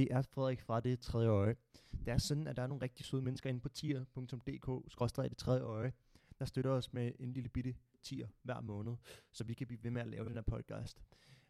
Det 0.00 0.08
er 0.10 0.22
Frederik 0.22 0.60
fra 0.60 0.80
Det 0.80 1.00
Tredje 1.00 1.28
Øje. 1.28 1.56
Det 2.04 2.12
er 2.12 2.18
sådan, 2.18 2.46
at 2.46 2.56
der 2.56 2.62
er 2.62 2.66
nogle 2.66 2.82
rigtig 2.82 3.06
søde 3.06 3.22
mennesker 3.22 3.50
inde 3.50 3.60
på 3.60 3.68
tier.dk, 3.68 5.16
det 5.16 5.36
tredje 5.36 5.62
øje, 5.62 5.92
der 6.38 6.44
støtter 6.44 6.70
os 6.70 6.92
med 6.92 7.12
en 7.18 7.32
lille 7.32 7.48
bitte 7.48 7.74
tier 8.02 8.28
hver 8.42 8.60
måned, 8.60 8.96
så 9.32 9.44
vi 9.44 9.54
kan 9.54 9.66
blive 9.66 9.84
ved 9.84 9.90
med 9.90 10.00
at 10.00 10.08
lave 10.08 10.24
den 10.24 10.34
her 10.34 10.42
podcast. 10.42 11.02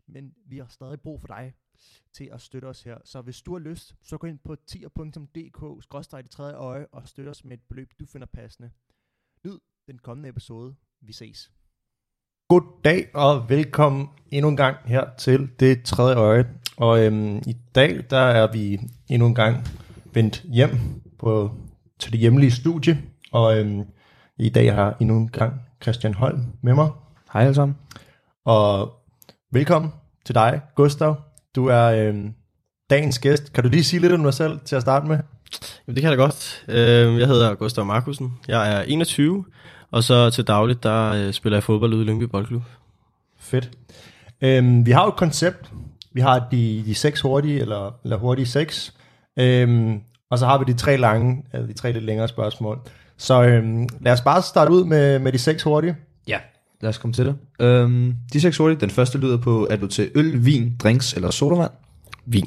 Men 0.06 0.34
vi 0.46 0.58
har 0.58 0.66
stadig 0.66 1.00
brug 1.00 1.20
for 1.20 1.26
dig 1.26 1.54
til 2.12 2.24
at 2.32 2.40
støtte 2.40 2.66
os 2.66 2.82
her. 2.82 2.98
Så 3.04 3.22
hvis 3.22 3.42
du 3.42 3.52
har 3.52 3.58
lyst, 3.58 3.96
så 4.02 4.18
gå 4.18 4.26
ind 4.26 4.38
på 4.38 4.56
tier.dk, 4.56 6.12
det 6.12 6.30
tredje 6.30 6.54
øje, 6.54 6.86
og 6.92 7.08
støt 7.08 7.28
os 7.28 7.44
med 7.44 7.52
et 7.52 7.62
beløb, 7.68 7.92
du 8.00 8.06
finder 8.06 8.26
passende. 8.26 8.70
Nyd 9.44 9.58
den 9.86 9.98
kommende 9.98 10.28
episode. 10.28 10.74
Vi 11.00 11.12
ses. 11.12 11.52
God 12.48 12.82
dag 12.84 13.14
og 13.14 13.48
velkommen 13.48 14.08
endnu 14.30 14.48
en 14.48 14.56
gang 14.56 14.76
her 14.84 15.16
til 15.16 15.50
Det 15.60 15.84
Tredje 15.84 16.16
Øje. 16.16 16.54
Og 16.76 17.06
øhm, 17.06 17.36
i 17.36 17.56
dag, 17.74 18.10
der 18.10 18.18
er 18.18 18.52
vi 18.52 18.80
endnu 19.08 19.26
en 19.26 19.34
gang 19.34 19.56
vendt 20.14 20.44
hjem 20.52 20.78
på, 21.18 21.50
til 21.98 22.12
det 22.12 22.20
hjemlige 22.20 22.50
studie. 22.50 22.98
Og 23.32 23.58
øhm, 23.58 23.82
i 24.38 24.48
dag 24.48 24.74
har 24.74 24.84
jeg 24.84 24.94
endnu 25.00 25.16
en 25.16 25.28
gang 25.28 25.52
Christian 25.82 26.14
Holm 26.14 26.44
med 26.62 26.74
mig. 26.74 26.90
Hej 27.32 27.42
alle 27.42 27.54
sammen. 27.54 27.76
Og 28.44 28.92
velkommen 29.52 29.92
til 30.26 30.34
dig, 30.34 30.60
Gustav. 30.74 31.16
Du 31.56 31.66
er 31.66 31.84
øhm, 31.86 32.34
dagens 32.90 33.18
gæst. 33.18 33.52
Kan 33.52 33.64
du 33.64 33.70
lige 33.70 33.84
sige 33.84 34.00
lidt 34.00 34.12
om 34.12 34.22
dig 34.22 34.34
selv 34.34 34.58
til 34.64 34.76
at 34.76 34.82
starte 34.82 35.06
med? 35.06 35.18
Jamen, 35.86 35.94
det 35.96 36.02
kan 36.02 36.10
jeg 36.10 36.18
da 36.18 36.22
godt. 36.22 36.64
Øh, 36.68 37.18
Jeg 37.18 37.26
hedder 37.26 37.54
Gustav 37.54 37.84
Markusen. 37.84 38.32
Jeg 38.48 38.72
er 38.76 38.82
21, 38.82 39.44
og 39.90 40.04
så 40.04 40.30
til 40.30 40.46
dagligt, 40.46 40.82
der 40.82 41.12
øh, 41.12 41.32
spiller 41.32 41.56
jeg 41.56 41.62
fodbold 41.62 41.94
ude 41.94 42.02
i 42.02 42.06
Lyngby 42.06 42.22
Boldklub. 42.24 42.62
Fedt. 43.38 43.70
Øhm, 44.40 44.86
vi 44.86 44.90
har 44.90 45.02
jo 45.02 45.08
et 45.08 45.16
koncept. 45.16 45.72
Vi 46.12 46.20
har 46.20 46.48
de, 46.50 46.82
de 46.86 46.94
seks 46.94 47.20
hurtige, 47.20 47.60
eller, 47.60 47.94
eller 48.04 48.16
hurtige 48.16 48.46
seks. 48.46 48.94
Øhm, 49.38 50.00
og 50.30 50.38
så 50.38 50.46
har 50.46 50.58
vi 50.58 50.64
de 50.72 50.78
tre 50.78 50.96
lange, 50.96 51.42
eller 51.52 51.66
de 51.66 51.72
tre 51.72 51.92
lidt 51.92 52.04
længere 52.04 52.28
spørgsmål. 52.28 52.80
Så 53.16 53.42
øhm, 53.42 53.88
lad 54.00 54.12
os 54.12 54.20
bare 54.20 54.42
starte 54.42 54.70
ud 54.72 54.84
med, 54.84 55.18
med 55.18 55.32
de 55.32 55.38
seks 55.38 55.62
hurtige. 55.62 55.96
Ja, 56.26 56.38
lad 56.80 56.88
os 56.90 56.98
komme 56.98 57.14
til 57.14 57.26
det. 57.26 57.36
Øhm, 57.60 58.14
de 58.32 58.40
seks 58.40 58.56
hurtige, 58.56 58.80
den 58.80 58.90
første 58.90 59.18
lyder 59.18 59.36
på, 59.36 59.66
er 59.70 59.76
du 59.76 59.86
til 59.86 60.10
øl, 60.14 60.44
vin, 60.44 60.76
drinks 60.78 61.12
eller 61.12 61.30
sodavand? 61.30 61.70
Vin. 62.26 62.46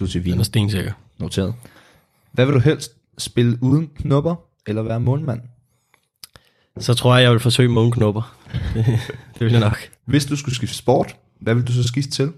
Du 0.00 0.04
er 0.04 0.08
til 0.08 0.24
Den 0.24 0.32
vin. 0.32 0.40
er 0.40 0.44
stensikker. 0.44 0.92
Noteret. 1.18 1.54
Hvad 2.32 2.46
vil 2.46 2.54
du 2.54 2.60
helst? 2.60 2.92
Spille 3.18 3.58
uden 3.62 3.86
knopper 3.96 4.34
eller 4.66 4.82
være 4.82 5.00
målmand? 5.00 5.40
Så 6.78 6.94
tror 6.94 7.14
jeg, 7.16 7.22
jeg 7.22 7.32
vil 7.32 7.40
forsøge 7.40 7.68
månknopper. 7.68 8.36
det, 8.74 8.84
det 9.34 9.40
vil 9.40 9.50
jeg 9.50 9.60
nok. 9.60 9.78
Hvis 10.04 10.26
du 10.26 10.36
skulle 10.36 10.54
skifte 10.54 10.76
sport, 10.76 11.16
hvad 11.40 11.54
vil 11.54 11.66
du 11.66 11.72
så 11.72 11.82
skifte 11.82 12.10
til? 12.10 12.32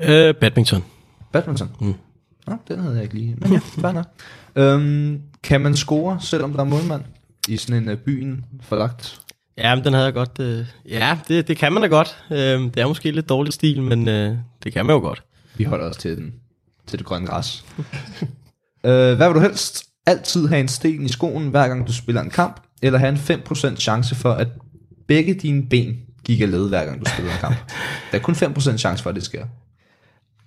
Øh, 0.00 0.34
badminton. 0.34 0.84
Badminton? 1.32 1.70
Mm. 1.80 1.94
Nå, 2.46 2.56
den 2.68 2.78
havde 2.78 2.94
jeg 2.94 3.02
ikke 3.02 3.14
lige. 3.14 3.36
Men 3.38 3.52
ja, 3.52 3.58
fair 3.82 3.92
nok. 3.92 4.06
Øhm, 4.56 5.22
kan 5.42 5.60
man 5.60 5.76
score, 5.76 6.18
selvom 6.20 6.52
der 6.52 6.60
er 6.60 6.64
målmand? 6.64 7.02
I 7.48 7.56
sådan 7.56 7.82
en 7.82 7.88
uh, 7.88 7.98
byen 7.98 8.44
forlagt? 8.60 9.20
Ja, 9.58 9.74
men 9.74 9.84
den 9.84 9.92
havde 9.92 10.04
jeg 10.04 10.14
godt. 10.14 10.38
Øh, 10.40 10.66
ja, 10.88 11.18
det, 11.28 11.48
det 11.48 11.56
kan 11.56 11.72
man 11.72 11.82
da 11.82 11.88
godt. 11.88 12.16
Øh, 12.30 12.36
det 12.38 12.76
er 12.76 12.86
måske 12.86 13.10
lidt 13.10 13.28
dårlig 13.28 13.52
stil, 13.52 13.82
men 13.82 14.08
øh, 14.08 14.36
det 14.64 14.72
kan 14.72 14.86
man 14.86 14.94
jo 14.94 15.00
godt. 15.00 15.22
Vi 15.56 15.64
holder 15.64 15.86
os 15.86 15.96
til, 15.96 16.16
den, 16.16 16.34
til 16.86 16.98
det 16.98 17.06
grønne 17.06 17.26
græs. 17.26 17.64
øh, 18.86 19.16
hvad 19.16 19.26
vil 19.28 19.34
du 19.34 19.40
helst? 19.40 19.84
Altid 20.06 20.48
have 20.48 20.60
en 20.60 20.68
sten 20.68 21.04
i 21.04 21.08
skoen, 21.08 21.48
hver 21.48 21.68
gang 21.68 21.86
du 21.86 21.92
spiller 21.92 22.22
en 22.22 22.30
kamp, 22.30 22.60
eller 22.82 22.98
have 22.98 23.08
en 23.08 23.40
5% 23.42 23.76
chance 23.76 24.14
for, 24.14 24.32
at 24.32 24.48
begge 25.06 25.34
dine 25.34 25.68
ben 25.68 25.96
gik 26.24 26.40
af 26.40 26.50
led, 26.50 26.68
hver 26.68 26.84
gang 26.84 27.00
du 27.00 27.10
spiller 27.10 27.32
en 27.32 27.38
kamp? 27.38 27.56
Der 28.12 28.18
er 28.18 28.22
kun 28.22 28.34
5% 28.34 28.76
chance 28.76 29.02
for, 29.02 29.10
at 29.10 29.16
det 29.16 29.24
sker. 29.24 29.46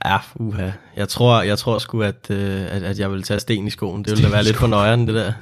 Ja, 0.05 0.17
uha. 0.35 0.69
Jeg 0.95 1.09
tror, 1.09 1.41
jeg 1.41 1.57
tror 1.57 1.77
sgu, 1.77 2.01
at, 2.01 2.27
øh, 2.29 2.61
at, 2.61 2.83
at 2.83 2.99
jeg 2.99 3.11
vil 3.11 3.23
tage 3.23 3.39
sten 3.39 3.67
i 3.67 3.69
skoen. 3.69 4.03
Det 4.03 4.11
ville 4.11 4.23
da 4.23 4.31
være 4.31 4.43
lidt 4.43 4.57
for 4.57 4.67
nøjeren, 4.67 5.07
det 5.07 5.15
der. 5.15 5.33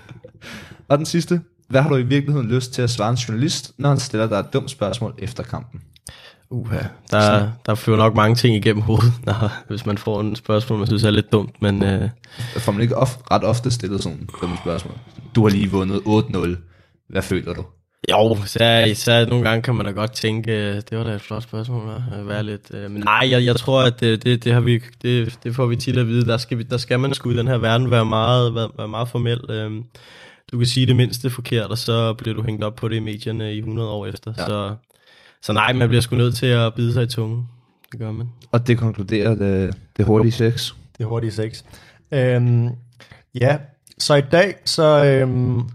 Og 0.88 0.98
den 0.98 1.06
sidste. 1.06 1.42
Hvad 1.68 1.82
har 1.82 1.90
du 1.90 1.96
i 1.96 2.04
virkeligheden 2.04 2.48
lyst 2.48 2.74
til 2.74 2.82
at 2.82 2.90
svare 2.90 3.10
en 3.10 3.16
journalist, 3.16 3.72
når 3.78 3.90
han 3.90 4.00
stiller 4.00 4.28
dig 4.28 4.36
et 4.40 4.54
dumt 4.54 4.72
spørgsmål 4.72 5.16
efter 5.18 5.44
kampen? 5.44 5.82
Uha, 6.50 6.80
der, 7.12 7.52
der 7.66 7.76
flyver 7.76 7.98
nok 7.98 8.16
mange 8.16 8.36
ting 8.36 8.56
igennem 8.56 8.82
hovedet, 8.82 9.14
når, 9.26 9.52
hvis 9.68 9.86
man 9.86 9.98
får 9.98 10.22
en 10.22 10.36
spørgsmål, 10.36 10.80
man 10.80 10.88
synes 10.88 11.04
er 11.04 11.12
lidt 11.12 11.32
dumt, 11.32 11.62
men 11.62 11.84
øh, 11.84 12.10
får 12.58 12.72
man 12.72 12.82
ikke 12.82 12.98
of, 12.98 13.18
ret 13.32 13.44
ofte 13.44 13.72
stillet 13.72 14.04
sådan 14.04 14.30
dumme 14.42 14.58
spørgsmål. 14.58 14.98
Du 15.36 15.44
har 15.44 15.50
lige 15.50 15.72
vundet 15.72 15.98
8-0. 15.98 16.56
Hvad 17.10 17.22
føler 17.22 17.54
du? 17.54 17.66
Jo, 18.12 18.38
så, 18.46 18.92
så 18.96 19.26
nogle 19.30 19.50
gange 19.50 19.62
kan 19.62 19.76
man 19.76 19.86
da 19.86 19.92
godt 19.92 20.12
tænke, 20.12 20.52
øh, 20.52 20.76
det 20.76 20.98
var 20.98 21.04
da 21.04 21.10
et 21.10 21.22
flot 21.22 21.44
spørgsmål, 21.44 21.90
at 22.12 22.28
være 22.28 22.44
lidt, 22.44 22.74
øh, 22.74 22.92
men 22.92 23.02
nej, 23.02 23.28
jeg, 23.32 23.46
jeg 23.46 23.56
tror, 23.56 23.82
at 23.82 24.00
det, 24.00 24.24
det, 24.24 24.44
det, 24.44 24.54
har 24.54 24.60
vi, 24.60 24.82
det, 25.02 25.40
det 25.44 25.56
får 25.56 25.66
vi 25.66 25.76
tit 25.76 25.98
at 25.98 26.08
vide, 26.08 26.26
der 26.26 26.38
skal, 26.38 26.58
vi, 26.58 26.64
der 26.64 26.78
skal 26.78 27.00
man 27.00 27.14
sgu 27.14 27.30
i 27.32 27.38
den 27.38 27.48
her 27.48 27.58
verden 27.58 27.92
være 27.92 28.06
meget, 28.06 28.56
være, 28.56 28.70
være 28.78 28.88
meget 28.88 29.08
formel, 29.08 29.42
øh, 29.50 29.72
du 30.52 30.58
kan 30.58 30.68
sige 30.68 30.86
det 30.86 30.96
mindste 30.96 31.30
forkert, 31.30 31.70
og 31.72 31.78
så 31.78 32.14
bliver 32.14 32.36
du 32.36 32.44
hængt 32.44 32.64
op 32.64 32.76
på 32.76 32.88
det 32.88 32.96
i 32.96 33.00
medierne 33.00 33.54
i 33.54 33.58
100 33.58 33.90
år 33.90 34.06
efter, 34.06 34.34
ja. 34.38 34.46
så, 34.46 34.76
så 35.42 35.54
nej, 35.54 35.74
man 35.74 35.88
bliver 35.88 36.02
sgu 36.02 36.16
nødt 36.16 36.36
til 36.36 36.46
at 36.46 36.74
bide 36.74 36.94
sig 36.94 37.04
i 37.04 37.08
tungen, 37.08 37.48
det 37.92 38.00
gør 38.00 38.12
man. 38.12 38.30
Og 38.52 38.68
det 38.68 38.78
konkluderer 38.78 39.36
det, 39.36 39.76
det 39.98 40.06
hurtige 40.06 40.32
sex. 40.32 40.74
Det 40.98 41.04
er 41.04 41.08
hurtige 41.08 41.32
seks. 41.32 41.66
Øhm, 42.12 42.70
ja, 43.42 43.58
så 43.98 44.16
i 44.16 44.22
dag, 44.22 44.56
så 44.66 45.06
øhm, 45.06 45.70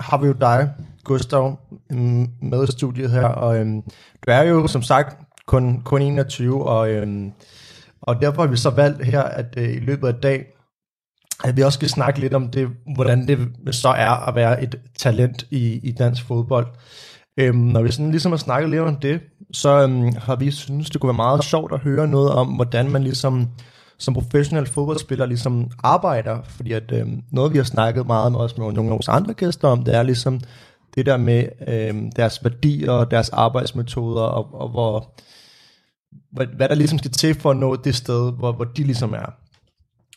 har 0.00 0.18
vi 0.18 0.26
jo 0.26 0.32
dig, 0.32 0.74
Gustav, 1.08 1.58
mm, 1.90 2.26
med 2.42 2.68
i 2.68 2.72
studiet 2.72 3.10
her, 3.10 3.24
og 3.26 3.58
øhm, 3.58 3.82
du 4.26 4.30
er 4.30 4.42
jo 4.42 4.66
som 4.66 4.82
sagt 4.82 5.16
kun, 5.46 5.82
kun 5.84 6.02
21, 6.02 6.68
og, 6.68 6.90
øhm, 6.90 7.32
og 8.02 8.22
derfor 8.22 8.42
har 8.42 8.48
vi 8.48 8.56
så 8.56 8.70
valgt 8.70 9.04
her, 9.04 9.22
at 9.22 9.54
øh, 9.56 9.68
i 9.68 9.78
løbet 9.78 10.08
af 10.08 10.14
dag, 10.14 10.46
at 11.44 11.56
vi 11.56 11.62
også 11.62 11.76
skal 11.76 11.88
snakke 11.88 12.20
lidt 12.20 12.34
om 12.34 12.48
det, 12.48 12.68
hvordan 12.94 13.28
det 13.28 13.38
så 13.74 13.88
er 13.88 14.28
at 14.28 14.34
være 14.34 14.62
et 14.62 14.80
talent 14.98 15.46
i, 15.50 15.80
i 15.88 15.92
dansk 15.92 16.26
fodbold. 16.26 16.66
Øhm, 17.40 17.58
når 17.58 17.82
vi 17.82 17.92
sådan 17.92 18.10
ligesom 18.10 18.32
har 18.32 18.36
snakket 18.36 18.70
lidt 18.70 18.82
om 18.82 18.96
det, 18.96 19.20
så 19.52 19.82
øhm, 19.82 20.12
har 20.16 20.36
vi 20.36 20.50
synes 20.50 20.90
det 20.90 21.00
kunne 21.00 21.08
være 21.08 21.16
meget 21.16 21.44
sjovt 21.44 21.72
at 21.72 21.80
høre 21.80 22.08
noget 22.08 22.30
om, 22.30 22.48
hvordan 22.48 22.90
man 22.90 23.02
ligesom 23.02 23.48
som 23.98 24.14
professionel 24.14 24.66
fodboldspiller 24.66 25.26
ligesom 25.26 25.70
arbejder, 25.82 26.38
fordi 26.44 26.72
at 26.72 26.92
øhm, 26.92 27.22
noget 27.32 27.52
vi 27.52 27.58
har 27.58 27.64
snakket 27.64 28.06
meget 28.06 28.32
med 28.32 28.40
også 28.40 28.54
med 28.58 28.72
nogle 28.72 28.90
af 28.90 28.94
vores 28.94 29.08
andre 29.08 29.34
gæster 29.34 29.68
om, 29.68 29.84
det 29.84 29.94
er 29.94 30.02
ligesom 30.02 30.40
det 30.98 31.06
der 31.06 31.16
med 31.16 31.48
øh, 31.68 31.94
deres 32.16 32.44
værdier, 32.44 33.04
deres 33.04 33.28
arbejdsmetoder, 33.28 34.22
og, 34.22 34.60
og 34.60 34.68
hvor, 34.68 35.14
hvad, 36.32 36.46
hvad 36.46 36.68
der 36.68 36.74
ligesom 36.74 36.98
skal 36.98 37.10
til 37.10 37.34
for 37.34 37.50
at 37.50 37.56
nå 37.56 37.76
det 37.76 37.94
sted, 37.94 38.32
hvor, 38.32 38.52
hvor 38.52 38.64
de 38.64 38.82
ligesom 38.84 39.12
er. 39.12 39.32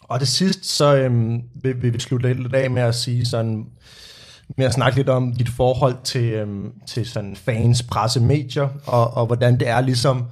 Og 0.03 0.19
det 0.19 0.27
sidst, 0.27 0.65
så 0.65 0.95
øh, 0.95 1.39
vil, 1.63 1.81
vil 1.81 1.93
vi 1.93 1.99
slutte 1.99 2.33
lidt 2.33 2.55
af 2.55 2.71
med 2.71 2.81
at 2.81 2.95
sige 2.95 3.25
sådan, 3.25 3.65
med 4.57 4.65
at 4.65 4.73
snakke 4.73 4.97
lidt 4.97 5.09
om 5.09 5.33
dit 5.33 5.49
forhold 5.49 5.95
til, 6.03 6.23
øh, 6.23 6.47
til 6.87 7.05
sådan 7.05 7.35
fans, 7.35 7.83
presse, 7.83 8.19
medier, 8.19 8.69
og, 8.85 9.13
og 9.13 9.25
hvordan 9.25 9.59
det 9.59 9.67
er 9.67 9.81
ligesom 9.81 10.25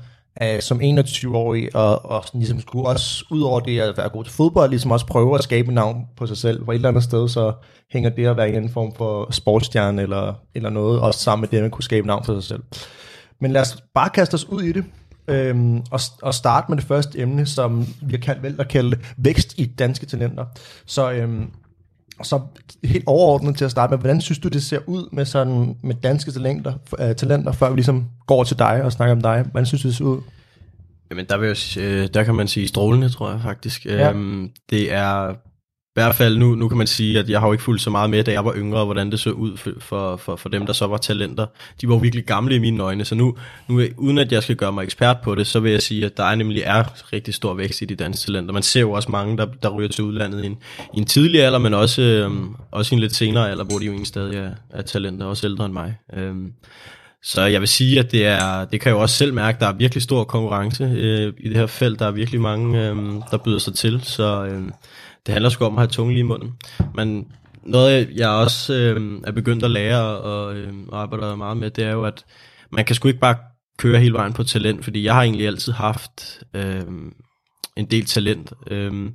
øh, 0.44 0.62
som 0.62 0.82
21-årig, 0.82 1.76
og, 1.76 2.06
og 2.06 2.24
sådan 2.26 2.40
ligesom 2.40 2.60
skulle 2.60 2.88
også, 2.88 3.26
ud 3.32 3.42
over 3.42 3.60
det 3.60 3.80
at 3.80 3.98
være 3.98 4.10
god 4.10 4.24
til 4.24 4.34
fodbold, 4.34 4.70
ligesom 4.70 4.92
også 4.92 5.06
prøve 5.06 5.36
at 5.36 5.44
skabe 5.44 5.68
et 5.68 5.74
navn 5.74 6.06
på 6.18 6.28
sig 6.28 6.38
selv. 6.38 6.66
For 6.66 6.72
et 6.72 6.76
eller 6.76 6.90
andet 6.90 7.04
sted, 7.04 7.30
så 7.30 7.54
hænger 7.92 8.10
det 8.10 8.26
at 8.26 8.38
være 8.38 8.52
i 8.52 8.56
en 8.56 8.70
form 8.70 8.96
for 8.96 9.32
sportsstjerne 9.32 10.02
eller, 10.02 10.34
eller 10.56 10.70
noget, 10.70 11.00
også 11.02 11.20
sammen 11.20 11.42
med 11.42 11.50
det, 11.50 11.58
at 11.58 11.64
man 11.64 11.72
kunne 11.72 11.84
skabe 11.84 12.08
navn 12.08 12.24
for 12.24 12.34
sig 12.34 12.44
selv. 12.44 12.64
Men 13.42 13.52
lad 13.52 13.62
os 13.62 13.78
bare 13.94 14.10
kaste 14.10 14.36
os 14.36 14.50
ud 14.50 14.62
i 14.62 14.72
det, 14.72 14.86
øhm, 15.28 15.78
og, 15.92 16.00
og 16.22 16.34
starte 16.34 16.66
med 16.70 16.78
det 16.78 16.86
første 16.86 17.20
emne, 17.20 17.46
som 17.46 17.88
vi 18.02 18.12
har 18.12 18.18
kaldt, 18.18 18.44
vel 18.44 18.56
at 18.60 18.68
kalde 18.68 19.00
vækst 19.18 19.54
i 19.58 19.66
danske 19.66 20.06
talenter. 20.06 20.46
Så, 20.86 21.12
øhm, 21.12 21.52
så 22.24 22.42
helt 22.84 23.04
overordnet 23.08 23.58
til 23.58 23.66
at 23.66 23.72
starte 23.72 23.92
med, 23.92 23.98
hvordan 24.00 24.22
synes 24.22 24.40
du, 24.40 24.48
det 24.48 24.64
ser 24.64 24.80
ud 24.88 25.10
med, 25.12 25.26
sådan, 25.26 25.76
med 25.84 25.96
danske 25.96 26.32
talenter, 26.32 26.74
uh, 27.00 27.16
talenter, 27.16 27.52
før 27.52 27.70
vi 27.70 27.76
ligesom 27.76 28.06
går 28.28 28.44
til 28.44 28.60
dig 28.60 28.84
og 28.84 28.92
snakker 28.92 29.16
om 29.16 29.22
dig? 29.22 29.46
Hvordan 29.52 29.66
synes 29.66 29.82
du, 29.82 29.88
det 29.88 29.96
ser 29.96 30.06
ud? 30.06 30.22
Jamen, 31.10 31.26
der, 31.30 31.38
vil 31.38 31.48
jeg, 31.48 31.84
øh, 31.84 32.10
der 32.14 32.24
kan 32.24 32.36
man 32.36 32.48
sige 32.48 32.68
strålende, 32.68 33.10
tror 33.10 33.32
jeg 33.32 33.42
faktisk. 33.42 33.86
Ja. 33.86 34.10
Øhm, 34.10 34.50
det 34.70 34.94
er 34.94 35.34
hvert 36.00 36.16
fald 36.16 36.38
nu, 36.38 36.56
nu 36.56 36.68
kan 36.68 36.78
man 36.78 36.88
sige, 36.88 37.20
at 37.20 37.30
jeg 37.30 37.40
har 37.40 37.48
jo 37.48 37.52
ikke 37.52 37.64
fulgt 37.64 37.82
så 37.82 37.90
meget 37.90 38.10
med, 38.10 38.24
da 38.24 38.32
jeg 38.32 38.46
var 38.46 38.54
yngre, 38.56 38.86
hvordan 38.86 39.12
det 39.12 39.20
så 39.20 39.30
ud 39.32 39.58
for, 39.58 39.72
for, 39.80 40.18
for, 40.18 40.36
for 40.36 40.50
dem, 40.50 40.66
der 40.66 40.74
så 40.74 40.88
var 40.88 40.98
talenter. 40.98 41.46
De 41.82 41.88
var 41.88 41.96
jo 41.96 42.00
virkelig 42.00 42.26
gamle 42.26 42.56
i 42.56 42.60
mine 42.60 42.84
øjne, 42.84 43.06
så 43.06 43.16
nu, 43.16 43.38
nu, 43.68 43.82
uden 43.98 44.18
at 44.18 44.32
jeg 44.32 44.44
skal 44.44 44.56
gøre 44.56 44.72
mig 44.72 44.84
ekspert 44.84 45.18
på 45.24 45.36
det, 45.36 45.48
så 45.48 45.60
vil 45.60 45.72
jeg 45.72 45.82
sige, 45.82 46.06
at 46.06 46.18
der 46.18 46.24
er 46.24 46.36
nemlig 46.36 46.62
er 46.66 47.14
rigtig 47.14 47.34
stor 47.34 47.54
vækst 47.54 47.82
i 47.82 47.86
de 47.86 47.96
danske 47.96 48.26
talenter. 48.26 48.54
Man 48.54 48.64
ser 48.64 48.82
jo 48.82 48.92
også 48.92 49.12
mange, 49.12 49.38
der, 49.38 49.46
der 49.64 49.70
ryger 49.70 49.90
til 49.90 50.04
udlandet 50.04 50.44
i 50.44 50.46
en, 50.46 50.58
i 50.94 50.98
en 50.98 51.06
tidlig 51.06 51.44
alder, 51.44 51.60
men 51.60 51.74
også, 51.74 52.02
øhm, 52.02 52.56
også 52.72 52.96
i 52.96 52.96
en 52.96 53.00
lidt 53.00 53.16
senere 53.16 53.52
alder, 53.52 53.64
hvor 53.64 53.80
de 53.80 53.86
jo 53.86 53.92
egentlig 53.92 54.08
stadig 54.08 54.36
er, 54.38 54.52
er 54.70 54.82
talenter, 54.82 55.26
også 55.26 55.48
ældre 55.48 55.66
end 55.66 55.74
mig. 55.74 55.98
Øhm, 56.14 56.54
så 57.24 57.42
jeg 57.42 57.62
vil 57.62 57.68
sige, 57.68 58.00
at 58.00 58.12
det 58.12 58.26
er, 58.26 58.66
det 58.66 58.82
kan 58.82 58.90
jeg 58.90 58.96
jo 58.96 59.02
også 59.02 59.16
selv 59.16 59.34
mærke, 59.34 59.60
der 59.60 59.68
er 59.68 59.74
virkelig 59.74 60.04
stor 60.04 60.24
konkurrence 60.24 60.84
øh, 60.84 61.34
i 61.38 61.50
det 61.50 61.58
her 61.58 61.68
felt. 61.68 62.00
Der 62.00 62.06
er 62.06 62.12
virkelig 62.12 62.42
mange, 62.42 62.88
øh, 62.88 62.96
der 63.32 63.38
byder 63.38 63.60
sig 63.60 63.74
til, 63.74 64.02
så 64.04 64.46
øh, 64.46 64.64
det 65.26 65.34
handler 65.34 65.50
sgu 65.50 65.66
om 65.66 65.74
at 65.74 65.82
have 65.82 65.88
tungen 65.88 66.14
lige 66.14 66.20
i 66.20 66.28
munden. 66.28 66.54
Men 66.96 67.28
noget, 67.64 68.10
jeg 68.16 68.30
også 68.30 68.74
øh, 68.74 69.22
er 69.24 69.32
begyndt 69.32 69.64
at 69.64 69.72
lære 69.72 70.04
og 70.04 70.56
øh, 70.56 70.74
arbejder 70.92 71.36
meget 71.36 71.58
med, 71.58 71.70
det 71.70 71.84
er 71.84 71.92
jo, 71.92 72.04
at 72.04 72.26
man 72.72 72.86
kan 72.86 72.96
sgu 72.96 73.08
ikke 73.08 73.20
bare 73.20 73.36
køre 73.78 74.00
hele 74.00 74.14
vejen 74.14 74.34
på 74.34 74.44
talent, 74.44 74.84
fordi 74.84 75.04
jeg 75.04 75.14
har 75.14 75.24
egentlig 75.24 75.48
altid 75.48 75.74
haft 75.74 76.44
øh, 76.54 76.82
en 77.76 77.86
del 77.86 78.06
talent. 78.06 78.54
Øh, 78.68 79.10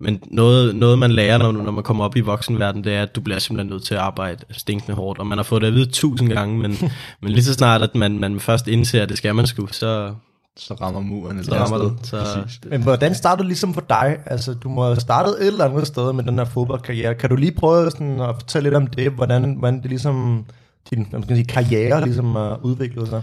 men 0.00 0.20
noget, 0.30 0.76
noget 0.76 0.98
man 0.98 1.10
lærer, 1.10 1.38
når, 1.38 1.52
når 1.52 1.70
man 1.70 1.84
kommer 1.84 2.04
op 2.04 2.16
i 2.16 2.20
voksenverden, 2.20 2.84
det 2.84 2.94
er, 2.94 3.02
at 3.02 3.16
du 3.16 3.20
bliver 3.20 3.38
simpelthen 3.38 3.70
nødt 3.70 3.82
til 3.82 3.94
at 3.94 4.00
arbejde 4.00 4.44
stinkende 4.50 4.96
hårdt. 4.96 5.18
Og 5.18 5.26
man 5.26 5.38
har 5.38 5.42
fået 5.42 5.62
det 5.62 5.68
at 5.68 5.74
vide 5.74 5.90
tusind 5.90 6.28
gange, 6.28 6.58
men, 6.58 6.76
men 7.22 7.32
lige 7.32 7.44
så 7.44 7.54
snart, 7.54 7.82
at 7.82 7.94
man, 7.94 8.18
man 8.18 8.40
først 8.40 8.68
indser, 8.68 9.02
at 9.02 9.08
det 9.08 9.18
skal 9.18 9.34
man 9.34 9.46
sgu, 9.46 9.66
så, 9.66 10.14
Så 10.56 10.74
rammer 10.74 11.00
muren. 11.00 11.44
så 11.44 11.54
rammer 11.54 11.78
den. 11.78 11.98
Så, 12.02 12.44
Men 12.70 12.82
hvordan 12.82 13.14
startede 13.14 13.38
det 13.38 13.46
ligesom 13.46 13.74
for 13.74 13.84
dig? 13.88 14.18
Altså, 14.26 14.54
du 14.54 14.68
må 14.68 14.84
have 14.84 15.00
startet 15.00 15.36
et 15.40 15.46
eller 15.46 15.64
andet 15.64 15.86
sted 15.86 16.12
med 16.12 16.24
den 16.24 16.38
her 16.38 16.44
fodboldkarriere. 16.44 17.14
Kan 17.14 17.30
du 17.30 17.36
lige 17.36 17.52
prøve 17.52 17.90
sådan 17.90 18.20
at 18.20 18.34
fortælle 18.34 18.66
lidt 18.66 18.74
om 18.74 18.86
det? 18.86 19.12
Hvordan, 19.12 19.54
hvordan 19.58 19.82
det 19.82 19.90
ligesom, 19.90 20.44
din 20.90 20.98
hvad 21.10 21.22
skal 21.22 21.30
man 21.30 21.36
sige, 21.36 21.44
karriere 21.44 22.04
ligesom 22.04 22.34
har 22.34 22.60
udviklet 22.62 23.08
sig? 23.08 23.22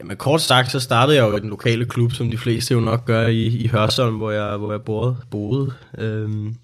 Jamen 0.00 0.16
kort 0.16 0.40
sagt, 0.40 0.70
så 0.70 0.80
startede 0.80 1.16
jeg 1.16 1.28
jo 1.30 1.36
i 1.36 1.40
den 1.40 1.48
lokale 1.48 1.84
klub, 1.84 2.12
som 2.12 2.30
de 2.30 2.38
fleste 2.38 2.74
jo 2.74 2.80
nok 2.80 3.04
gør 3.04 3.26
i, 3.26 3.42
i 3.42 3.68
Hørsholm, 3.68 4.16
hvor 4.16 4.30
jeg, 4.30 4.56
hvor 4.56 4.72
jeg 4.72 4.82
boede. 4.82 5.16
boede. 5.30 5.72
Øhm, 5.98 6.54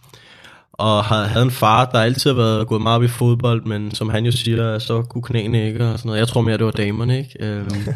og 0.72 1.04
havde, 1.04 1.26
havde 1.26 1.44
en 1.44 1.50
far, 1.50 1.84
der 1.84 1.98
altid 1.98 2.30
har 2.30 2.36
været 2.36 2.66
gået 2.66 2.82
meget 2.82 2.96
op 2.96 3.02
i 3.02 3.08
fodbold, 3.08 3.64
men 3.64 3.94
som 3.94 4.08
han 4.08 4.24
jo 4.24 4.32
siger, 4.32 4.78
så 4.78 5.02
kunne 5.02 5.22
knæene 5.22 5.66
ikke 5.66 5.90
og 5.90 5.98
sådan 5.98 6.08
noget. 6.08 6.18
Jeg 6.18 6.28
tror 6.28 6.40
mere, 6.40 6.56
det 6.56 6.64
var 6.64 6.70
damerne, 6.70 7.18
ikke? 7.18 7.36
Øhm, 7.40 7.68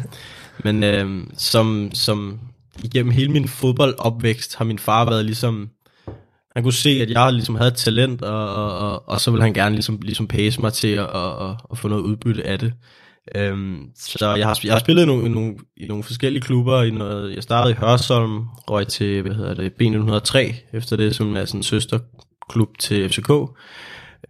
men 0.63 0.83
øh, 0.83 1.27
som, 1.37 1.89
som 1.93 2.39
igennem 2.83 3.11
hele 3.11 3.31
min 3.31 3.47
fodboldopvækst 3.47 4.55
har 4.55 4.65
min 4.65 4.79
far 4.79 5.05
været 5.05 5.25
ligesom... 5.25 5.69
Han 6.55 6.63
kunne 6.63 6.73
se, 6.73 6.89
at 6.89 7.09
jeg 7.09 7.33
ligesom 7.33 7.55
havde 7.55 7.67
et 7.67 7.77
talent, 7.77 8.21
og, 8.21 8.55
og, 8.55 8.77
og, 8.77 9.09
og 9.09 9.21
så 9.21 9.31
ville 9.31 9.43
han 9.43 9.53
gerne 9.53 9.75
ligesom, 9.75 9.99
ligesom 10.01 10.27
pace 10.27 10.61
mig 10.61 10.73
til 10.73 10.87
at, 10.87 11.09
at, 11.15 11.49
at, 11.49 11.55
at 11.71 11.77
få 11.77 11.87
noget 11.87 12.01
udbytte 12.01 12.47
af 12.47 12.59
det. 12.59 12.73
Øhm, 13.35 13.89
så 13.95 14.35
jeg 14.35 14.47
har, 14.47 14.59
jeg 14.63 14.73
har 14.73 14.79
spillet 14.79 15.03
i 15.03 15.05
nogle, 15.05 15.25
i, 15.25 15.29
nogle, 15.29 15.55
i 15.77 15.87
nogle 15.87 16.03
forskellige 16.03 16.41
klubber. 16.41 16.83
I 16.83 16.91
noget, 16.91 17.35
jeg 17.35 17.43
startede 17.43 17.71
i 17.71 17.77
Hørsholm, 17.79 18.45
røg 18.69 18.87
til 18.87 19.21
hvad 19.21 19.35
hedder 19.35 19.53
det, 19.53 19.71
B903, 19.81 20.55
efter 20.77 20.95
det, 20.95 21.15
som 21.15 21.35
er 21.35 21.45
sådan 21.45 21.59
en 21.59 21.63
søsterklub 21.63 22.77
til 22.79 23.09
FCK. 23.09 23.31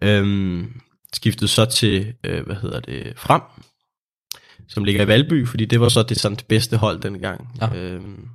Øhm, 0.01 0.81
skiftede 1.13 1.47
så 1.47 1.65
til, 1.65 2.13
øh, 2.23 2.45
hvad 2.45 2.55
hedder 2.55 2.79
det, 2.79 3.13
Frem, 3.15 3.41
som 4.73 4.83
ligger 4.83 5.03
i 5.03 5.07
Valby, 5.07 5.47
fordi 5.47 5.65
det 5.65 5.79
var 5.79 5.89
så 5.89 6.03
det, 6.03 6.19
sådan, 6.19 6.35
det 6.35 6.45
bedste 6.45 6.77
hold 6.77 6.99
dengang. 6.99 7.47
Ja. 7.61 7.67
Øhm, 7.75 8.27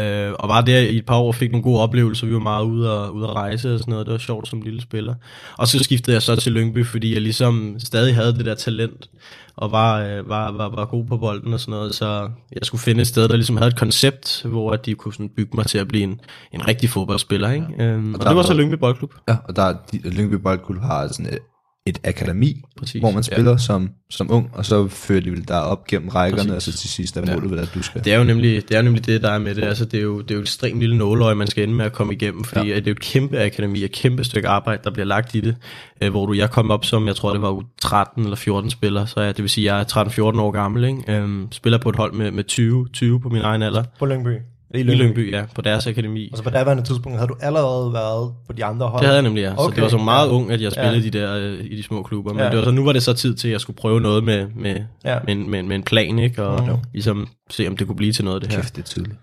Øh, 0.00 0.32
og 0.38 0.48
var 0.48 0.60
der 0.60 0.78
i 0.78 0.96
et 0.96 1.06
par 1.06 1.16
år 1.16 1.26
og 1.26 1.34
fik 1.34 1.50
nogle 1.50 1.62
gode 1.62 1.80
oplevelser. 1.80 2.26
Vi 2.26 2.32
var 2.32 2.38
meget 2.38 2.64
ude 2.64 2.98
og, 2.98 3.14
ude 3.14 3.28
at 3.28 3.34
rejse 3.34 3.74
og 3.74 3.78
sådan 3.78 3.92
noget. 3.92 4.06
Det 4.06 4.12
var 4.12 4.18
sjovt 4.18 4.48
som 4.48 4.60
lille 4.60 4.80
spiller. 4.80 5.14
Og 5.58 5.68
så 5.68 5.78
skiftede 5.78 6.14
jeg 6.14 6.22
så 6.22 6.36
til 6.36 6.52
Lyngby, 6.52 6.86
fordi 6.86 7.12
jeg 7.12 7.22
ligesom 7.22 7.76
stadig 7.78 8.14
havde 8.14 8.34
det 8.34 8.44
der 8.44 8.54
talent, 8.54 9.10
og 9.56 9.72
var, 9.72 10.00
øh, 10.00 10.28
var, 10.28 10.52
var, 10.52 10.68
var 10.68 10.84
god 10.84 11.04
på 11.04 11.16
bolden 11.16 11.52
og 11.52 11.60
sådan 11.60 11.72
noget. 11.72 11.94
Så 11.94 12.30
jeg 12.52 12.60
skulle 12.62 12.80
finde 12.80 13.00
et 13.00 13.06
sted, 13.06 13.28
der 13.28 13.36
ligesom 13.36 13.56
havde 13.56 13.68
et 13.68 13.78
koncept, 13.78 14.42
hvor 14.44 14.72
at 14.72 14.86
de 14.86 14.94
kunne 14.94 15.14
sådan 15.14 15.30
bygge 15.36 15.56
mig 15.56 15.66
til 15.66 15.78
at 15.78 15.88
blive 15.88 16.04
en, 16.04 16.20
en 16.52 16.68
rigtig 16.68 16.90
fodboldspiller. 16.90 17.50
Ikke? 17.50 17.66
Øhm, 17.78 18.14
og, 18.14 18.20
der 18.20 18.28
det 18.28 18.36
var 18.36 18.42
så 18.42 18.54
Lyngby 18.54 18.74
Boldklub. 18.74 19.14
Ja, 19.28 19.36
og 19.48 19.56
der 19.56 19.62
er, 19.62 19.74
de, 19.92 20.10
Lyngby 20.10 20.34
Boldklub 20.34 20.82
har 20.82 21.08
sådan 21.08 21.26
et, 21.26 21.38
et 21.86 22.00
akademi, 22.04 22.62
Præcis. 22.76 23.00
hvor 23.00 23.10
man 23.10 23.22
spiller 23.22 23.50
ja. 23.50 23.56
som, 23.56 23.90
som 24.10 24.30
ung, 24.30 24.50
og 24.52 24.66
så 24.66 24.88
fører 24.88 25.20
de 25.20 25.30
vel 25.30 25.48
der 25.48 25.56
op 25.56 25.86
gennem 25.86 26.08
rækkerne, 26.08 26.52
Præcis. 26.52 26.68
og 26.68 26.72
så 26.72 26.78
til 26.78 26.90
sidst 26.90 27.16
er 27.16 27.34
målet 27.34 27.50
vel, 27.50 27.58
at 27.58 27.70
du 27.74 27.82
skal... 27.82 28.04
Det 28.04 28.12
er 28.12 28.18
jo 28.18 28.24
nemlig 28.24 28.68
det, 28.68 28.74
er 28.74 28.78
jo 28.78 28.84
nemlig 28.84 29.06
det 29.06 29.22
der 29.22 29.30
er 29.30 29.38
med 29.38 29.54
det. 29.54 29.64
Altså, 29.64 29.84
det, 29.84 29.98
er 29.98 30.02
jo, 30.02 30.20
det 30.20 30.30
er 30.30 30.34
jo 30.34 30.40
et 30.40 30.44
ekstremt 30.44 30.80
lille 30.80 30.96
nåløje, 30.96 31.34
man 31.34 31.46
skal 31.46 31.64
ende 31.64 31.74
med 31.74 31.84
at 31.84 31.92
komme 31.92 32.12
igennem, 32.12 32.44
fordi 32.44 32.68
ja. 32.68 32.74
det 32.74 32.86
er 32.86 32.90
jo 32.90 32.92
et 32.92 33.00
kæmpe 33.00 33.40
akademi, 33.40 33.84
et 33.84 33.92
kæmpe 33.92 34.24
stykke 34.24 34.48
arbejde, 34.48 34.80
der 34.84 34.90
bliver 34.90 35.06
lagt 35.06 35.34
i 35.34 35.40
det. 35.40 35.56
Øh, 36.00 36.10
hvor 36.10 36.26
du, 36.26 36.32
jeg 36.32 36.50
kom 36.50 36.70
op 36.70 36.84
som, 36.84 37.06
jeg 37.06 37.16
tror 37.16 37.32
det 37.32 37.42
var 37.42 37.50
u 37.50 37.62
13 37.82 38.22
eller 38.22 38.36
14 38.36 38.70
spiller, 38.70 39.06
så 39.06 39.20
jeg, 39.20 39.36
det 39.36 39.42
vil 39.42 39.50
sige, 39.50 39.74
jeg 39.74 39.80
er 39.80 40.04
13-14 40.04 40.20
år 40.40 40.50
gammel. 40.50 40.84
Ikke? 40.84 41.12
Øhm, 41.12 41.48
spiller 41.52 41.78
på 41.78 41.88
et 41.88 41.96
hold 41.96 42.12
med, 42.12 42.30
med 42.30 42.44
20, 42.44 42.88
20 42.92 43.20
på 43.20 43.28
min 43.28 43.42
egen 43.42 43.62
alder. 43.62 43.84
På 43.98 44.06
Lyngby? 44.06 44.36
I 44.76 44.80
I 44.80 44.82
Lyngby, 44.82 45.32
ja, 45.32 45.42
på 45.54 45.62
deres 45.62 45.86
akademi. 45.86 46.28
Og 46.32 46.38
så 46.38 46.44
på 46.44 46.50
daværende 46.50 46.82
tidspunkt 46.82 47.18
havde 47.18 47.28
du 47.28 47.36
allerede 47.40 47.92
været 47.92 48.32
på 48.46 48.52
de 48.52 48.64
andre 48.64 48.86
hold? 48.86 48.98
Det 49.00 49.06
havde 49.06 49.14
jeg 49.16 49.22
nemlig, 49.22 49.40
ja. 49.42 49.52
Okay, 49.52 49.70
så 49.70 49.74
det 49.74 49.82
var 49.82 49.88
så 49.88 49.98
meget 49.98 50.26
ja. 50.28 50.32
ung, 50.32 50.50
at 50.52 50.60
jeg 50.60 50.72
spillede 50.72 50.96
Ja. 50.98 51.20
ja. 51.20 51.34
de 51.36 51.42
der 51.50 51.58
øh, 51.60 51.64
i 51.64 51.76
de 51.76 51.82
små 51.82 52.02
klubber. 52.02 52.32
Men 52.32 52.38
Ja. 52.38 52.44
ja. 52.44 52.50
det 52.50 52.58
var 52.58 52.64
så, 52.64 52.70
nu 52.70 52.84
var 52.84 52.92
det 52.92 53.02
så 53.02 53.12
tid 53.12 53.34
til, 53.34 53.48
at 53.48 53.52
jeg 53.52 53.60
skulle 53.60 53.76
prøve 53.76 54.00
noget 54.00 54.24
med, 54.24 54.46
med, 54.56 54.76
Ja. 55.04 55.12
ja. 55.12 55.18
med, 55.26 55.32
en, 55.36 55.50
med, 55.50 55.62
med 55.62 55.76
en 55.76 55.82
plan, 55.82 56.18
ikke? 56.18 56.42
Og 56.42 56.62
Mhm. 56.64 56.76
ligesom 56.92 57.28
se, 57.50 57.68
om 57.68 57.76
det 57.76 57.86
kunne 57.86 57.96
blive 57.96 58.12
til 58.12 58.24
noget, 58.24 58.42
det 58.42 58.52
her. 58.52 58.60
Kæft, 58.60 58.76
det 58.76 58.82
er 58.82 58.86
tydeligt. 58.86 59.16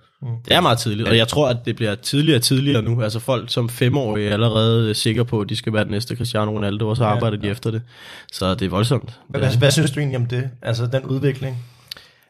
Det 0.46 0.56
er 0.56 0.62
meget 0.62 0.78
tidligt, 0.78 1.10
og 1.10 1.18
jeg 1.18 1.28
tror, 1.28 1.50
at 1.50 1.58
det 1.66 1.76
bliver 1.76 1.96
tidligere 1.96 2.38
og 2.38 2.42
tidligere 2.42 2.82
nu. 2.82 3.02
Altså 3.02 3.20
folk 3.20 3.50
som 3.50 3.70
femårige 3.70 4.30
er 4.30 4.34
allerede 4.34 4.90
øh, 4.90 4.96
sikre 4.96 5.26
på, 5.26 5.42
at 5.42 5.50
de 5.50 5.56
skal 5.56 5.74
være 5.74 5.84
den 5.84 5.92
næste 5.92 6.16
Cristiano 6.16 6.52
Ronaldo, 6.52 6.88
og 6.88 6.98
så 6.98 7.04
Ja. 7.04 7.10
arbejder 7.10 7.38
de 7.38 7.48
efter 7.50 7.72
det. 7.72 7.82
Så 8.32 8.54
det 8.54 8.62
er 8.66 8.70
voldsomt. 8.70 9.20
Hvad, 9.30 9.42
hvad, 9.42 9.58
hvad 9.58 9.72
synes 9.72 9.92
du 9.92 10.00
egentlig 10.00 10.18
om 10.20 10.26
det? 10.26 10.50
Altså 10.62 10.86
den 10.92 11.06
udvikling? 11.06 11.58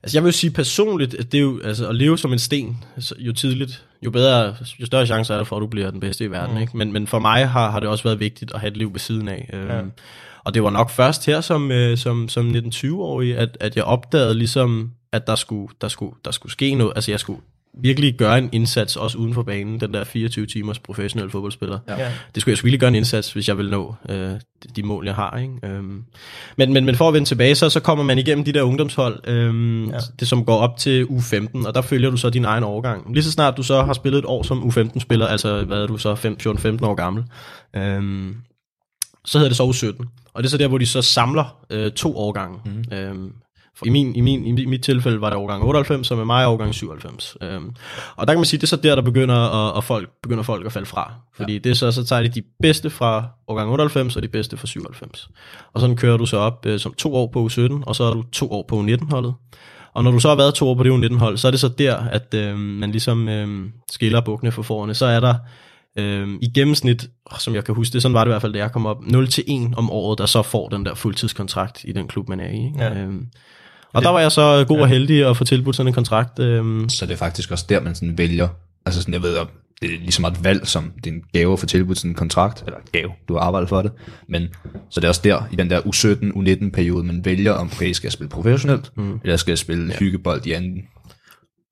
Altså 0.03 0.17
jeg 0.17 0.23
vil 0.23 0.33
sige 0.33 0.51
personligt, 0.51 1.13
at 1.13 1.31
det 1.31 1.37
er 1.37 1.41
jo, 1.41 1.61
altså, 1.63 1.87
at 1.87 1.95
leve 1.95 2.17
som 2.17 2.33
en 2.33 2.39
sten, 2.39 2.83
altså, 2.95 3.15
jo 3.19 3.33
tidligt, 3.33 3.85
jo 4.05 4.11
bedre, 4.11 4.55
jo 4.79 4.85
større 4.85 5.05
chancer 5.05 5.33
er 5.33 5.37
der 5.37 5.45
for, 5.45 5.55
at 5.55 5.61
du 5.61 5.67
bliver 5.67 5.91
den 5.91 5.99
bedste 5.99 6.23
i 6.25 6.31
verden. 6.31 6.55
Mm. 6.55 6.61
Ikke? 6.61 6.77
Men, 6.77 6.93
men 6.93 7.07
for 7.07 7.19
mig 7.19 7.49
har, 7.49 7.71
har 7.71 7.79
det 7.79 7.89
også 7.89 8.03
været 8.03 8.19
vigtigt 8.19 8.51
at 8.53 8.59
have 8.59 8.71
et 8.71 8.77
liv 8.77 8.93
ved 8.93 8.99
siden 8.99 9.27
af. 9.27 9.49
Øhm, 9.53 9.67
Ja. 9.67 9.81
Og 10.43 10.53
det 10.53 10.63
var 10.63 10.69
nok 10.69 10.89
først 10.89 11.25
her 11.25 11.41
som, 11.41 11.71
øh, 11.71 11.97
som, 11.97 12.29
som 12.29 12.49
19-20-årig, 12.49 13.37
at, 13.37 13.57
at 13.59 13.75
jeg 13.75 13.83
opdagede 13.83 14.33
ligesom, 14.33 14.91
at 15.11 15.27
der 15.27 15.35
skulle, 15.35 15.73
der, 15.81 15.87
skulle, 15.87 16.15
der 16.25 16.31
skulle 16.31 16.51
ske 16.51 16.75
noget. 16.75 16.93
Altså 16.95 17.11
jeg 17.11 17.19
skulle 17.19 17.41
virkelig 17.81 18.15
gøre 18.17 18.37
en 18.37 18.49
indsats, 18.51 18.95
også 18.95 19.17
uden 19.17 19.33
for 19.33 19.43
banen, 19.43 19.79
den 19.79 19.93
der 19.93 20.03
24 20.03 20.45
timers 20.45 20.79
professionel 20.79 21.29
fodboldspiller. 21.29 21.79
Ja. 21.87 22.11
Det 22.35 22.41
skulle 22.41 22.51
jeg 22.51 22.57
skulle 22.57 22.67
virkelig 22.67 22.79
gøre 22.79 22.87
en 22.87 22.95
indsats, 22.95 23.33
hvis 23.33 23.47
jeg 23.47 23.57
vil 23.57 23.69
nå 23.69 23.95
øh, 24.09 24.31
de, 24.75 24.83
mål, 24.83 25.05
jeg 25.05 25.15
har. 25.15 25.37
Ikke? 25.37 25.53
Øhm, 25.63 26.03
men, 26.57 26.73
men, 26.73 26.85
men 26.85 26.95
for 26.95 27.07
at 27.07 27.13
vende 27.13 27.27
tilbage, 27.27 27.55
så, 27.55 27.69
så 27.69 27.79
kommer 27.79 28.03
man 28.03 28.17
igennem 28.17 28.45
de 28.45 28.51
der 28.51 28.61
ungdomshold, 28.61 29.19
øhm, 29.27 29.85
Ja. 29.89 29.97
det 30.19 30.27
som 30.27 30.45
går 30.45 30.57
op 30.57 30.77
til 30.77 31.03
U15, 31.05 31.67
og 31.67 31.75
der 31.75 31.81
følger 31.81 32.09
du 32.09 32.17
så 32.17 32.29
din 32.29 32.45
egen 32.45 32.63
overgang. 32.63 33.13
Lige 33.13 33.23
så 33.23 33.31
snart 33.31 33.57
du 33.57 33.63
så 33.63 33.81
har 33.83 33.93
spillet 33.93 34.19
et 34.19 34.25
år 34.25 34.43
som 34.43 34.63
U15-spiller, 34.69 35.27
altså 35.27 35.63
hvad 35.63 35.77
er 35.77 35.87
du 35.87 35.97
så, 35.97 36.13
14-15 36.81 36.85
år 36.85 36.93
gammel, 36.95 37.23
øhm, 37.75 38.35
så 39.25 39.37
hedder 39.37 39.49
det 39.49 39.57
så 39.57 39.63
U17. 39.63 40.05
Og 40.33 40.43
det 40.43 40.47
er 40.47 40.51
så 40.51 40.57
der, 40.57 40.67
hvor 40.67 40.77
de 40.77 40.85
så 40.85 41.01
samler 41.01 41.57
øh, 41.69 41.91
to 41.91 42.17
årgange. 42.17 42.59
Mm. 42.65 42.97
Øhm, 42.97 43.31
i, 43.85 43.89
min, 43.89 44.15
i, 44.15 44.21
min, 44.21 44.57
I 44.57 44.65
mit 44.65 44.83
tilfælde 44.83 45.21
var 45.21 45.29
det 45.29 45.37
årgang 45.37 45.63
98, 45.63 46.11
og 46.11 46.17
med 46.17 46.25
mig 46.25 46.47
årgang 46.47 46.75
97. 46.75 47.37
Øhm, 47.41 47.75
og 48.15 48.27
der 48.27 48.33
kan 48.33 48.39
man 48.39 48.45
sige, 48.45 48.57
det 48.57 48.63
er 48.63 48.67
så 48.67 48.75
der, 48.75 48.95
der 48.95 49.01
begynder, 49.01 49.35
at, 49.35 49.77
at 49.77 49.83
folk, 49.83 50.09
begynder 50.23 50.43
folk 50.43 50.65
at 50.65 50.71
falde 50.71 50.85
fra. 50.85 51.13
Fordi 51.35 51.53
ja. 51.53 51.59
det 51.59 51.69
er 51.69 51.73
så, 51.73 51.91
så 51.91 52.05
tager 52.05 52.21
de 52.21 52.29
de 52.29 52.43
bedste 52.61 52.89
fra 52.89 53.27
årgang 53.47 53.71
98, 53.71 54.15
og 54.15 54.23
de 54.23 54.27
bedste 54.27 54.57
fra 54.57 54.67
97. 54.67 55.29
Og 55.73 55.81
sådan 55.81 55.95
kører 55.95 56.17
du 56.17 56.25
så 56.25 56.37
op 56.37 56.65
øh, 56.65 56.79
som 56.79 56.93
to 56.93 57.15
år 57.15 57.27
på 57.33 57.45
U17, 57.45 57.83
og 57.85 57.95
så 57.95 58.03
er 58.03 58.13
du 58.13 58.23
to 58.31 58.51
år 58.51 58.65
på 58.67 58.81
U19-holdet. 58.81 59.33
Og 59.93 60.03
når 60.03 60.11
du 60.11 60.19
så 60.19 60.29
har 60.29 60.35
været 60.35 60.53
to 60.53 60.69
år 60.69 60.75
på 60.75 60.83
det 60.83 60.89
U19-hold, 60.89 61.37
så 61.37 61.47
er 61.47 61.51
det 61.51 61.59
så 61.59 61.67
der, 61.67 61.95
at 61.95 62.33
øh, 62.33 62.57
man 62.57 62.91
ligesom 62.91 63.29
øh, 63.29 63.69
skiller 63.91 64.21
bukkene 64.21 64.51
for 64.51 64.61
forerne. 64.61 64.93
Så 64.93 65.05
er 65.05 65.19
der 65.19 65.35
øh, 65.97 66.29
i 66.41 66.51
gennemsnit, 66.55 67.09
som 67.39 67.55
jeg 67.55 67.63
kan 67.65 67.75
huske 67.75 67.93
det, 67.93 68.01
sådan 68.01 68.13
var 68.13 68.23
det 68.23 68.29
i 68.29 68.33
hvert 68.33 68.41
fald, 68.41 68.53
da 68.53 68.59
jeg 68.59 68.71
kom 68.71 68.85
op, 68.85 68.97
0-1 68.97 69.73
om 69.77 69.91
året, 69.91 70.19
der 70.19 70.25
så 70.25 70.41
får 70.41 70.69
den 70.69 70.85
der 70.85 70.95
fuldtidskontrakt 70.95 71.83
i 71.83 71.91
den 71.91 72.07
klub, 72.07 72.29
man 72.29 72.39
er 72.39 72.49
i. 72.49 72.65
Ikke? 72.65 72.83
Ja. 72.83 73.01
Øhm, 73.01 73.27
og 73.93 74.01
der 74.01 74.09
var 74.09 74.19
jeg 74.19 74.31
så 74.31 74.65
god 74.67 74.79
og 74.79 74.87
heldig 74.87 75.29
at 75.29 75.37
få 75.37 75.43
tilbudt 75.43 75.75
sådan 75.75 75.87
en 75.87 75.93
kontrakt. 75.93 76.39
Øhm, 76.39 76.89
Så 76.89 77.05
det 77.05 77.13
er 77.13 77.17
faktisk 77.17 77.51
også 77.51 77.65
der, 77.69 77.81
man 77.81 77.95
sådan 77.95 78.17
vælger, 78.17 78.47
altså 78.85 79.01
sådan, 79.01 79.13
jeg 79.13 79.23
ved, 79.23 79.37
det 79.81 79.93
er 79.93 79.99
lige 79.99 80.11
så 80.11 80.21
meget 80.21 80.37
et 80.37 80.43
valg, 80.43 80.67
som 80.67 80.91
det 81.03 81.09
er 81.09 81.13
en 81.13 81.23
gave 81.33 81.53
at 81.53 81.59
få 81.59 81.65
tilbudt 81.65 81.97
sådan 81.97 82.11
en 82.11 82.15
kontrakt, 82.15 82.63
eller 82.65 82.79
gave, 82.91 83.11
du 83.27 83.33
har 83.33 83.41
arbejdet 83.41 83.69
for 83.69 83.81
det, 83.81 83.91
men 84.29 84.47
så 84.89 84.99
det 84.99 85.03
er 85.03 85.09
også 85.09 85.21
der, 85.23 85.47
i 85.51 85.55
den 85.55 85.69
der 85.69 85.81
U17, 85.81 86.37
U19 86.37 86.69
periode, 86.71 87.03
man 87.03 87.25
vælger, 87.25 87.51
om 87.51 87.69
okay, 87.75 87.91
skal 87.91 88.07
jeg 88.07 88.11
spille 88.11 88.29
professionelt, 88.29 88.91
mm. 88.97 89.19
eller 89.23 89.37
skal 89.37 89.51
jeg 89.51 89.57
spille 89.57 89.87
ja. 89.91 89.97
hyggebold 89.97 90.45
i 90.45 90.51
anden 90.51 90.81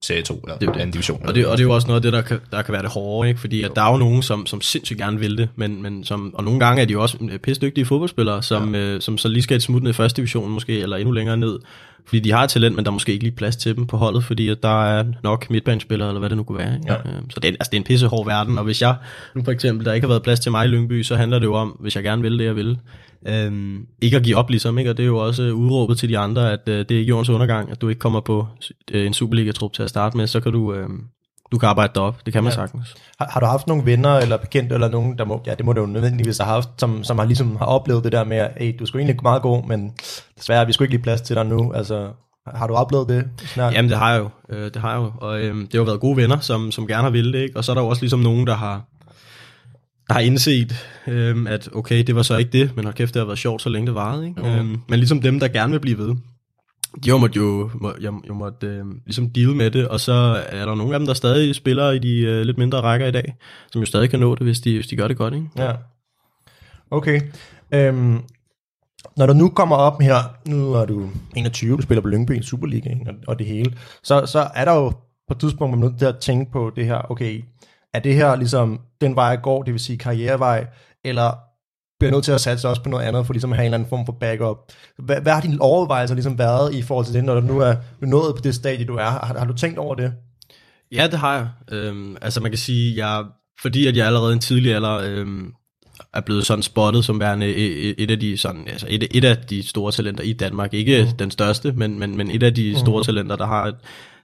serie 0.03 0.21
2, 0.21 0.35
eller 0.35 0.57
Det 0.57 0.69
anden 0.69 0.91
division. 0.91 1.25
Og 1.25 1.35
det, 1.35 1.45
og 1.47 1.57
det 1.57 1.63
er 1.63 1.67
jo 1.67 1.73
også 1.73 1.88
noget 1.88 1.97
af 1.97 2.01
det, 2.01 2.13
der 2.13 2.21
kan, 2.21 2.39
der 2.51 2.61
kan 2.61 2.71
være 2.71 2.81
det 2.81 2.91
hårde, 2.91 3.29
ikke? 3.29 3.39
fordi 3.39 3.63
at 3.63 3.71
der 3.75 3.81
er 3.81 3.91
jo 3.91 3.97
nogen, 3.97 4.21
som, 4.23 4.45
som 4.45 4.61
sindssygt 4.61 4.99
gerne 4.99 5.19
vil 5.19 5.38
det, 5.38 5.49
men, 5.55 5.81
men 5.81 6.03
som, 6.03 6.35
og 6.35 6.43
nogle 6.43 6.59
gange 6.59 6.81
er 6.81 6.85
de 6.85 6.93
jo 6.93 7.01
også 7.01 7.17
pisse 7.43 7.61
dygtige 7.61 7.85
fodboldspillere, 7.85 8.43
som, 8.43 8.75
ja. 8.75 8.81
øh, 8.81 9.01
som 9.01 9.17
så 9.17 9.27
lige 9.27 9.43
skal 9.43 9.57
et 9.57 9.63
smut 9.63 9.83
ned 9.83 9.89
i 9.89 9.93
første 9.93 10.17
division 10.17 10.51
måske, 10.51 10.79
eller 10.79 10.97
endnu 10.97 11.11
længere 11.11 11.38
ned, 11.38 11.59
Fordi 12.06 12.20
de 12.20 12.32
har 12.32 12.44
et 12.44 12.50
talent, 12.50 12.75
men 12.75 12.86
der 12.86 12.91
er 12.91 12.94
måske 12.94 13.12
ikke 13.12 13.24
lige 13.24 13.36
plads 13.36 13.56
til 13.56 13.75
dem 13.75 13.88
på 13.88 13.98
holdet, 13.98 14.24
fordi 14.24 14.50
at 14.50 14.63
der 14.63 14.86
er 14.86 15.03
nok 15.24 15.50
midtbanespillere, 15.50 16.08
eller 16.08 16.20
hvad 16.20 16.29
det 16.29 16.38
nu 16.38 16.44
kunne 16.44 16.58
være. 16.58 16.74
Ikke? 16.75 16.91
Ja. 16.91 16.96
Øhm, 16.96 17.29
Så 17.29 17.39
det 17.39 17.48
er, 17.48 17.51
altså, 17.51 17.70
det 17.72 17.77
er 17.77 17.82
en 17.82 17.84
pissehård 17.84 18.25
verden, 18.25 18.58
og 18.58 18.63
hvis 18.63 18.82
jeg, 18.82 18.96
nu 19.36 19.44
for 19.44 19.51
eksempel, 19.51 19.86
der 19.86 19.94
ikke 19.94 20.06
har 20.06 20.10
været 20.10 20.24
plads 20.24 20.39
til 20.39 20.51
mig 20.51 20.65
i 20.65 20.68
Lyngby, 20.68 21.03
så 21.03 21.15
handler 21.15 21.39
det 21.39 21.46
jo 21.46 21.53
om, 21.53 21.70
hvis 21.79 21.96
jeg 21.96 22.03
gerne 22.03 22.22
vil 22.22 22.39
det, 22.39 22.46
jeg 22.46 22.56
vil, 22.56 22.77
øhm, 23.27 23.86
ikke 24.01 24.18
at 24.18 24.24
give 24.24 24.38
op 24.38 24.50
ligesom, 24.50 24.77
ikke? 24.77 24.89
og 24.89 24.98
det 24.98 25.03
er 25.03 25.08
jo 25.08 25.18
også 25.18 25.44
udråbet 25.44 25.98
til 25.98 26.10
de 26.10 26.18
andre, 26.18 26.51
at 26.53 26.60
øh, 26.68 26.79
det 26.79 26.91
er 26.91 27.00
ikke 27.00 27.10
jordens 27.10 27.29
undergang, 27.29 27.72
at 27.72 27.82
du 27.82 27.89
ikke 27.89 28.00
kommer 28.00 28.20
på 28.22 28.48
øh, 28.91 29.06
en 29.06 29.13
Superliga-trup 29.13 29.74
til 29.74 29.84
at 29.84 29.89
starte 29.89 30.18
med, 30.18 30.27
så 30.27 30.39
kan 30.39 30.51
du, 30.51 30.74
øh, 30.74 30.89
du 31.51 31.58
kan 31.58 31.70
arbejde 31.70 31.91
dig 31.96 32.01
op, 32.03 32.25
det 32.25 32.34
kan 32.34 32.44
man 32.44 32.51
Ja. 32.51 32.56
sagtens. 32.56 32.96
Har, 33.20 33.29
har 33.34 33.39
du 33.39 33.46
haft 33.46 33.68
nogle 33.68 33.86
venner 33.86 34.10
eller 34.18 34.38
bekendte, 34.38 34.74
eller 34.75 34.89
nogen, 34.89 35.18
der 35.18 35.25
må, 35.25 35.44
ja, 35.46 35.53
det 35.56 35.65
må 35.65 35.74
du 35.74 35.82
jo 35.82 35.88
nødvendigvis 35.88 36.38
have 36.38 36.48
haft, 36.48 36.70
som, 36.77 37.03
som 37.03 37.18
har 37.20 37.25
ligesom 37.25 37.56
har 37.56 37.65
oplevet 37.65 38.03
det 38.03 38.12
der 38.12 38.24
med, 38.24 38.38
at 38.38 38.51
hey, 38.58 38.75
du 38.79 38.86
sgu 38.86 38.98
egentlig 38.98 39.18
meget 39.24 39.41
god, 39.41 39.63
men 39.68 39.94
desværre, 40.38 40.65
vi 40.65 40.74
skulle 40.74 40.86
ikke 40.86 40.94
lige 40.94 41.03
plads 41.03 41.22
til 41.22 41.36
dig 41.36 41.46
nu. 41.46 41.74
Altså, 41.74 42.10
har 42.56 42.68
du 42.68 42.74
oplevet 42.74 43.10
det? 43.10 43.29
Snart? 43.46 43.74
Jamen 43.74 43.89
det 43.91 43.98
har 43.98 44.12
jeg 44.12 44.20
jo, 44.20 44.29
øh, 44.56 44.63
det 44.65 44.75
har 44.75 44.89
jeg 44.91 44.98
jo, 44.98 45.12
og 45.18 45.39
øh, 45.39 45.56
det 45.56 45.74
har 45.74 45.79
jo 45.79 45.84
været 45.84 46.00
gode 46.00 46.18
venner, 46.18 46.39
som, 46.39 46.72
som 46.72 46.88
gerne 46.88 47.03
har 47.03 47.10
ville 47.10 47.34
det, 47.34 47.39
ikke? 47.44 47.58
og 47.58 47.63
så 47.65 47.72
er 47.72 47.74
der 47.74 47.82
jo 47.82 47.88
også 47.88 48.01
ligesom 48.01 48.20
nogen, 48.20 48.48
der 48.48 48.56
har, 48.56 48.82
der 50.08 50.13
har 50.13 50.20
indset, 50.22 50.75
øh, 51.08 51.46
at 51.50 51.70
okay, 51.75 52.03
det 52.03 52.15
var 52.15 52.22
så 52.22 52.38
ikke 52.38 52.51
det, 52.51 52.75
men 52.75 52.86
hold 52.86 52.96
kæft, 52.96 53.13
det 53.13 53.20
har 53.20 53.25
været 53.25 53.39
sjovt, 53.39 53.62
så 53.62 53.70
længe 53.70 53.88
det 53.88 53.96
varede. 53.96 54.27
Ikke? 54.27 54.41
Øh, 54.48 54.65
men 54.65 54.79
ligesom 55.00 55.22
dem, 55.22 55.39
der 55.39 55.48
gerne 55.48 55.72
vil 55.72 55.79
blive 55.79 55.98
ved, 55.98 56.15
de 57.03 57.10
har 57.10 57.17
måtte 57.17 57.38
jo, 57.38 57.69
må, 57.74 57.93
jeg, 58.01 58.13
jeg 58.25 58.36
måtte 58.36 58.67
øh, 58.67 58.86
ligesom 59.05 59.29
deal 59.29 59.55
med 59.55 59.72
det, 59.72 59.88
og 59.88 60.00
så 60.00 60.43
er 60.50 60.65
der 60.65 60.75
nogle 60.75 60.93
af 60.93 61.00
dem, 61.00 61.08
der 61.08 61.13
stadig 61.13 61.55
spiller 61.55 61.91
i 61.91 62.00
de 62.00 62.19
øh, 62.19 62.41
lidt 62.41 62.58
mindre 62.58 62.81
rækker 62.81 63.08
i 63.08 63.12
dag, 63.12 63.36
som 63.72 63.81
jo 63.81 63.86
stadig 63.86 64.10
kan 64.10 64.19
nå 64.19 64.36
det, 64.36 64.43
hvis 64.43 64.60
de, 64.60 64.75
hvis 64.75 64.88
de 64.88 64.96
gør 64.96 65.08
det 65.08 65.17
godt. 65.17 65.34
Ikke? 65.34 65.48
Ja. 65.58 65.72
Okay. 66.91 67.22
Øhm, 67.72 68.19
når 69.17 69.25
du 69.25 69.34
nu 69.34 69.50
kommer 69.50 69.75
op 69.75 70.01
her, 70.01 70.15
nu 70.46 70.74
er 70.74 70.86
du 70.86 71.10
21, 71.36 71.77
du 71.77 71.81
spiller 71.81 72.01
på 72.01 72.08
Lyngby 72.08 72.39
i 72.39 72.43
Superliga 72.43 72.89
ikke? 72.89 73.05
og, 73.08 73.15
og 73.27 73.39
det 73.39 73.48
hele, 73.48 73.77
så, 74.03 74.25
så 74.25 74.48
er 74.55 74.65
der 74.65 74.74
jo 74.74 74.89
på 75.27 75.34
et 75.34 75.39
tidspunkt, 75.39 75.72
man 75.72 75.84
er 75.84 75.89
nødt 75.89 76.00
til 76.00 76.05
at 76.05 76.17
tænke 76.17 76.51
på 76.51 76.72
det 76.75 76.86
her, 76.86 77.12
okay, 77.12 77.43
er 77.93 78.00
det 78.00 78.15
her 78.15 78.36
ligesom 78.36 78.79
den 79.01 79.15
vej, 79.15 79.25
jeg 79.25 79.41
går, 79.41 79.63
det 79.63 79.74
vil 79.74 79.81
sige 79.81 79.98
karrierevej, 79.98 80.67
eller 81.05 81.49
bliver 82.00 82.12
nødt 82.12 82.24
til 82.24 82.32
at 82.32 82.41
satse 82.41 82.70
også 82.70 82.84
på 82.84 82.89
noget 82.89 83.06
andet, 83.06 83.25
for 83.25 83.34
ligesom 83.34 83.51
at 83.51 83.58
have 83.58 83.65
en 83.65 83.68
eller 83.68 83.77
anden 83.77 83.89
form 83.89 84.06
for 84.06 84.13
backup. 84.13 84.58
Hvad, 84.98 85.22
hvad 85.22 85.34
har 85.34 85.41
dine 85.41 85.62
overvejelser 85.62 86.15
ligesom 86.15 86.38
været 86.38 86.75
i 86.75 86.82
forhold 86.82 87.06
til 87.06 87.15
det, 87.15 87.24
når 87.24 87.39
du 87.39 87.41
nu 87.41 87.60
er 87.60 87.75
nået 88.01 88.36
på 88.36 88.41
det 88.41 88.56
stadie, 88.56 88.86
du 88.86 88.96
er? 88.96 89.03
Har, 89.03 89.36
har 89.38 89.46
du 89.46 89.53
tænkt 89.53 89.79
over 89.79 89.96
det? 89.96 90.13
Ja, 90.91 91.08
det 91.12 91.20
har 91.20 91.36
jeg. 91.36 91.48
Øhm, 91.72 92.18
altså 92.22 92.41
man 92.41 92.51
kan 92.51 92.58
sige, 92.58 93.06
jeg, 93.06 93.25
fordi 93.62 93.88
at 93.88 93.98
jeg 93.98 94.08
allerede 94.08 94.34
en 94.34 94.39
tidlig 94.39 94.75
alder 94.75 94.98
øhm, 94.98 95.53
er 96.13 96.22
blevet 96.22 96.46
sådan 96.46 96.63
spottet 96.63 97.06
som 97.06 97.20
værende 97.20 97.56
et, 97.56 97.96
et 97.98 98.12
af 98.12 98.20
de 98.20 98.38
sådan, 98.38 98.68
altså 98.68 98.86
et, 98.89 99.08
et 99.12 99.25
af 99.25 99.38
de 99.38 99.68
store 99.68 99.91
talenter 99.91 100.24
i 100.24 100.34
Danmark. 100.34 100.74
Ikke 100.74 101.08
mm. 101.12 101.18
den 101.18 101.32
største, 101.32 101.72
men, 101.72 102.00
men, 102.00 102.18
men 102.18 102.32
et 102.32 102.44
af 102.44 102.53
de 102.53 102.79
store 102.79 103.03
talenter, 103.03 103.36
der 103.36 103.46
har 103.46 103.65
et, 103.65 103.75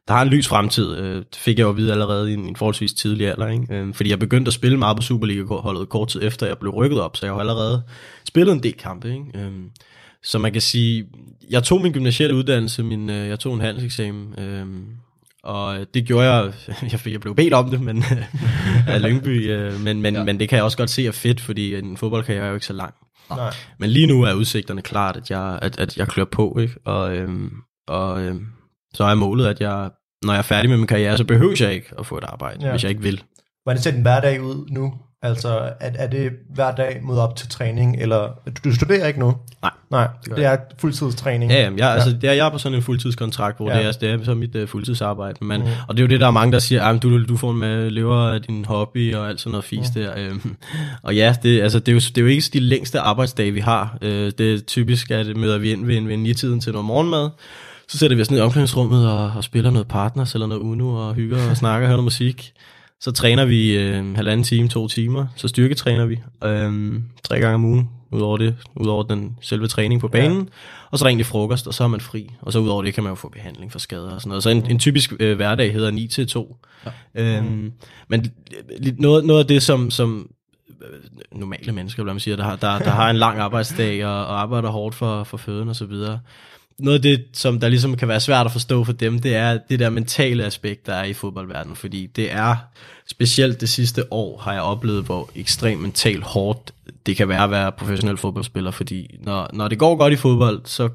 der 0.07 0.13
har 0.13 0.21
en 0.21 0.27
lys 0.27 0.47
fremtid. 0.47 0.97
Øh, 0.97 1.15
det 1.15 1.35
fik 1.35 1.57
jeg 1.57 1.63
jo 1.63 1.69
at 1.69 1.77
vide 1.77 1.91
allerede 1.91 2.31
i 2.31 2.33
en, 2.33 2.45
en 2.47 2.55
forholdsvis 2.55 2.93
tidlig 2.93 3.27
alder. 3.27 3.47
Ikke? 3.47 3.75
Øh, 3.75 3.93
fordi 3.93 4.09
jeg 4.09 4.19
begyndte 4.19 4.49
at 4.49 4.53
spille 4.53 4.77
meget 4.77 4.97
på 4.97 5.03
Superliga-holdet 5.03 5.89
kort 5.89 6.07
tid 6.07 6.23
efter, 6.23 6.47
jeg 6.47 6.57
blev 6.57 6.71
rykket 6.71 7.01
op, 7.01 7.17
så 7.17 7.25
jeg 7.25 7.33
har 7.33 7.39
allerede 7.39 7.83
spillet 8.27 8.53
en 8.53 8.63
del 8.63 8.73
kampe. 8.73 9.09
Ikke? 9.09 9.25
Øh, 9.35 9.51
så 10.23 10.37
man 10.39 10.51
kan 10.51 10.61
sige, 10.61 11.05
jeg 11.49 11.63
tog 11.63 11.81
min 11.81 11.93
gymnasielle 11.93 12.35
uddannelse, 12.35 12.83
min, 12.83 13.09
øh, 13.09 13.27
jeg 13.27 13.39
tog 13.39 13.53
en 13.53 13.61
handelseksamen, 13.61 14.39
øh, 14.39 14.65
og 15.43 15.85
det 15.93 16.05
gjorde 16.05 16.33
jeg, 16.33 16.53
jeg, 16.91 16.99
fik, 16.99 17.13
jeg 17.13 17.21
blev 17.21 17.35
bedt 17.35 17.53
om 17.53 17.69
det, 17.69 17.81
men 17.81 18.03
af 18.87 19.01
Lyngby, 19.01 19.51
øh, 19.51 19.79
men, 19.81 20.01
men, 20.01 20.15
ja. 20.15 20.23
men 20.23 20.39
det 20.39 20.49
kan 20.49 20.55
jeg 20.55 20.63
også 20.63 20.77
godt 20.77 20.89
se 20.89 21.07
er 21.07 21.11
fedt, 21.11 21.41
fordi 21.41 21.75
en 21.75 21.97
fodboldkarriere 21.97 22.43
er 22.43 22.47
jo 22.47 22.53
ikke 22.53 22.65
så 22.65 22.73
lang. 22.73 22.93
Nej. 23.29 23.53
Men 23.77 23.89
lige 23.89 24.07
nu 24.07 24.23
er 24.23 24.33
udsigterne 24.33 24.81
klart, 24.81 25.17
at 25.17 25.31
jeg, 25.31 25.59
at, 25.61 25.79
at 25.79 25.97
jeg 25.97 26.07
klør 26.07 26.25
på, 26.25 26.57
ikke? 26.61 26.73
Og, 26.85 27.15
øhm, 27.15 27.51
og 27.87 28.21
øhm, 28.21 28.47
så 28.95 29.03
er 29.03 29.15
målet, 29.15 29.47
at 29.47 29.59
jeg, 29.59 29.89
når 30.25 30.33
jeg 30.33 30.37
er 30.37 30.43
færdig 30.43 30.69
med 30.69 30.77
min 30.77 30.87
karriere, 30.87 31.17
så 31.17 31.23
behøver 31.23 31.55
jeg 31.59 31.73
ikke 31.73 31.87
at 31.99 32.05
få 32.05 32.17
et 32.17 32.23
arbejde, 32.23 32.57
Ja. 32.61 32.65
ja. 32.65 32.71
hvis 32.71 32.83
jeg 32.83 32.89
ikke 32.89 33.01
vil. 33.03 33.23
Hvordan 33.63 33.81
ser 33.81 33.91
din 33.91 34.01
hverdag 34.01 34.41
ud 34.41 34.65
nu? 34.69 34.93
Altså, 35.21 35.49
er, 35.79 35.91
er 35.95 36.07
det 36.07 36.31
hver 36.55 36.75
dag 36.75 37.01
møde 37.03 37.21
op 37.23 37.35
til 37.35 37.49
træning, 37.49 38.01
eller 38.01 38.29
du 38.63 38.75
studerer 38.75 39.07
ikke 39.07 39.19
nu? 39.19 39.35
Nej. 39.61 39.71
Nej, 39.91 40.07
gør 40.29 40.35
det 40.35 40.45
er 40.45 40.57
fuldtidstræning. 40.79 41.51
Ja, 41.51 41.61
jamen, 41.61 41.79
jeg, 41.79 41.89
altså, 41.93 42.09
det 42.21 42.29
er, 42.29 42.33
jeg 42.33 42.45
er 42.47 42.49
på 42.51 42.57
sådan 42.57 42.75
en 42.75 42.81
fuldtidskontrakt, 42.81 43.57
hvor 43.57 43.69
Ja. 43.69 43.77
ja. 43.77 43.87
det, 43.87 44.03
er, 44.03 44.11
det 44.11 44.21
er 44.21 44.25
så 44.25 44.33
mit 44.33 44.55
uh, 44.55 44.67
fuldtidsarbejde. 44.67 45.45
Men, 45.45 45.61
Mm. 45.61 45.67
Og 45.87 45.97
det 45.97 46.03
er 46.03 46.07
jo 46.07 46.09
det, 46.09 46.19
der 46.19 46.27
er 46.27 46.31
mange, 46.31 46.51
der 46.51 46.59
siger, 46.59 46.83
at 46.83 47.03
du, 47.03 47.23
du 47.23 47.37
får 47.37 47.51
med 47.51 47.89
lever 47.89 48.17
af 48.17 48.41
din 48.41 48.65
hobby 48.65 49.15
og 49.15 49.29
alt 49.29 49.39
sådan 49.39 49.51
noget 49.51 49.65
fisk 49.65 49.95
Mm. 49.95 50.01
der. 50.01 50.13
Øhm, 50.17 50.55
og 51.03 51.15
ja, 51.15 51.35
det, 51.43 51.61
altså, 51.61 51.79
det, 51.79 51.87
er 51.87 51.93
jo, 51.93 51.99
det 51.99 52.17
er 52.17 52.21
jo 52.21 52.27
ikke 52.27 52.45
de 52.53 52.59
længste 52.59 52.99
arbejdsdage, 52.99 53.51
vi 53.51 53.59
har. 53.59 53.97
Øh, 54.01 54.31
det 54.37 54.53
er 54.53 54.59
typisk, 54.59 55.11
at 55.11 55.37
møder 55.37 55.57
vi 55.57 55.71
ind 55.71 55.85
ved, 55.85 56.01
ved 56.01 56.13
en 56.13 56.35
tiden 56.35 56.59
til 56.61 56.71
noget 56.71 56.85
morgenmad. 56.85 57.29
Så 57.87 57.97
sætter 57.97 58.15
vi 58.15 58.21
os 58.21 58.31
ned 58.31 58.39
i 58.39 58.41
omklædningsrummet 58.41 59.09
og, 59.11 59.31
og 59.35 59.43
spiller 59.43 59.71
noget 59.71 59.87
partners 59.87 60.33
eller 60.33 60.47
noget 60.47 60.61
Uno 60.61 61.07
og 61.07 61.13
hygger 61.13 61.49
og 61.49 61.57
snakker 61.57 61.85
og 61.85 61.87
hører 61.87 61.97
noget 61.97 62.03
musik. 62.03 62.53
Så 62.99 63.11
træner 63.11 63.45
vi 63.45 63.77
øh, 63.77 64.15
halvanden 64.15 64.43
time, 64.43 64.67
to 64.69 64.87
timer. 64.87 65.25
Så 65.35 65.47
styrketræner 65.47 66.05
vi 66.05 66.19
øh, 66.43 66.93
tre 67.23 67.39
gange 67.39 67.55
om 67.55 67.65
ugen, 67.65 67.89
udover 68.11 68.37
det, 68.37 68.55
udover 68.75 69.03
den 69.03 69.37
selve 69.41 69.67
træning 69.67 70.01
på 70.01 70.07
banen. 70.07 70.37
Ja. 70.37 70.43
Og 70.91 70.99
så 70.99 71.05
er 71.05 71.07
der 71.07 71.09
egentlig 71.09 71.25
frokost, 71.25 71.67
og 71.67 71.73
så 71.73 71.83
er 71.83 71.87
man 71.87 71.99
fri. 72.01 72.31
Og 72.41 72.53
så 72.53 72.59
udover 72.59 72.83
det 72.83 72.93
kan 72.93 73.03
man 73.03 73.11
jo 73.11 73.15
få 73.15 73.29
behandling 73.29 73.71
for 73.71 73.79
skader 73.79 74.11
og 74.11 74.21
sådan 74.21 74.29
noget. 74.29 74.43
Så 74.43 74.49
en, 74.49 74.71
en 74.71 74.79
typisk 74.79 75.13
øh, 75.19 75.35
hverdag 75.35 75.73
hedder 75.73 75.91
9 75.91 76.07
til 76.07 76.27
2. 76.27 76.57
Ja. 77.15 77.37
Øhm, 77.37 77.71
men 78.07 78.25
lidt- 78.79 78.99
noget, 78.99 79.25
noget 79.25 79.39
af 79.39 79.47
det, 79.47 79.63
som, 79.63 79.91
som 79.91 80.29
øh, 80.81 81.39
normale 81.39 81.71
mennesker, 81.71 82.03
hvad 82.03 82.13
man 82.13 82.19
siger, 82.19 82.37
der, 82.37 82.43
har- 82.43 82.55
der, 82.55 82.79
der 82.79 82.89
har 82.89 83.09
en 83.09 83.15
lang 83.17 83.39
arbejdsdag 83.39 84.05
og, 84.05 84.25
og 84.27 84.41
arbejder 84.41 84.69
hårdt 84.69 84.95
for, 84.95 85.23
for 85.23 85.37
føden 85.37 85.69
og 85.69 85.75
så 85.75 85.85
videre. 85.85 86.19
Noget 86.79 86.97
af 86.97 87.01
det, 87.01 87.25
som 87.33 87.59
der 87.59 87.69
ligesom 87.69 87.95
kan 87.97 88.07
være 88.07 88.19
svært 88.19 88.45
at 88.45 88.51
forstå 88.51 88.83
for 88.83 88.93
dem, 88.93 89.19
det 89.19 89.35
er 89.35 89.59
det 89.69 89.79
der 89.79 89.89
mentale 89.89 90.43
aspekt, 90.43 90.85
der 90.85 90.93
er 90.93 91.03
i 91.03 91.13
fodboldverdenen. 91.13 91.75
Fordi 91.75 92.05
det 92.05 92.31
er, 92.31 92.55
specielt 93.07 93.61
det 93.61 93.69
sidste 93.69 94.13
år, 94.13 94.37
har 94.39 94.53
jeg 94.53 94.61
oplevet, 94.61 95.05
hvor 95.05 95.29
ekstremt 95.35 95.81
mentalt 95.81 96.23
hårdt 96.23 96.71
det 97.05 97.17
kan 97.17 97.29
være 97.29 97.43
at 97.43 97.51
være 97.51 97.71
professionel 97.71 98.17
fodboldspiller. 98.17 98.71
Fordi 98.71 99.15
når, 99.19 99.49
når 99.53 99.67
det 99.67 99.79
går 99.79 99.95
godt 99.95 100.13
i 100.13 100.15
fodbold, 100.15 100.61
så 100.65 100.89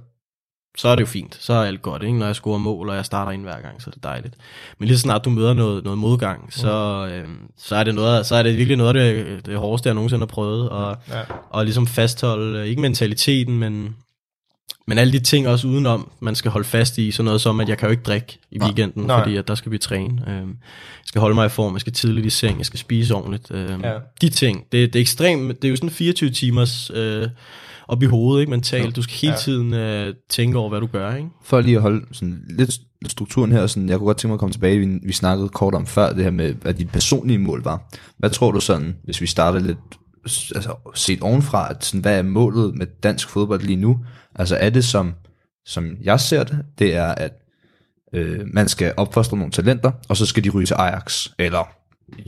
så 0.77 0.89
er 0.89 0.95
det 0.95 1.01
jo 1.01 1.07
fint. 1.07 1.37
Så 1.41 1.53
er 1.53 1.65
alt 1.67 1.83
godt, 1.83 2.03
ikke? 2.03 2.19
Når 2.19 2.27
jeg 2.27 2.37
scorer 2.37 2.59
mål, 2.59 2.89
og 2.89 2.97
jeg 2.97 3.05
starter 3.05 3.33
ind 3.33 3.43
hver 3.43 3.61
gang, 3.61 3.83
så 3.83 3.91
er 3.91 3.93
det 3.93 4.03
dejligt. 4.03 4.35
Men 4.79 4.89
lige 4.89 4.99
så 4.99 5.03
snart 5.03 5.25
du 5.25 5.31
møder 5.31 5.55
noget, 5.55 5.85
noget 5.85 5.99
modgang, 5.99 6.53
så, 6.53 7.07
øh, 7.13 7.29
så, 7.59 7.77
er 7.77 7.85
det 7.85 7.95
noget, 7.95 8.27
så 8.27 8.35
er 8.37 8.43
det 8.43 8.57
virkelig 8.57 8.77
noget 8.77 8.97
af 8.97 9.15
det, 9.25 9.47
det 9.47 9.57
hårdeste, 9.59 9.87
jeg 9.87 9.95
nogensinde 9.95 10.21
har 10.21 10.27
prøvet. 10.27 10.69
Og, 10.69 10.97
Ja. 11.09 11.21
og 11.51 11.65
ligesom 11.65 11.87
fastholde, 11.87 12.69
ikke 12.69 12.81
mentaliteten, 12.81 13.59
men, 13.59 13.97
men 14.87 14.99
alle 14.99 15.13
de 15.13 15.19
ting 15.19 15.49
også 15.49 15.69
udenom, 15.69 16.11
man 16.21 16.35
skal 16.35 16.51
holde 16.51 16.69
fast 16.69 16.99
i. 16.99 17.11
Sådan 17.11 17.25
noget 17.25 17.41
som, 17.41 17.61
at 17.61 17.69
jeg 17.69 17.79
kan 17.79 17.87
jo 17.87 17.91
ikke 17.91 18.03
drikke 18.03 18.39
i 18.51 18.59
weekenden, 18.63 19.07
Nej. 19.07 19.21
fordi 19.23 19.37
at 19.37 19.49
der 19.49 19.55
skal 19.55 19.73
vi 19.73 19.79
træne. 19.79 20.23
Øh, 20.29 20.35
jeg 20.35 20.45
skal 21.05 21.21
holde 21.21 21.35
mig 21.35 21.47
i 21.47 21.49
form, 21.49 21.73
jeg 21.75 21.81
skal 21.81 21.93
tidligt 21.93 22.27
i 22.27 22.31
seng, 22.31 22.59
jeg 22.59 22.67
skal 22.67 22.79
spise 22.79 23.15
ordentligt. 23.15 23.51
Øh, 23.51 23.71
Ja. 23.83 23.93
De 24.21 24.29
ting, 24.29 24.65
det, 24.73 24.93
det 24.93 24.99
er 24.99 25.01
ekstremt, 25.01 25.63
det 25.63 25.69
er 25.69 25.71
jo 25.71 25.77
sådan 25.77 25.91
24 25.91 26.31
timers... 26.31 26.91
Øh, 26.95 27.29
op 27.89 28.03
i 28.03 28.07
hovedet, 28.07 28.41
ikke 28.41 28.51
mentalt. 28.51 28.97
Du 28.97 29.03
skal 29.03 29.15
hele 29.15 29.33
Ja. 29.33 29.39
tiden 29.39 29.75
øh, 29.75 30.15
tænke 30.29 30.59
over, 30.59 30.69
hvad 30.69 30.81
du 30.81 30.87
gør, 30.87 31.15
ikke? 31.15 31.29
For 31.45 31.61
lige 31.61 31.77
at 31.77 31.83
holde 31.83 32.07
sådan 32.13 32.45
lidt 32.59 32.71
strukturen 33.07 33.53
her, 33.53 33.67
sådan, 33.67 33.89
jeg 33.89 33.99
kunne 33.99 34.07
godt 34.07 34.17
tænke 34.17 34.29
mig 34.31 34.35
at 34.35 34.39
komme 34.41 34.53
tilbage, 34.53 34.79
vi, 34.79 34.99
vi 35.03 35.13
snakkede 35.13 35.49
kort 35.49 35.75
om 35.75 35.87
før, 35.87 36.13
det 36.13 36.25
her 36.25 36.31
med, 36.31 36.55
hvad 36.55 36.75
dit 36.75 36.91
personlige 36.91 37.39
mål 37.39 37.63
var. 37.63 37.89
Hvad 38.19 38.31
tror 38.31 38.51
du 38.53 38.61
sådan, 38.61 38.97
hvis 39.05 39.21
vi 39.21 39.27
starter 39.27 39.59
lidt 39.59 39.79
altså, 40.55 40.75
set 40.95 41.21
ovenfra, 41.23 41.71
at 41.71 41.85
sådan, 41.85 42.01
hvad 42.01 42.19
er 42.19 42.23
målet 42.23 42.75
med 42.75 42.87
dansk 43.03 43.29
fodbold 43.29 43.61
lige 43.63 43.77
nu? 43.77 43.99
Altså 44.35 44.57
er 44.57 44.71
det 44.71 44.85
som, 44.85 45.15
som 45.67 45.97
jeg 46.03 46.21
ser 46.21 46.45
det, 46.45 46.65
det 46.79 46.95
er, 46.95 47.07
at 47.07 47.33
øh, 48.15 48.41
man 48.47 48.69
skal 48.69 48.95
opfostre 48.97 49.37
nogle 49.37 49.53
talenter, 49.53 49.93
og 50.09 50.17
så 50.17 50.27
skal 50.27 50.45
de 50.45 50.51
ryge 50.51 50.67
til 50.67 50.75
Ajax, 50.75 51.29
eller 51.39 51.69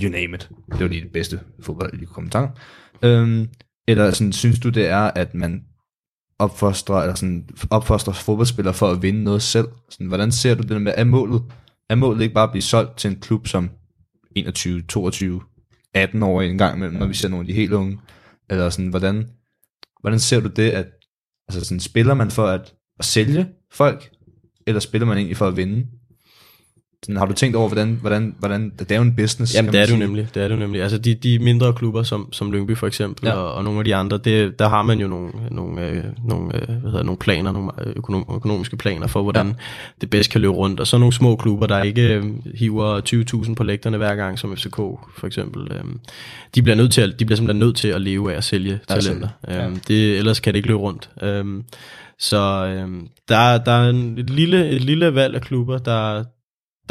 you 0.02 0.11
name 0.11 0.35
it. 0.35 0.50
Det 0.73 0.80
var 0.80 0.88
lige 0.88 1.00
det 1.00 1.12
bedste 1.12 1.40
fodbold, 1.61 1.90
komme 1.90 2.02
i 2.02 2.06
kommentar. 2.06 2.59
Øhm, 3.02 3.49
eller 3.88 4.11
sådan, 4.11 4.32
synes 4.32 4.59
du, 4.61 4.68
det 4.68 4.88
er, 4.88 5.11
at 5.14 5.35
man 5.35 5.64
opfostrer, 6.38 6.97
eller 6.97 7.14
sådan, 7.14 7.49
opfostrer 7.71 8.14
fodboldspillere 8.14 8.75
for 8.75 8.90
at 8.90 9.02
vinde 9.02 9.25
noget 9.25 9.42
selv? 9.42 9.68
Sådan, 9.90 10.06
hvordan 10.06 10.32
ser 10.32 10.54
du 10.54 10.62
det 10.62 10.82
med, 10.82 10.92
er 10.97 11.04
målet, 11.04 11.42
er 11.88 11.94
målet 11.94 12.23
ikke 12.23 12.35
bare 12.35 12.44
at 12.44 12.50
blive 12.50 12.62
solgt 12.62 12.99
til 12.99 13.11
en 13.11 13.21
klub 13.21 13.47
som 13.47 13.71
21, 14.37 14.82
22, 14.82 15.42
18 15.94 16.23
år 16.23 16.42
en 16.42 16.59
gang 16.59 16.76
imellem, 16.76 16.99
når 16.99 17.06
vi 17.06 17.14
ser 17.14 17.28
nogle 17.28 17.42
af 17.42 17.47
de 17.47 17.52
helt 17.52 17.73
unge? 17.73 17.99
Eller 18.50 18.71
sådan, 18.71 18.88
hvordan, 18.88 19.28
hvordan 20.00 20.21
ser 20.21 20.40
du 20.40 20.49
det, 20.49 20.71
at 20.71 20.87
altså 21.56 21.68
sådan, 21.68 21.80
spiller 21.80 22.14
man 22.14 22.30
for 22.30 22.47
at, 22.47 22.75
at 22.99 23.04
sælge 23.04 23.49
folk, 23.73 24.11
eller 24.66 24.80
spiller 24.80 25.06
man 25.06 25.16
egentlig 25.16 25.37
for 25.37 25.49
at 25.49 25.56
vinde? 25.56 25.87
Sådan, 27.04 27.16
har 27.16 27.26
du 27.26 27.32
tænkt 27.32 27.56
over, 27.56 27.68
hvordan, 27.68 27.99
hvordan, 28.00 28.35
hvordan 28.38 28.73
det 28.78 28.92
er 28.92 28.97
jo 28.97 29.02
en 29.02 29.16
business? 29.16 29.54
Jamen 29.54 29.73
det 29.73 29.80
er 29.80 29.87
det 29.87 29.92
jo 29.92 29.99
nemlig, 29.99 30.28
det 30.35 30.42
er 30.42 30.49
det 30.49 30.54
jo 30.54 30.61
nemlig. 30.61 30.82
Altså 30.82 30.99
de, 30.99 31.14
de 31.14 31.38
mindre 31.38 31.73
klubber 31.73 32.02
som, 32.02 32.32
som 32.32 32.52
Lyngby 32.52 32.76
for 32.76 32.87
eksempel, 32.87 33.26
Ja. 33.26 33.32
og, 33.35 33.54
og 33.54 33.64
nogle 33.64 33.78
af 33.78 33.85
de 33.85 33.94
andre, 33.94 34.18
det, 34.18 34.59
der 34.59 34.68
har 34.68 34.82
man 34.82 35.00
jo 35.00 35.09
nogle, 35.09 35.30
nogle, 35.50 35.87
øh, 35.87 36.04
nogle, 36.28 36.56
øh, 36.56 36.68
hvad 36.68 36.90
hedder, 36.90 37.02
nogle 37.02 37.18
planer, 37.18 37.52
nogle 37.52 37.71
øh, 37.87 37.92
økonom, 37.97 38.25
økonomiske 38.35 38.76
planer 38.76 39.06
for, 39.06 39.23
hvordan 39.23 39.47
ja. 39.47 39.52
det 40.00 40.11
bedst 40.11 40.30
kan 40.30 40.40
løbe 40.40 40.52
rundt. 40.54 40.80
Og 40.80 40.87
så 40.87 40.99
nogle 40.99 41.12
små 41.12 41.37
klubber, 41.37 41.66
der 41.66 41.82
ikke 41.82 42.14
øh, 42.14 42.25
hiver 42.54 43.00
20.000 43.47 43.54
på 43.54 43.64
lægterne 43.64 43.97
hver 43.97 44.14
gang, 44.14 44.38
som 44.38 44.56
FCK 44.56 44.76
for 45.16 45.25
eksempel, 45.26 45.73
øh, 45.73 45.85
de 46.54 46.62
bliver 46.62 46.76
nødt 46.76 46.92
til 46.92 47.00
at, 47.00 47.18
de 47.18 47.25
bliver 47.25 47.37
simpelthen 47.37 47.61
nødt 47.66 47.76
til 47.76 47.88
at 47.88 48.00
leve 48.00 48.32
af 48.32 48.37
at 48.37 48.44
sælge 48.44 48.80
Ja, 48.90 48.94
talenter. 48.99 49.28
Ja. 49.49 49.68
Øh, 49.68 49.76
det, 49.88 50.18
ellers 50.18 50.40
kan 50.40 50.52
det 50.52 50.56
ikke 50.59 50.68
løbe 50.68 50.80
rundt. 50.80 51.11
Øh, 51.23 51.44
så 52.18 52.38
øh, 52.66 52.88
der, 53.28 53.59
der 53.59 53.73
er 53.73 53.90
en, 53.90 54.18
et, 54.18 54.30
lille, 54.30 54.68
et 54.68 54.85
lille 54.85 55.14
valg 55.14 55.35
af 55.35 55.40
klubber, 55.40 55.78
der, 55.78 56.25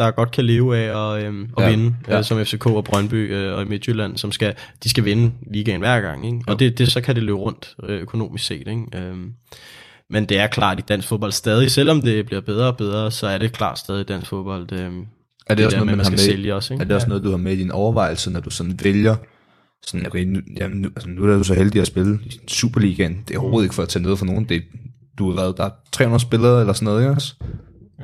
der 0.06 0.12
godt 0.12 0.32
kan 0.32 0.46
leve 0.46 0.78
af 0.78 1.16
at, 1.18 1.24
øhm, 1.26 1.50
at 1.58 1.64
Ja, 1.64 1.70
vinde, 1.70 1.96
ja. 2.08 2.18
øh, 2.18 2.24
som 2.24 2.46
FCK 2.46 2.66
og 2.66 2.84
Brøndby 2.84 3.34
øh, 3.34 3.54
og 3.54 3.62
i 3.62 3.66
Midtjylland, 3.66 4.18
som 4.18 4.32
skal, 4.32 4.54
de 4.84 4.90
skal 4.90 5.06
vinde 5.06 5.32
ligaen 5.52 5.80
hver 5.80 6.02
gang, 6.02 6.26
ikke? 6.26 6.40
og 6.48 6.60
det, 6.60 6.78
det, 6.78 6.92
så 6.92 7.02
kan 7.02 7.16
det 7.16 7.24
løbe 7.24 7.38
rundt 7.38 7.76
øh, 7.84 8.02
økonomisk 8.02 8.46
set. 8.46 8.68
Ikke? 8.68 8.84
Øhm, 8.96 9.34
men 10.10 10.26
det 10.26 10.40
er 10.40 10.48
klart 10.48 10.80
i 10.80 10.82
dansk 10.88 11.08
fodbold 11.08 11.32
stadig, 11.32 11.72
selvom 11.72 12.02
det 12.02 12.26
bliver 12.26 12.42
bedre 12.42 12.68
og 12.68 12.78
bedre, 12.78 13.12
så 13.12 13.28
er 13.28 13.38
det 13.38 13.52
klart 13.52 13.80
stadig 13.80 14.02
i 14.02 14.04
dansk 14.04 14.28
fodbold. 14.28 14.72
Øh, 14.72 14.92
Er 15.48 15.56
det, 15.56 15.66
også 15.66 15.78
der 15.78 15.84
noget, 15.84 15.86
med, 15.86 15.96
man 15.96 16.06
skal 16.06 16.12
med, 16.14 16.20
sælge 16.20 16.56
også, 16.56 16.74
ikke? 16.74 16.82
er 16.84 16.88
det 16.88 16.96
også 16.96 17.08
noget, 17.08 17.24
du 17.24 17.30
har 17.30 17.38
med 17.38 17.54
i 17.54 17.56
din 17.58 17.72
overvejelse, 17.72 18.32
når 18.32 18.40
du 18.40 18.50
sådan 18.50 18.80
vælger, 18.84 19.16
sådan, 19.86 20.08
okay, 20.08 20.24
nu, 20.24 20.40
jamen, 20.60 20.78
nu, 20.78 20.90
altså, 20.96 21.10
nu 21.10 21.24
er 21.24 21.38
du 21.38 21.44
så 21.44 21.54
heldig 21.54 21.82
at 21.82 21.88
spille 21.88 22.20
i 22.26 22.40
Superligaen. 22.48 23.24
Det 23.28 23.36
er 23.36 23.40
overhovedet 23.40 23.66
ikke 23.66 23.76
for 23.76 23.84
at 23.84 23.90
tage 23.90 24.04
noget 24.04 24.20
for 24.20 24.26
nogen. 24.26 24.46
Det, 24.50 24.64
du 25.20 25.30
har 25.30 25.36
været, 25.42 25.58
der 25.58 25.64
er 25.66 25.70
300 25.92 26.22
spillere 26.22 26.60
eller 26.60 26.74
sådan 26.74 26.86
noget, 26.86 27.02
ikke 27.02 27.12
også? 27.12 27.36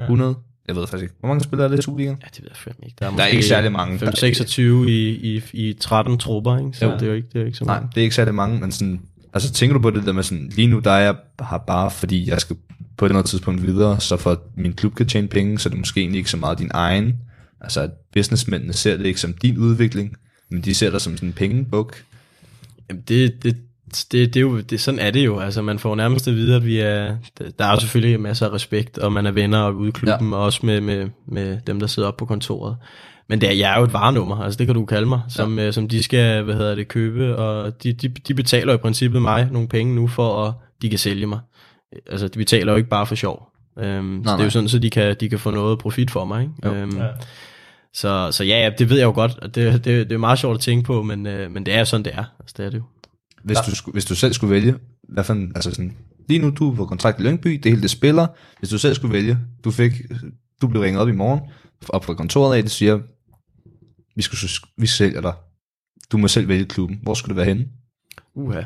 100? 0.02 0.36
Jeg 0.68 0.76
ved 0.76 0.88
faktisk 0.88 1.04
ikke. 1.04 1.16
Hvor 1.20 1.28
mange 1.30 1.44
spillere 1.44 1.66
er 1.66 1.70
det 1.72 1.80
i 1.80 1.82
Superligaen? 1.82 2.18
Ja, 2.24 2.28
det 2.36 2.42
ved 2.42 2.50
jeg 2.50 2.58
fandme 2.58 2.86
ikke. 2.86 2.96
Der 3.00 3.06
er, 3.08 3.16
Der 3.16 3.24
er 3.24 3.28
ikke 3.28 3.44
særlig 3.44 3.72
mange. 3.72 4.00
5, 4.00 4.16
26 4.16 4.90
i, 4.92 5.10
i, 5.38 5.42
i 5.54 5.74
13 5.74 6.18
trupper, 6.18 6.58
ikke? 6.58 6.78
så 6.78 6.86
Jo. 6.86 6.92
det 6.92 7.02
er 7.02 7.08
jo 7.08 7.14
ikke, 7.14 7.28
det 7.34 7.42
er 7.42 7.46
ikke 7.46 7.58
så 7.58 7.66
Nej, 7.66 7.80
meget. 7.80 7.96
det 7.96 8.02
er 8.02 8.04
ikke 8.04 8.16
særlig 8.16 8.34
mange, 8.34 8.60
men 8.60 8.72
sådan, 8.72 9.02
altså 9.34 9.52
tænker 9.52 9.74
du 9.74 9.80
på 9.82 9.90
det 9.90 10.06
der 10.06 10.12
med 10.14 10.24
sådan, 10.24 10.52
lige 10.56 10.68
nu 10.68 10.80
der 10.80 10.92
er 10.92 11.00
jeg 11.00 11.16
har 11.40 11.58
bare, 11.58 11.92
fordi 11.92 12.30
jeg 12.30 12.42
skal 12.42 12.56
på 12.98 13.06
et 13.06 13.10
eller 13.10 13.20
andet 13.20 13.30
tidspunkt 13.30 13.68
videre, 13.68 14.00
så 14.00 14.18
for 14.18 14.32
at 14.32 14.40
min 14.56 14.74
klub 14.74 14.96
kan 14.96 15.08
tjene 15.08 15.28
penge, 15.28 15.60
så 15.60 15.70
er 15.70 15.72
det 15.72 15.80
måske 15.80 16.00
egentlig 16.00 16.18
ikke 16.20 16.30
så 16.30 16.38
meget 16.38 16.60
din 16.60 16.72
egen. 16.74 17.16
Altså 17.62 17.82
at 17.82 17.90
businessmændene 18.14 18.74
ser 18.74 18.98
det 18.98 19.06
ikke 19.06 19.20
som 19.20 19.34
din 19.34 19.58
udvikling, 19.58 20.18
men 20.52 20.62
de 20.62 20.74
ser 20.74 20.90
dig 20.92 21.02
som 21.02 21.18
sådan 21.18 21.30
en 21.30 21.34
pengebuk. 21.34 22.04
Jamen, 22.90 23.04
det, 23.08 23.44
det, 23.44 23.58
det, 23.96 24.12
det 24.12 24.36
er 24.36 24.42
jo, 24.42 24.60
det, 24.62 24.80
sådan 24.82 25.00
er 25.00 25.12
det 25.12 25.26
jo. 25.26 25.40
Altså, 25.40 25.62
man 25.62 25.80
får 25.80 25.96
nærmest 25.96 26.28
at 26.28 26.36
vide, 26.36 26.56
at 26.56 26.66
vi 26.66 26.80
er... 26.80 27.16
Der 27.60 27.66
er 27.66 27.72
jo 27.72 27.80
selvfølgelig 27.80 28.20
masser 28.20 28.46
af 28.48 28.54
respekt, 28.54 28.98
og 28.98 29.14
man 29.14 29.26
er 29.26 29.32
venner 29.32 29.70
ude 29.70 29.90
i 29.90 29.92
klubben, 29.92 30.30
ja. 30.30 30.36
og 30.36 30.44
også 30.44 30.66
med, 30.66 30.82
med, 30.82 31.10
med 31.28 31.58
dem, 31.68 31.80
der 31.80 31.88
sidder 31.88 32.08
oppe 32.08 32.20
på 32.20 32.26
kontoret. 32.26 32.78
Men 33.30 33.42
det 33.42 33.50
er, 33.50 33.54
jeg 33.54 33.74
er 33.74 33.78
jo 33.80 33.84
et 33.86 33.94
varenummer, 33.94 34.44
altså 34.44 34.58
det 34.58 34.68
kan 34.68 34.76
du 34.76 34.86
kalde 34.86 35.08
mig, 35.08 35.22
som, 35.30 35.60
ja. 35.60 35.72
som 35.72 35.88
de 35.88 36.04
skal, 36.04 36.44
hvad 36.44 36.56
hedder 36.56 36.76
det, 36.76 36.88
købe, 36.88 37.36
og 37.38 37.84
de, 37.84 37.94
de, 37.94 38.08
de 38.08 38.34
betaler 38.34 38.74
i 38.74 38.78
princippet 38.78 39.22
mig 39.22 39.48
nogle 39.52 39.68
penge 39.68 39.96
nu, 39.96 40.08
for 40.08 40.46
at 40.46 40.54
de 40.82 40.90
kan 40.90 41.00
sælge 41.00 41.26
mig. 41.28 41.40
Altså, 42.12 42.28
de 42.28 42.38
betaler 42.40 42.72
jo 42.72 42.78
ikke 42.78 42.90
bare 42.90 43.06
for 43.06 43.16
sjov. 43.16 43.50
Øhm, 43.80 44.06
nej, 44.06 44.24
så 44.26 44.32
det 44.32 44.40
er 44.40 44.44
jo 44.44 44.50
sådan, 44.50 44.70
så 44.70 44.80
de 44.80 44.90
kan, 44.90 45.16
de 45.20 45.30
kan 45.30 45.40
få 45.40 45.52
noget 45.52 45.80
profit 45.80 46.12
for 46.12 46.26
mig, 46.26 46.42
ikke? 46.42 46.54
Jo. 46.66 46.74
Øhm, 46.74 46.98
Ja. 46.98 47.08
så, 47.94 48.28
så 48.32 48.44
ja, 48.44 48.64
ja, 48.64 48.70
det 48.78 48.90
ved 48.90 48.98
jeg 48.98 49.06
jo 49.06 49.12
godt, 49.12 49.40
og 49.42 49.56
det, 49.56 49.74
det, 49.86 50.10
det 50.10 50.12
er 50.12 50.18
meget 50.18 50.40
sjovt 50.40 50.56
at 50.56 50.62
tænke 50.62 50.86
på, 50.86 51.04
men, 51.04 51.28
øh, 51.28 51.52
men 51.52 51.66
det 51.66 51.74
er 51.74 51.80
jo 51.80 51.86
sådan, 51.86 52.06
det 52.06 52.14
er. 52.16 52.24
Altså, 52.40 52.56
det 52.58 52.66
er 52.66 52.70
det 52.70 52.78
jo. 52.78 52.84
Hvis 53.48 53.58
du, 53.70 53.76
skulle- 53.76 53.94
hvis 53.94 54.06
du 54.06 54.16
selv 54.16 54.34
skulle 54.34 54.52
vælge, 54.52 54.76
hvad 55.10 55.24
for 55.24 55.34
en, 55.34 55.52
altså 55.56 55.70
sådan, 55.70 55.94
lige 56.30 56.40
nu 56.40 56.50
du 56.50 56.72
er 56.72 56.76
på 56.76 56.86
kontrakt 56.86 57.20
i 57.20 57.24
Lyngby, 57.24 57.50
det 57.64 57.72
hele 57.72 57.82
det 57.82 57.90
spiller, 57.90 58.28
hvis 58.60 58.70
du 58.70 58.78
selv 58.78 58.96
skulle 58.96 59.14
vælge, 59.14 59.38
du 59.64 59.72
fik, 59.72 59.92
du 60.62 60.68
blev 60.68 60.82
ringet 60.82 61.02
op 61.02 61.08
i 61.10 61.12
morgen, 61.12 61.40
op 61.90 62.06
fra 62.06 62.14
kontoret 62.14 62.56
af, 62.58 62.64
det 62.64 62.72
siger, 62.72 63.00
vi, 64.16 64.22
skal, 64.22 64.38
vi 64.78 64.88
sælger 64.88 65.22
dig, 65.22 65.34
du 66.12 66.18
må 66.18 66.28
selv 66.28 66.48
vælge 66.48 66.66
klubben, 66.66 67.00
hvor 67.04 67.14
skulle 67.14 67.30
det 67.30 67.36
være 67.38 67.46
henne? 67.46 67.66
Uha. 68.36 68.62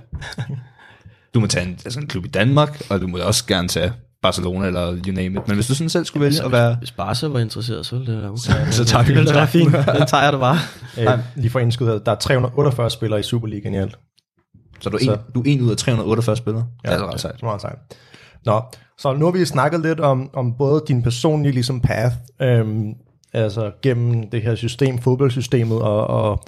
Du 1.33 1.39
må 1.39 1.47
tage 1.47 1.65
en, 1.65 1.71
altså 1.85 1.99
en 1.99 2.07
klub 2.07 2.25
i 2.25 2.27
Danmark, 2.27 2.81
og 2.89 3.01
du 3.01 3.07
må 3.07 3.17
også 3.17 3.45
gerne 3.45 3.67
tage 3.67 3.93
Barcelona 4.21 4.67
eller 4.67 4.95
you 5.07 5.13
name 5.13 5.39
it. 5.39 5.47
Men 5.47 5.55
hvis 5.55 5.67
du 5.67 5.75
sådan 5.75 5.89
selv 5.89 6.05
skulle 6.05 6.23
vælge 6.25 6.43
at 6.43 6.51
være... 6.51 6.75
Hvis 6.75 6.91
Barca 6.91 7.27
var 7.27 7.39
interesseret, 7.39 7.85
så 7.85 7.97
ville 7.97 8.13
det 8.13 8.21
være 8.21 8.31
okay. 8.31 8.71
Så 8.71 8.85
tager 8.85 9.03
vi 9.03 9.13
det. 9.15 9.27
den. 9.27 9.35
er 9.35 9.45
fint. 9.45 9.71
Den 9.71 10.07
tager 10.07 10.23
jeg 10.23 10.33
det 10.33 10.39
bare. 10.39 10.57
Øh, 10.99 11.19
lige 11.35 11.49
for 11.49 11.59
indskud 11.59 11.87
der 12.05 12.11
er 12.11 12.15
348 12.15 12.89
spillere 12.89 13.19
i 13.19 13.23
Superligaen 13.23 13.73
i 13.73 13.77
alt. 13.77 13.95
Så 14.81 14.89
du 14.89 14.97
er, 14.97 15.03
Så- 15.03 15.11
en, 15.13 15.19
du 15.35 15.39
er 15.39 15.43
en 15.45 15.61
ud 15.61 15.71
af 15.71 15.77
348 15.77 16.35
spillere. 16.35 16.65
Ja, 16.85 16.93
det 16.93 16.99
er 16.99 17.11
ret 17.13 17.19
sejt. 17.19 17.35
Det 17.35 17.41
er 17.41 17.45
meget 17.45 17.61
sejt. 17.61 17.77
Nå, 18.45 18.61
så 18.97 19.13
nu 19.13 19.25
har 19.25 19.31
vi 19.31 19.45
snakket 19.45 19.79
lidt 19.81 19.99
om, 19.99 20.29
om 20.33 20.53
både 20.57 20.83
din 20.87 21.03
personlige 21.03 21.53
ligesom 21.53 21.81
path, 21.81 22.15
øhm, 22.41 22.93
altså 23.33 23.71
gennem 23.81 24.29
det 24.29 24.41
her 24.41 24.55
system, 24.55 24.99
fodboldsystemet, 24.99 25.81
og, 25.81 26.07
og, 26.07 26.43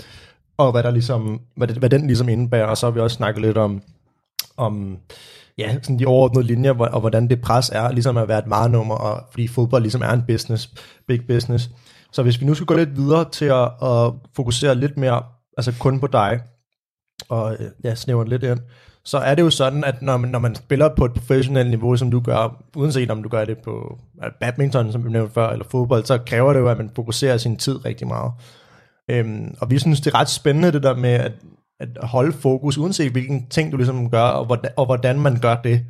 og 0.58 0.72
hvad, 0.72 0.84
der 0.84 0.92
ligesom, 0.92 1.40
hvad, 1.58 1.68
det, 1.68 1.78
hvad 1.78 1.90
den 1.90 2.08
ligesom 2.08 2.30
indebærer, 2.30 2.66
og 2.66 2.78
så 2.78 2.86
har 2.86 2.92
vi 2.92 3.00
også 3.00 3.16
snakket 3.16 3.42
lidt 3.42 3.58
om, 3.58 3.82
om 4.58 4.98
ja, 5.58 5.74
sådan 5.82 6.00
de 6.00 6.06
overordnede 6.06 6.46
linjer, 6.48 6.74
og 6.74 7.00
hvordan 7.00 7.30
det 7.30 7.42
pres 7.42 7.70
er, 7.70 7.92
ligesom 7.92 8.18
at 8.18 8.28
være 8.28 8.40
et 8.40 8.50
varenummer, 8.50 8.96
og 8.96 9.24
fordi 9.32 9.48
fodbold 9.48 9.82
ligesom 9.82 10.02
er 10.02 10.10
en 10.12 10.24
business, 10.28 10.70
big 11.08 11.22
business. 11.28 11.70
Så 12.12 12.24
hvis 12.24 12.42
vi 12.42 12.46
nu 12.46 12.54
skal 12.54 12.66
gå 12.66 12.74
lidt 12.74 12.98
videre 12.98 13.30
til 13.32 13.46
at, 13.46 13.70
at 13.84 14.12
fokusere 14.36 14.76
lidt 14.76 14.98
mere, 14.98 15.24
altså 15.58 15.74
kun 15.80 16.00
på 16.00 16.08
dig, 16.08 16.40
og 17.34 17.58
ja, 17.84 17.96
snæver 17.96 18.24
lidt 18.24 18.44
ind, 18.44 18.60
så 19.06 19.18
er 19.18 19.36
det 19.36 19.42
jo 19.42 19.50
sådan, 19.50 19.84
at 19.84 20.02
når 20.02 20.18
man, 20.18 20.30
når 20.30 20.40
man 20.40 20.56
spiller 20.56 20.90
på 20.98 21.06
et 21.06 21.14
professionelt 21.14 21.70
niveau, 21.70 21.96
som 21.96 22.12
du 22.12 22.20
gør, 22.20 22.64
uanset 22.76 23.12
om 23.12 23.24
du 23.24 23.30
gør 23.30 23.46
det 23.46 23.58
på 23.58 23.98
badminton, 24.40 24.92
som 24.92 25.06
vi 25.06 25.10
nævnte 25.10 25.34
før, 25.34 25.50
eller 25.50 25.66
fodbold, 25.72 26.06
så 26.06 26.18
kræver 26.18 26.54
det 26.54 26.60
jo, 26.60 26.68
at 26.68 26.78
man 26.78 26.92
fokuserer 26.96 27.38
sin 27.38 27.58
tid 27.58 27.86
rigtig 27.86 28.08
meget. 28.08 28.32
Øhm, 29.10 29.56
og 29.60 29.72
vi 29.72 29.80
synes, 29.80 30.02
det 30.02 30.14
er 30.14 30.20
ret 30.20 30.30
spændende 30.30 30.72
det 30.72 30.84
der 30.84 30.96
med 30.96 31.10
at, 31.10 31.32
at 31.80 31.90
holde 32.02 32.34
fokus, 32.34 32.78
uanset 32.78 33.12
hvilken 33.12 33.48
ting 33.50 33.72
du 33.72 33.78
ligesom 33.78 34.10
gør, 34.10 34.24
og 34.24 34.46
hvordan, 34.46 34.72
og 34.78 34.86
hvordan 34.86 35.20
man 35.20 35.40
gør 35.40 35.56
det. 35.56 35.86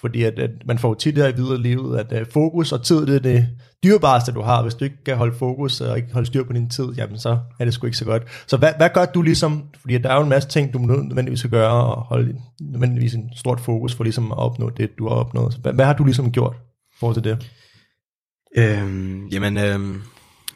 Fordi 0.00 0.22
at, 0.22 0.38
at 0.38 0.50
man 0.66 0.78
får 0.78 0.88
jo 0.88 0.94
tit 0.94 1.14
her 1.18 1.28
i 1.28 1.36
videre 1.36 1.58
livet, 1.62 1.98
at 1.98 2.20
uh, 2.20 2.26
fokus 2.32 2.72
og 2.72 2.82
tid, 2.84 3.06
det 3.06 3.14
er 3.14 3.18
det 3.18 3.48
dyrebareste, 3.84 4.32
du 4.32 4.42
har. 4.42 4.62
Hvis 4.62 4.74
du 4.74 4.84
ikke 4.84 5.04
kan 5.04 5.16
holde 5.16 5.36
fokus 5.38 5.80
øh, 5.80 5.88
og 5.90 5.96
ikke 5.96 6.12
holde 6.12 6.26
styr 6.26 6.44
på 6.44 6.52
din 6.52 6.70
tid, 6.70 6.84
jamen 6.96 7.18
så 7.18 7.38
er 7.60 7.64
det 7.64 7.74
sgu 7.74 7.86
ikke 7.86 7.98
så 7.98 8.04
godt. 8.04 8.22
Så 8.46 8.56
hvad, 8.56 8.72
hvad 8.76 8.88
gør 8.94 9.04
du 9.04 9.22
ligesom, 9.22 9.64
fordi 9.80 9.98
der 9.98 10.08
er 10.10 10.14
jo 10.16 10.22
en 10.22 10.28
masse 10.28 10.48
ting, 10.48 10.72
du 10.72 10.78
nødvendigvis 10.78 11.38
skal 11.38 11.50
gøre, 11.50 11.72
og 11.94 12.02
holde 12.02 12.34
nødvendigvis 12.60 13.14
en 13.14 13.30
stort 13.36 13.60
fokus 13.60 13.94
for 13.94 14.04
ligesom 14.04 14.32
at 14.32 14.38
opnå 14.38 14.70
det, 14.70 14.90
du 14.98 15.08
har 15.08 15.14
opnået. 15.14 15.52
Så 15.52 15.58
hvad, 15.60 15.72
hvad 15.72 15.84
har 15.84 15.92
du 15.94 16.04
ligesom 16.04 16.32
gjort 16.32 16.56
i 16.92 16.96
forhold 17.00 17.14
til 17.22 17.24
det? 17.24 17.50
Øhm, 18.58 19.26
jamen, 19.26 19.56
øhm, 19.58 20.02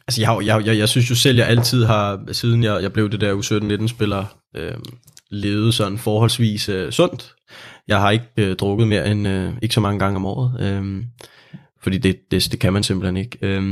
altså 0.09 0.21
jeg, 0.21 0.29
har- 0.29 0.41
jeg, 0.41 0.67
jeg, 0.67 0.79
jeg 0.79 0.89
synes 0.89 1.11
jo 1.11 1.15
selv, 1.15 1.39
jeg 1.39 1.47
altid 1.49 1.85
har, 1.85 2.25
siden 2.33 2.63
jeg, 2.65 2.83
jeg 2.83 2.93
blev 2.93 3.11
det 3.11 3.21
der 3.21 3.35
U17-19-spiller, 3.35 4.25
øhm, 4.57 4.83
levet 5.31 5.75
sådan 5.75 5.99
forholdsvis 5.99 6.69
øh, 6.69 6.93
sundt. 6.93 7.35
Jeg 7.89 8.01
har 8.01 8.11
ikke 8.11 8.27
øh, 8.37 8.57
drukket 8.57 8.89
mere 8.89 9.11
end 9.11 9.29
øh, 9.29 9.53
ikke 9.63 9.75
så 9.75 9.81
mange 9.81 9.99
gange 9.99 10.17
om 10.17 10.27
året. 10.27 10.61
øh, 10.61 11.05
fordi 11.83 11.99
det, 11.99 12.17
det, 12.31 12.49
det 12.53 12.61
kan 12.61 12.73
man 12.73 12.83
simpelthen 12.83 13.17
ikke. 13.17 13.39
Øh, 13.43 13.63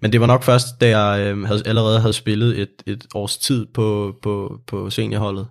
men 0.00 0.12
det 0.12 0.20
var 0.20 0.26
nok 0.26 0.42
først, 0.42 0.66
da 0.80 0.98
jeg 0.98 1.20
øh, 1.20 1.42
havde, 1.42 1.62
allerede 1.66 2.00
havde 2.00 2.12
spillet 2.12 2.60
et, 2.60 2.82
et 2.86 3.06
års 3.14 3.38
tid 3.38 3.66
på, 3.74 4.16
på, 4.22 4.60
på 4.66 4.90
seniorholdet, 4.90 5.46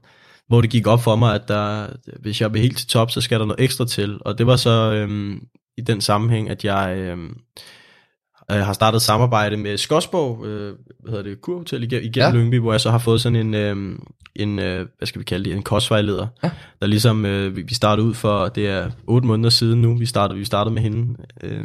hvor 0.48 0.62
det 0.62 0.70
gik 0.70 0.88
op 0.88 1.04
for 1.04 1.16
mig, 1.16 1.36
at 1.36 1.48
der, 1.48 1.88
hvis 2.20 2.42
jeg 2.42 2.54
vil 2.54 2.62
helt 2.62 2.78
til 2.78 2.88
top, 2.88 3.12
så 3.12 3.22
skal 3.22 3.40
der 3.40 3.46
noget 3.46 3.64
ekstra 3.64 3.86
til. 3.86 4.18
Og 4.22 4.38
det 4.38 4.48
var 4.48 4.56
så 4.56 4.94
øh, 4.94 5.38
i 5.78 5.82
den 5.82 6.02
sammenhæng, 6.02 6.50
at 6.50 6.66
jeg 6.66 6.98
Øh, 6.98 7.18
øh, 8.52 8.58
har 8.58 8.74
startet 8.74 9.02
samarbejde 9.02 9.58
med 9.58 9.78
Skodsborg, 9.78 10.46
øh, 10.46 10.74
hvad 11.00 11.12
hedder 11.12 11.24
det, 11.24 11.42
kurhotel 11.42 11.84
igennem, 11.84 12.12
Ja. 12.16 12.32
Lyngby, 12.32 12.60
hvor 12.60 12.72
jeg 12.74 12.82
så 12.82 12.92
har 12.92 12.98
fået 12.98 13.22
sådan 13.22 13.36
en, 13.36 13.54
øh, 13.54 14.00
en 14.36 14.60
øh, 14.60 14.88
hvad 14.98 15.06
skal 15.08 15.20
vi 15.20 15.24
kalde 15.26 15.46
det, 15.50 15.56
en 15.56 15.64
kostvejleder, 15.64 16.28
Ja. 16.44 16.50
der 16.82 16.88
ligesom, 16.88 17.26
øh, 17.26 17.56
vi 17.56 17.62
vi 17.62 17.74
startede 17.74 18.08
ud 18.08 18.14
for, 18.14 18.48
det 18.48 18.68
er 18.68 18.90
otte 19.08 19.28
måneder 19.28 19.50
siden 19.50 19.82
nu, 19.82 19.98
vi 19.98 20.06
startede, 20.06 20.40
vi 20.40 20.46
startede 20.46 20.74
med 20.74 20.82
hende, 20.82 21.16
øh, 21.44 21.64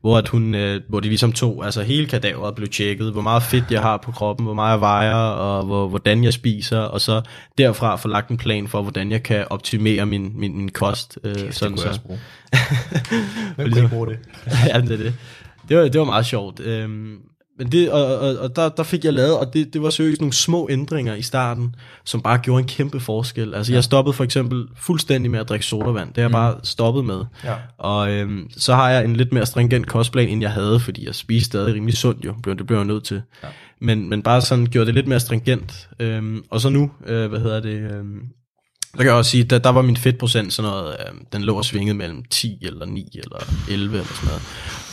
hvor, 0.00 0.18
at 0.18 0.28
hun, 0.28 0.54
øh, 0.54 0.80
hvor 0.88 1.00
de 1.00 1.08
ligesom 1.08 1.32
tog, 1.32 1.64
altså 1.64 1.82
hele 1.82 2.06
kadaveret 2.06 2.54
blev 2.54 2.68
tjekket, 2.68 3.12
hvor 3.12 3.22
meget 3.22 3.42
fedt 3.42 3.64
jeg 3.70 3.82
har 3.82 3.96
på 3.96 4.12
kroppen, 4.12 4.44
hvor 4.46 4.54
meget 4.54 4.72
jeg 4.72 4.80
vejer, 4.80 5.14
og 5.14 5.64
hvor, 5.64 5.88
hvordan 5.88 6.24
jeg 6.24 6.32
spiser, 6.32 6.78
og 6.78 7.00
så 7.00 7.22
derfra 7.58 7.96
få 7.96 8.08
lagt 8.08 8.28
en 8.30 8.36
plan 8.36 8.68
for, 8.68 8.82
hvordan 8.82 9.10
jeg 9.10 9.22
kan 9.22 9.44
optimere 9.50 10.06
min, 10.06 10.32
min, 10.34 10.56
min 10.56 10.68
kost. 10.68 11.18
Øh, 11.24 11.34
det 11.34 11.54
sådan 11.54 11.76
kunne 11.76 11.86
jeg 11.86 11.94
så. 11.94 12.00
også 12.00 12.00
bruge. 12.00 12.18
Hvem 13.56 13.68
kunne 13.70 13.76
ikke 13.82 13.88
bruge 13.94 14.06
det? 14.06 14.18
ja, 14.74 14.80
det 14.80 14.90
er 14.92 14.96
det. 14.96 15.14
Det 15.68 15.76
var, 15.76 15.88
det 15.88 15.98
var 15.98 16.04
meget 16.04 16.26
sjovt. 16.26 16.60
Øhm, 16.60 17.18
men 17.58 17.72
det, 17.72 17.90
og, 17.90 18.18
og, 18.18 18.36
og 18.36 18.56
der, 18.56 18.68
der 18.68 18.82
fik 18.82 19.04
jeg 19.04 19.12
lavet, 19.12 19.38
og 19.38 19.54
det, 19.54 19.74
det 19.74 19.82
var 19.82 19.90
seriøst 19.90 20.20
nogle 20.20 20.32
små 20.32 20.68
ændringer 20.70 21.14
i 21.14 21.22
starten, 21.22 21.74
som 22.04 22.22
bare 22.22 22.38
gjorde 22.38 22.60
en 22.60 22.68
kæmpe 22.68 23.00
forskel. 23.00 23.54
Altså 23.54 23.72
ja. 23.72 23.76
jeg 23.76 23.84
stoppede 23.84 24.14
for 24.14 24.24
eksempel 24.24 24.66
fuldstændig 24.76 25.30
med 25.30 25.40
at 25.40 25.48
drikke 25.48 25.66
sodavand. 25.66 26.08
Det 26.08 26.16
har 26.16 26.22
jeg 26.22 26.30
bare 26.30 26.54
stoppet 26.62 27.04
med. 27.04 27.24
Ja. 27.44 27.54
Og 27.78 28.10
øhm, 28.10 28.50
så 28.50 28.74
har 28.74 28.90
jeg 28.90 29.04
en 29.04 29.16
lidt 29.16 29.32
mere 29.32 29.46
stringent 29.46 29.86
kostplan, 29.86 30.28
end 30.28 30.42
jeg 30.42 30.50
havde, 30.50 30.80
fordi 30.80 31.06
jeg 31.06 31.14
spiste 31.14 31.46
stadig 31.46 31.74
rimelig 31.74 31.96
sundt 31.96 32.24
jo. 32.24 32.34
Det 32.44 32.66
blev 32.66 32.78
jeg 32.78 32.86
nødt 32.86 33.04
til. 33.04 33.22
Ja. 33.42 33.48
Men, 33.80 34.08
men 34.08 34.22
bare 34.22 34.40
sådan 34.40 34.66
gjorde 34.66 34.86
det 34.86 34.94
lidt 34.94 35.08
mere 35.08 35.20
stringent. 35.20 35.88
Øhm, 36.00 36.42
og 36.50 36.60
så 36.60 36.68
nu, 36.68 36.90
øh, 37.06 37.28
hvad 37.28 37.40
hedder 37.40 37.60
det, 37.60 37.92
øhm, 37.92 38.20
Der 38.92 38.98
kan 38.98 39.06
jeg 39.06 39.14
også 39.14 39.30
sige, 39.30 39.44
der, 39.44 39.58
der 39.58 39.70
var 39.70 39.82
min 39.82 39.96
fedtprocent 39.96 40.52
sådan 40.52 40.70
noget, 40.70 40.96
øh, 41.00 41.14
den 41.32 41.42
lå 41.42 41.54
og 41.56 41.64
svinget 41.64 41.96
mellem 41.96 42.22
10 42.30 42.58
eller 42.62 42.86
9 42.86 43.08
eller 43.14 43.38
11 43.70 43.94
eller 43.94 44.06
sådan 44.14 44.26
noget. 44.28 44.42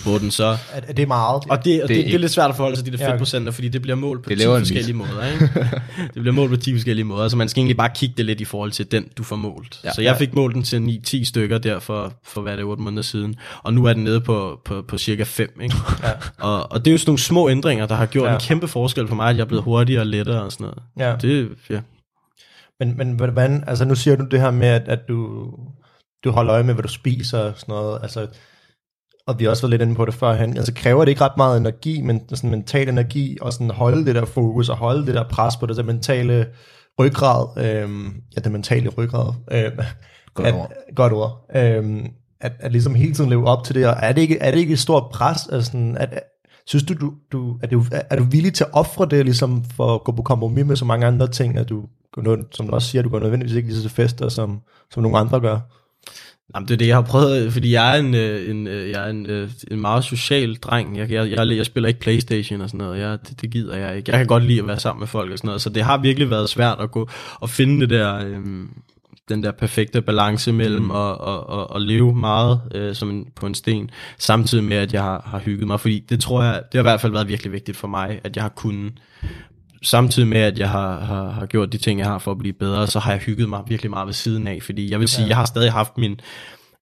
Hvor 0.04 0.18
den 0.18 0.32
så... 0.32 0.44
Er, 0.46 0.58
er 0.88 0.94
det 0.94 1.08
meget? 1.08 1.44
Og 1.50 1.66
det, 1.66 1.84
og 1.84 1.88
det, 1.90 1.98
det, 1.98 2.04
ikke- 2.04 2.14
er 2.16 2.18
lidt 2.20 2.32
svært 2.32 2.50
at 2.50 2.56
forholde 2.56 2.76
sig 2.76 2.86
til 2.86 2.94
de 2.94 2.98
der 2.98 3.10
fedtprocenter, 3.10 3.52
fordi 3.52 3.68
det 3.70 3.82
bliver 3.82 3.96
målt 3.96 4.24
på 4.24 4.30
Det 4.30 4.38
10 4.38 4.44
laver 4.44 4.56
en 4.58 4.62
forskellige 4.62 4.94
måder. 4.94 5.32
Ikke? 5.34 5.50
det 6.14 6.22
bliver 6.22 6.32
målt 6.32 6.50
på 6.52 6.58
10 6.58 6.74
forskellige 6.74 7.06
måder, 7.06 7.28
så 7.28 7.38
man 7.38 7.50
skal 7.50 7.60
egentlig 7.60 7.78
bare 7.78 7.90
kigge 7.96 8.14
det 8.18 8.26
lidt 8.26 8.42
i 8.42 8.46
forhold 8.46 8.72
til 8.72 8.92
den, 8.92 9.06
du 9.18 9.24
får 9.24 9.36
målt. 9.36 9.80
Ja. 9.84 9.94
så 9.94 10.02
jeg 10.02 10.18
fik 10.18 10.34
målt 10.36 10.56
den 10.56 10.64
til 10.64 11.02
9-10 11.08 11.26
stykker 11.26 11.58
der 11.58 11.80
for, 11.80 12.14
for 12.24 12.42
hvad 12.42 12.52
er 12.52 12.56
det, 12.56 12.66
8 12.66 12.84
måneder 12.84 13.04
siden, 13.04 13.36
og 13.64 13.74
nu 13.74 13.86
er 13.86 13.94
den 13.94 14.04
nede 14.04 14.22
på, 14.22 14.60
på, 14.66 14.82
på 14.88 14.98
cirka 14.98 15.24
5. 15.24 15.60
Ikke? 15.64 15.76
Ja. 16.04 16.10
og, 16.40 16.72
og 16.72 16.86
det 16.86 16.92
er 16.92 16.94
jo 16.94 16.98
sådan 16.98 17.10
nogle 17.10 17.20
små 17.20 17.50
ændringer, 17.50 17.86
der 17.86 17.96
har 17.96 18.06
gjort 18.06 18.30
ja. 18.30 18.34
en 18.34 18.40
kæmpe 18.40 18.68
forskel 18.68 19.08
for 19.08 19.16
mig, 19.16 19.30
at 19.30 19.36
jeg 19.36 19.42
er 19.42 19.48
blevet 19.48 19.64
hurtigere 19.64 20.02
og 20.02 20.08
lettere 20.08 20.42
og 20.42 20.52
sådan 20.52 20.64
noget. 20.64 20.80
Ja. 21.10 21.28
Det, 21.28 21.50
ja. 21.70 21.80
Men, 22.80 22.98
men 22.98 23.12
hvordan, 23.12 23.64
altså 23.68 23.86
nu 23.86 23.96
siger 23.96 24.16
du 24.16 24.26
det 24.26 24.42
her 24.42 24.52
med, 24.52 24.68
at, 24.68 24.88
at 24.88 25.00
du, 25.08 25.50
du 26.24 26.32
holder 26.32 26.54
øje 26.54 26.64
med, 26.64 26.74
hvad 26.74 26.84
du 26.84 26.88
spiser 26.90 27.40
og 27.40 27.54
sådan 27.58 27.74
noget, 27.74 28.00
altså, 28.02 28.28
og 29.28 29.40
vi 29.40 29.44
har 29.44 29.52
også 29.52 29.64
været 29.64 29.72
lidt 29.72 29.82
inde 29.82 29.96
på 29.96 30.06
det 30.06 30.14
førhen, 30.14 30.58
altså 30.58 30.74
kræver 30.74 31.06
det 31.06 31.12
ikke 31.12 31.22
ret 31.22 31.38
meget 31.38 31.58
energi, 31.58 32.02
men 32.02 32.30
sådan 32.30 32.50
mental 32.50 32.90
energi, 32.90 33.38
og 33.42 33.54
sådan 33.54 33.70
holde 33.70 34.06
det 34.06 34.16
der 34.16 34.26
fokus, 34.26 34.70
og 34.70 34.78
holde 34.78 35.06
det 35.06 35.16
der 35.16 35.30
pres 35.30 35.58
på 35.58 35.66
det, 35.66 35.78
der 35.78 35.84
mentale 35.84 36.48
ryggrad, 37.00 37.66
øhm, 37.66 38.14
ja, 38.36 38.42
det 38.42 38.52
mentale 38.52 38.90
ryggrad, 38.90 39.34
øhm, 39.52 39.80
Godt 40.34 40.48
at, 40.48 40.54
ord. 40.54 40.72
godt 40.96 41.14
ord, 41.14 41.46
øhm, 41.56 42.08
at, 42.42 42.52
at 42.60 42.72
ligesom 42.72 42.96
hele 42.96 43.14
tiden 43.14 43.30
leve 43.30 43.48
op 43.48 43.64
til 43.64 43.76
det, 43.76 43.88
og 43.88 43.96
er 44.02 44.12
det 44.12 44.22
ikke, 44.22 44.38
er 44.40 44.52
det 44.52 44.60
ikke 44.60 44.74
et 44.74 44.80
stort 44.80 45.12
pres, 45.12 45.48
altså 45.48 45.72
sådan, 45.72 45.98
at 45.98 46.24
Synes 46.68 46.84
du, 46.84 46.94
du, 46.94 47.14
du, 47.32 47.58
er, 47.62 47.68
du, 47.68 47.86
er 47.92 48.16
du 48.16 48.24
villig 48.24 48.54
til 48.54 48.64
at 48.64 48.70
ofre 48.74 49.08
det, 49.10 49.26
ligesom 49.26 49.64
for 49.64 49.96
at 49.96 50.04
gå 50.04 50.12
på 50.12 50.22
kompromis 50.22 50.66
med 50.66 50.76
så 50.76 50.86
mange 50.86 51.06
andre 51.06 51.28
ting, 51.28 51.58
at 51.58 51.70
du, 51.70 51.86
som 52.52 52.68
du 52.68 52.74
også 52.74 52.88
siger, 52.88 53.02
du 53.02 53.10
går 53.10 53.20
nødvendigvis 53.20 53.56
ikke 53.56 53.68
lige 53.68 53.78
så 53.78 53.82
til 53.82 53.92
fester, 53.92 54.30
som, 54.30 54.62
som 54.92 55.04
nogle 55.04 55.18
andre 55.18 55.40
gør? 55.40 55.60
Jamen, 56.56 56.68
det 56.68 56.74
er 56.74 56.78
det, 56.78 56.88
jeg 56.88 56.96
har 56.96 57.02
prøvet, 57.02 57.54
fordi 57.54 57.74
jeg 57.74 57.96
er 57.96 58.00
en, 58.00 58.16
øh, 58.16 58.50
en, 58.50 58.68
øh, 58.68 58.90
jeg 58.90 59.06
er 59.06 59.10
en, 59.10 59.26
øh, 59.26 59.50
en 59.72 59.82
meget 59.82 60.04
social 60.04 60.56
dreng. 60.56 60.98
Jeg, 60.98 61.12
jeg, 61.12 61.32
jeg, 61.32 61.58
jeg 61.58 61.66
spiller 61.66 61.88
ikke 61.88 62.00
Playstation 62.00 62.62
og 62.62 62.70
sådan 62.70 62.78
noget. 62.78 63.00
Jeg, 63.00 63.20
det, 63.30 63.42
det 63.42 63.50
gider 63.50 63.78
jeg 63.78 63.98
ikke. 63.98 64.12
Jeg 64.12 64.20
kan 64.20 64.28
godt 64.28 64.44
lide 64.44 64.60
at 64.60 64.68
være 64.68 64.80
sammen 64.80 65.00
med 65.00 65.08
folk 65.08 65.32
og 65.32 65.38
sådan 65.38 65.48
noget. 65.48 65.62
Så 65.62 65.70
det 65.70 65.84
har 65.84 65.98
virkelig 65.98 66.30
været 66.30 66.50
svært 66.50 66.80
at 66.80 66.92
gå 66.92 67.10
og 67.40 67.50
finde 67.50 67.82
det 67.82 67.90
der, 67.90 68.16
øh, 68.16 68.40
den 69.30 69.44
der 69.44 69.52
perfekte 69.52 70.02
balance 70.02 70.52
mellem 70.52 70.84
mm. 70.84 70.92
at, 70.92 71.12
at, 71.28 71.60
at, 71.60 71.68
at 71.76 71.82
leve 71.82 72.16
meget 72.16 72.62
øh, 72.76 72.96
som 72.96 73.10
en, 73.10 73.28
på 73.36 73.46
en 73.46 73.56
sten, 73.56 73.90
samtidig 74.18 74.64
med, 74.64 74.78
at 74.78 74.94
jeg 74.94 75.04
har, 75.04 75.24
har 75.26 75.40
hygget 75.40 75.68
mig. 75.68 75.80
Fordi 75.80 76.00
det 76.00 76.20
tror 76.20 76.44
jeg, 76.44 76.54
det 76.54 76.74
har 76.74 76.80
i 76.80 76.90
hvert 76.90 77.02
fald 77.02 77.12
været 77.12 77.28
virkelig 77.28 77.52
vigtigt 77.52 77.78
for 77.78 77.88
mig, 77.88 78.20
at 78.24 78.36
jeg 78.36 78.44
har 78.44 78.50
kunnet 78.50 78.94
samtidig 79.84 80.28
med, 80.28 80.38
at 80.38 80.60
jeg 80.60 80.70
har, 80.70 81.00
har, 81.00 81.30
har 81.30 81.46
gjort 81.46 81.72
de 81.72 81.78
ting, 81.78 82.00
jeg 82.00 82.08
har 82.08 82.20
for 82.20 82.32
at 82.32 82.38
blive 82.38 82.54
bedre, 82.54 82.88
så 82.88 83.00
har 83.00 83.12
jeg 83.12 83.20
hygget 83.20 83.50
mig 83.50 83.62
virkelig 83.68 83.90
meget 83.90 84.06
ved 84.06 84.14
siden 84.14 84.48
af, 84.48 84.60
fordi 84.62 84.92
jeg 84.92 85.00
vil 85.00 85.08
sige, 85.08 85.28
jeg 85.28 85.38
har 85.38 85.46
stadig 85.46 85.72
haft 85.72 85.98
min, 85.98 86.20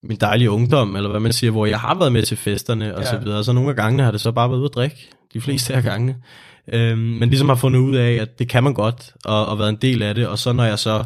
min 0.04 0.18
dejlige 0.22 0.52
ungdom, 0.52 0.96
eller 0.96 1.10
hvad 1.10 1.20
man 1.20 1.34
siger, 1.34 1.52
hvor 1.52 1.66
jeg 1.66 1.80
har 1.80 1.96
været 1.96 2.12
med 2.12 2.24
til 2.24 2.38
festerne 2.38 2.96
og 2.96 3.02
Ja. 3.04 3.10
så 3.10 3.18
videre, 3.18 3.44
så 3.44 3.54
nogle 3.54 3.70
af 3.70 3.76
gangene 3.76 4.04
har 4.04 4.12
det 4.12 4.22
så 4.22 4.32
bare 4.32 4.50
været 4.50 4.60
ude 4.60 4.66
at 4.66 4.76
drikke, 4.76 5.10
de 5.34 5.42
fleste 5.42 5.74
af 5.74 5.84
gangene, 5.84 6.16
øhm, 6.74 7.00
men 7.00 7.30
ligesom 7.30 7.50
har 7.50 7.56
fundet 7.56 7.80
ud 7.80 7.96
af, 7.96 8.12
at 8.12 8.40
det 8.40 8.50
kan 8.50 8.64
man 8.64 8.74
godt, 8.74 9.14
og, 9.26 9.46
og 9.46 9.60
været 9.60 9.70
en 9.70 9.78
del 9.82 10.02
af 10.02 10.16
det, 10.16 10.28
og 10.28 10.40
så 10.40 10.54
når 10.54 10.64
jeg 10.64 10.80
så 10.80 11.04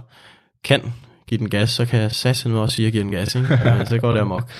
kan 0.63 0.93
give 1.27 1.39
den 1.39 1.49
gas, 1.49 1.69
så 1.69 1.85
kan 1.85 2.01
jeg 2.01 2.11
satse 2.11 2.49
nu 2.49 2.59
også 2.59 2.75
sige, 2.75 2.87
at 2.87 2.93
jeg 2.95 3.03
giver 3.03 3.03
den 3.03 3.13
gas, 3.13 3.35
ikke? 3.35 3.59
Ja, 3.65 3.85
så 3.85 3.97
går 3.97 4.11
det 4.11 4.19
amok. 4.19 4.51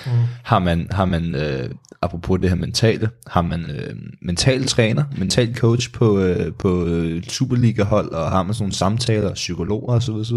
Har 0.42 0.58
man, 0.58 0.88
har 0.90 1.04
man 1.04 1.34
øh, 1.34 1.70
apropos 2.02 2.40
det 2.40 2.48
her 2.48 2.56
mentale, 2.56 3.08
har 3.26 3.42
man 3.42 3.70
øh, 3.70 3.94
mental 4.22 4.66
træner, 4.66 5.04
mental 5.16 5.54
coach 5.56 5.92
på, 5.92 6.18
øh, 6.18 6.52
på 6.52 6.84
øh, 6.86 7.22
Superliga-hold, 7.22 8.10
og 8.12 8.30
har 8.30 8.42
man 8.42 8.54
sådan 8.54 8.62
nogle 8.62 8.74
samtaler, 8.74 9.34
psykologer 9.34 9.94
osv. 9.94 10.12
osv. 10.14 10.36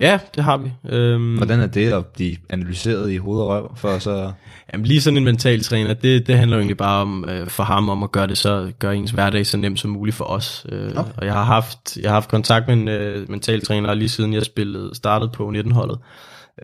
Ja, 0.00 0.18
det 0.34 0.44
har 0.44 0.56
vi. 0.56 0.72
Øhm, 0.88 1.36
Hvordan 1.36 1.60
er 1.60 1.66
det 1.66 1.92
at 1.92 2.06
blive 2.06 2.36
analyseret 2.50 3.10
i 3.10 3.16
hoved 3.16 3.40
og 3.40 3.48
røv, 3.48 3.76
for 3.76 3.98
så... 3.98 4.32
Jamen 4.72 4.86
lige 4.86 5.00
sådan 5.00 5.16
en 5.16 5.24
mental 5.24 5.62
træner, 5.62 5.94
det, 5.94 6.26
det 6.26 6.38
handler 6.38 6.56
jo 6.56 6.60
egentlig 6.60 6.76
bare 6.76 7.02
om, 7.02 7.24
øh, 7.28 7.46
for 7.46 7.62
ham 7.62 7.88
om 7.88 8.02
at 8.02 8.12
gøre 8.12 8.26
det 8.26 8.38
så, 8.38 8.72
gøre 8.78 8.96
ens 8.96 9.10
hverdag 9.10 9.46
så 9.46 9.56
nemt 9.56 9.80
som 9.80 9.90
muligt 9.90 10.16
for 10.16 10.24
os. 10.24 10.66
Øh, 10.68 10.82
Okay. 10.96 11.12
Og 11.16 11.26
jeg 11.26 11.34
har 11.34 11.44
haft, 11.44 11.96
jeg 11.96 12.10
har 12.10 12.14
haft 12.14 12.28
kontakt 12.30 12.68
med 12.68 12.74
en 12.74 12.88
øh, 12.88 13.30
mental 13.30 13.60
træner 13.60 13.94
lige 13.94 14.08
siden 14.08 14.32
jeg 14.34 14.42
spillede, 14.42 14.90
startede 14.94 15.30
på 15.34 15.50
19-holdet, 15.62 15.98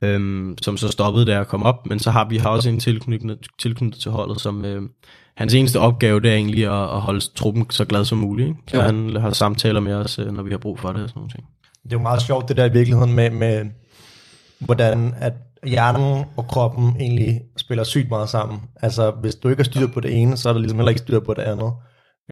øhm, 0.02 0.56
som 0.62 0.76
så 0.76 0.88
stoppede 0.88 1.26
da 1.26 1.36
jeg 1.36 1.46
kom 1.46 1.62
op, 1.62 1.86
men 1.86 1.98
så 1.98 2.10
har 2.10 2.28
vi 2.28 2.36
har 2.36 2.50
også 2.50 2.68
en 2.68 2.80
tilknyttet, 2.80 3.46
tilknyttet 3.58 4.02
til 4.02 4.10
holdet, 4.10 4.40
som 4.40 4.64
øh, 4.64 4.82
hans 5.36 5.54
eneste 5.54 5.80
opgave, 5.80 6.20
det 6.20 6.30
er 6.30 6.34
egentlig 6.34 6.64
at, 6.64 6.82
at 6.96 7.00
holde 7.00 7.20
truppen 7.20 7.70
så 7.70 7.84
glad 7.84 8.04
som 8.04 8.18
muligt. 8.18 8.48
Ikke? 8.48 8.60
Så 8.68 8.82
han 8.82 9.16
har 9.16 9.30
samtaler 9.30 9.80
med 9.80 9.94
os, 9.94 10.18
øh, 10.18 10.32
når 10.32 10.42
vi 10.42 10.50
har 10.50 10.58
brug 10.58 10.78
for 10.78 10.88
det 10.88 11.02
og 11.02 11.08
sådan 11.08 11.20
nogle 11.20 11.30
ting. 11.30 11.44
Det 11.82 11.92
er 11.92 11.96
jo 11.96 12.02
meget 12.02 12.22
sjovt 12.22 12.48
det 12.48 12.56
der 12.56 12.64
i 12.64 12.72
virkeligheden 12.72 13.12
med, 13.12 13.30
med 13.30 13.64
hvordan 14.58 15.14
at 15.18 15.32
hjernen 15.66 16.24
og 16.36 16.46
kroppen 16.48 16.96
egentlig 17.00 17.40
spiller 17.56 17.84
sygt 17.84 18.08
meget 18.08 18.28
sammen. 18.28 18.60
Altså, 18.82 19.10
hvis 19.10 19.34
du 19.34 19.48
ikke 19.48 19.60
har 19.60 19.64
styr 19.64 19.86
på 19.86 20.00
det 20.00 20.22
ene, 20.22 20.36
så 20.36 20.48
er 20.48 20.52
der 20.52 20.60
ligesom 20.60 20.78
heller 20.78 20.88
ikke 20.88 21.00
styr 21.00 21.20
på 21.20 21.34
det 21.34 21.42
andet. 21.42 21.72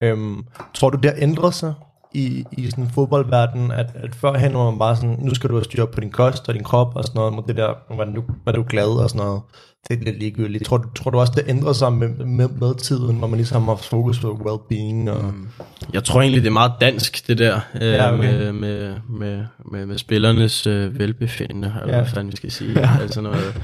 Øhm, 0.02 0.42
tror 0.74 0.90
du, 0.90 0.98
det 0.98 1.10
har 1.10 1.18
ændret 1.22 1.54
sig 1.54 1.74
i, 2.12 2.44
i 2.52 2.70
sådan 2.70 2.84
en 2.84 2.90
fodboldverden, 2.90 3.70
at, 3.70 3.90
at 3.94 4.14
førhen 4.14 4.54
var 4.54 4.70
man 4.70 4.78
bare 4.78 4.96
sådan, 4.96 5.18
nu 5.20 5.34
skal 5.34 5.50
du 5.50 5.54
have 5.54 5.64
styr 5.64 5.84
på 5.84 6.00
din 6.00 6.10
kost 6.10 6.48
og 6.48 6.54
din 6.54 6.64
krop 6.64 6.96
og 6.96 7.04
sådan 7.04 7.18
noget, 7.18 7.34
med 7.34 7.42
det 7.48 7.56
der, 7.56 7.94
hvordan 7.94 8.14
du, 8.14 8.22
hvad 8.44 8.52
du 8.52 8.64
glad 8.68 9.02
og 9.02 9.10
sådan 9.10 9.26
noget. 9.26 9.42
Det 9.90 9.98
er 10.00 10.04
lidt 10.04 10.18
ligegyldigt. 10.18 10.64
Tror, 10.64 10.76
du- 10.76 10.88
tror 10.94 11.10
du 11.10 11.18
også, 11.18 11.32
det 11.36 11.44
ændrer 11.48 11.72
sig 11.72 11.92
med, 11.92 12.08
med, 12.08 12.48
med 12.48 12.74
tiden, 12.74 13.16
hvor 13.16 13.26
man 13.26 13.36
ligesom 13.36 13.68
har 13.68 13.76
fokus 13.76 14.18
på 14.20 14.28
well-being? 14.44 15.10
Og, 15.10 15.24
mm. 15.24 15.48
Jeg 15.92 16.04
tror 16.04 16.20
egentlig, 16.20 16.42
det 16.42 16.48
er 16.48 16.52
meget 16.52 16.72
dansk, 16.80 17.28
det 17.28 17.38
der, 17.38 17.60
øh, 17.74 17.82
Ja, 17.88 18.12
okay. 18.14 18.24
med, 18.34 18.52
med, 18.52 18.94
med, 19.08 19.44
med, 19.72 19.86
med 19.86 19.98
spillernes 19.98 20.66
øh, 20.66 20.98
velbefindende, 20.98 21.74
eller 21.82 21.94
Ja. 21.96 22.00
hvad 22.02 22.10
fanden 22.10 22.32
vi 22.32 22.36
skal 22.36 22.50
sige. 22.52 22.80
Ja. 22.80 22.90
Altså 23.00 23.20
noget, 23.20 23.60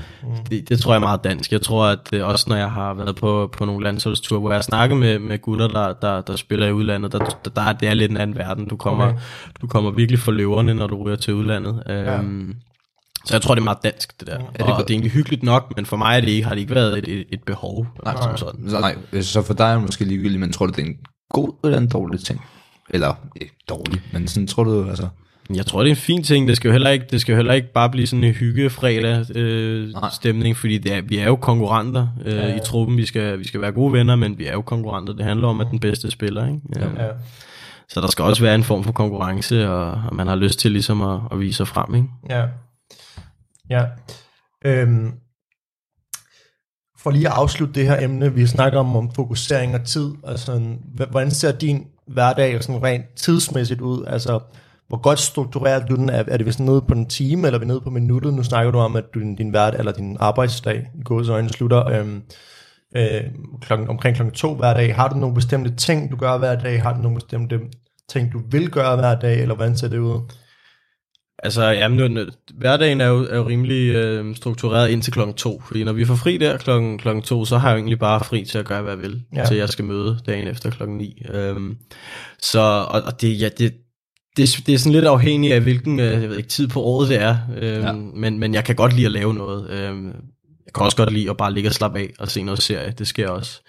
det, 0.50 0.68
det 0.68 0.78
tror 0.80 0.92
jeg 0.92 0.96
er 0.96 1.00
meget 1.00 1.24
dansk. 1.24 1.52
Jeg 1.52 1.62
tror, 1.62 1.86
at 1.86 1.98
det, 2.10 2.22
også 2.22 2.44
når 2.48 2.56
jeg 2.56 2.70
har 2.70 2.94
været 2.94 3.16
på, 3.16 3.50
på 3.58 3.64
nogle 3.64 3.84
landsholdsture, 3.84 4.40
hvor 4.40 4.50
jeg 4.50 4.56
har 4.56 4.62
snakket 4.62 4.98
med, 4.98 5.18
med 5.18 5.38
gutter, 5.42 5.68
der, 5.68 5.92
der, 6.02 6.20
der 6.20 6.36
spiller 6.36 6.66
i 6.66 6.72
udlandet, 6.72 7.12
der, 7.12 7.18
der, 7.18 7.50
der 7.56 7.62
er 7.62 7.72
det 7.72 7.88
er 7.88 7.94
lidt 7.94 8.10
en 8.10 8.16
anden 8.16 8.36
verden. 8.36 8.68
Du 8.68 8.76
kommer, 8.76 9.04
Okay. 9.06 9.18
du 9.62 9.66
kommer 9.66 9.90
virkelig 9.90 10.18
for 10.18 10.32
løverne, 10.32 10.74
når 10.74 10.86
du 10.86 11.02
ryger 11.02 11.16
til 11.16 11.34
udlandet. 11.34 11.82
Ja. 11.88 12.18
Så 13.24 13.34
jeg 13.34 13.42
tror, 13.42 13.54
det 13.54 13.60
er 13.60 13.64
meget 13.64 13.82
dansk, 13.84 14.20
det 14.20 14.28
der. 14.28 14.38
det 14.38 14.60
og 14.60 14.66
det 14.66 14.66
er 14.66 14.90
egentlig 14.90 15.12
hyggeligt 15.12 15.42
nok, 15.42 15.72
men 15.76 15.86
for 15.86 15.96
mig 15.96 16.16
er 16.16 16.20
det 16.20 16.28
ikke, 16.28 16.46
har 16.46 16.54
det 16.54 16.60
ikke 16.60 16.74
været 16.74 16.98
et, 16.98 17.08
et, 17.08 17.26
et 17.30 17.42
behov. 17.42 17.86
Nej, 18.04 18.16
som 18.22 18.36
sådan. 18.36 18.70
Så, 18.70 18.80
nej, 18.80 19.22
så 19.22 19.42
for 19.42 19.54
dig 19.54 19.64
er 19.64 19.72
det 19.72 19.82
måske 19.82 20.04
ligegyldigt, 20.04 20.40
men 20.40 20.52
tror 20.52 20.66
du, 20.66 20.72
det 20.72 20.82
er 20.82 20.86
en 20.86 20.96
god 21.30 21.52
eller 21.64 21.78
en 21.78 21.88
dårlig 21.88 22.20
ting? 22.20 22.40
Eller 22.90 23.14
ikke 23.40 23.54
dårlig, 23.68 24.00
men 24.12 24.28
sådan 24.28 24.46
tror 24.46 24.64
du, 24.64 24.88
altså... 24.88 25.08
Jeg 25.54 25.66
tror, 25.66 25.80
det 25.80 25.86
er 25.86 25.92
en 25.92 25.96
fin 25.96 26.22
ting. 26.22 26.48
Det 26.48 26.56
skal 26.56 26.68
jo 26.68 26.72
heller 26.72 26.90
ikke, 26.90 27.06
det 27.10 27.20
skal 27.20 27.32
jo 27.32 27.36
heller 27.36 27.52
ikke 27.52 27.72
bare 27.72 27.90
blive 27.90 28.06
sådan 28.06 28.24
en 28.24 28.32
hygge 28.32 28.70
fredag 28.70 29.36
øh, 29.36 29.88
Nej. 29.88 30.10
stemning, 30.12 30.56
fordi 30.56 30.78
det 30.78 30.92
er, 30.92 31.00
vi 31.00 31.18
er 31.18 31.24
jo 31.24 31.36
konkurrenter 31.36 32.08
øh, 32.24 32.36
ja, 32.36 32.48
ja. 32.48 32.56
i 32.56 32.60
truppen. 32.64 32.96
Vi 32.96 33.06
skal, 33.06 33.38
vi 33.38 33.48
skal 33.48 33.60
være 33.60 33.72
gode 33.72 33.92
venner, 33.92 34.16
men 34.16 34.38
vi 34.38 34.46
er 34.46 34.52
jo 34.52 34.62
konkurrenter. 34.62 35.12
Det 35.12 35.24
handler 35.24 35.48
om, 35.48 35.60
at 35.60 35.66
den 35.70 35.80
bedste 35.80 36.10
spiller. 36.10 36.46
Ikke? 36.46 36.60
Ja. 36.76 37.04
ja. 37.04 37.10
Så 37.88 38.00
der 38.00 38.06
skal 38.06 38.24
også 38.24 38.42
være 38.42 38.54
en 38.54 38.64
form 38.64 38.84
for 38.84 38.92
konkurrence, 38.92 39.68
og, 39.68 39.90
og 39.90 40.16
man 40.16 40.26
har 40.26 40.36
lyst 40.36 40.58
til 40.58 40.72
ligesom 40.72 41.02
at, 41.02 41.20
at 41.32 41.40
vise 41.40 41.56
sig 41.56 41.68
frem. 41.68 41.94
Ikke? 41.94 42.08
Ja. 42.30 42.44
Ja. 43.72 43.84
Øhm, 44.64 45.12
for 46.98 47.10
lige 47.10 47.28
at 47.28 47.34
afslutte 47.34 47.74
det 47.74 47.88
her 47.88 48.04
emne, 48.04 48.34
vi 48.34 48.46
snakker 48.46 48.78
om, 48.78 48.96
om 48.96 49.14
fokusering 49.14 49.74
og 49.74 49.84
tid, 49.84 50.10
altså, 50.24 50.76
hvordan 51.10 51.30
ser 51.30 51.52
din 51.52 51.86
hverdag 52.06 52.62
sådan 52.62 52.82
rent 52.82 53.04
tidsmæssigt 53.16 53.80
ud? 53.80 54.04
Altså, 54.06 54.40
hvor 54.88 55.00
godt 55.00 55.18
struktureret 55.18 55.88
du 55.88 55.96
den? 55.96 56.08
Er, 56.10 56.24
er 56.28 56.36
det 56.36 56.46
vist 56.46 56.60
nede 56.60 56.82
på 56.82 56.94
en 56.94 57.06
time, 57.06 57.46
eller 57.46 57.58
er 57.58 57.60
vi 57.60 57.66
nede 57.66 57.80
på 57.80 57.90
minuttet? 57.90 58.34
Nu 58.34 58.42
snakker 58.42 58.72
du 58.72 58.78
om, 58.78 58.96
at 58.96 59.04
din, 59.14 59.36
din 59.36 59.50
hverdag, 59.50 59.78
eller 59.78 59.92
din 59.92 60.16
arbejdsdag 60.20 60.90
i 60.94 61.02
gåsøjne 61.02 61.48
slutter 61.48 61.88
øhm, 61.88 62.22
øh, 62.96 63.22
klokken, 63.60 63.88
omkring 63.88 64.16
klokken 64.16 64.34
to 64.34 64.54
hver 64.54 64.74
dag. 64.74 64.94
Har 64.94 65.08
du 65.08 65.16
nogle 65.16 65.34
bestemte 65.34 65.76
ting, 65.76 66.10
du 66.10 66.16
gør 66.16 66.38
hver 66.38 66.60
dag? 66.60 66.82
Har 66.82 66.94
du 66.94 67.02
nogle 67.02 67.14
bestemte 67.14 67.60
ting, 68.08 68.32
du 68.32 68.40
vil 68.50 68.70
gøre 68.70 68.96
hver 68.96 69.14
dag, 69.14 69.40
eller 69.40 69.54
hvordan 69.54 69.76
ser 69.76 69.88
det 69.88 69.98
ud? 69.98 70.20
Altså, 71.38 71.62
jamen, 71.64 72.10
nu, 72.14 72.24
hverdagen 72.54 73.00
er 73.00 73.06
jo, 73.06 73.26
er 73.30 73.36
jo 73.36 73.48
rimelig 73.48 73.94
øh, 73.94 74.36
struktureret 74.36 74.90
indtil 74.90 75.12
klokken 75.12 75.34
to, 75.36 75.62
fordi 75.66 75.84
når 75.84 75.92
vi 75.92 76.04
får 76.04 76.14
fri 76.14 76.36
der 76.36 76.56
klokken, 76.56 76.98
klokken 76.98 77.22
to, 77.22 77.44
så 77.44 77.58
har 77.58 77.68
jeg 77.68 77.74
jo 77.74 77.78
egentlig 77.78 77.98
bare 77.98 78.24
fri 78.24 78.44
til 78.44 78.58
at 78.58 78.64
gøre, 78.64 78.82
hvad 78.82 78.92
jeg 78.92 79.02
vil, 79.02 79.22
Ja. 79.36 79.44
til 79.44 79.56
jeg 79.56 79.68
skal 79.68 79.84
møde 79.84 80.18
dagen 80.26 80.48
efter 80.48 80.70
klokken 80.70 80.96
ni. 80.98 81.22
Øhm, 81.34 81.76
så, 82.42 82.60
og, 82.88 83.02
og 83.02 83.20
det, 83.20 83.40
ja, 83.40 83.48
det, 83.58 83.74
det, 84.36 84.62
det 84.66 84.74
er 84.74 84.78
sådan 84.78 84.92
lidt 84.92 85.04
afhængigt 85.04 85.54
af, 85.54 85.60
hvilken 85.60 86.00
øh, 86.00 86.22
jeg 86.22 86.28
ved 86.30 86.36
ikke, 86.36 86.48
tid 86.48 86.68
på 86.68 86.82
året 86.82 87.08
det 87.08 87.22
er, 87.22 87.36
øhm, 87.62 87.84
Ja. 87.84 87.92
men, 87.92 88.38
men 88.38 88.54
jeg 88.54 88.64
kan 88.64 88.76
godt 88.76 88.92
lide 88.92 89.06
at 89.06 89.12
lave 89.12 89.34
noget. 89.34 89.70
Øhm, 89.70 90.06
jeg 90.66 90.72
kan 90.74 90.84
også 90.84 90.96
godt 90.96 91.12
lide 91.12 91.30
at 91.30 91.36
bare 91.36 91.52
ligge 91.54 91.68
og 91.68 91.74
slappe 91.74 91.98
af 91.98 92.10
og 92.18 92.28
se 92.30 92.42
noget 92.42 92.62
serie, 92.62 92.94
det 92.98 93.06
sker 93.06 93.28
også. 93.28 93.60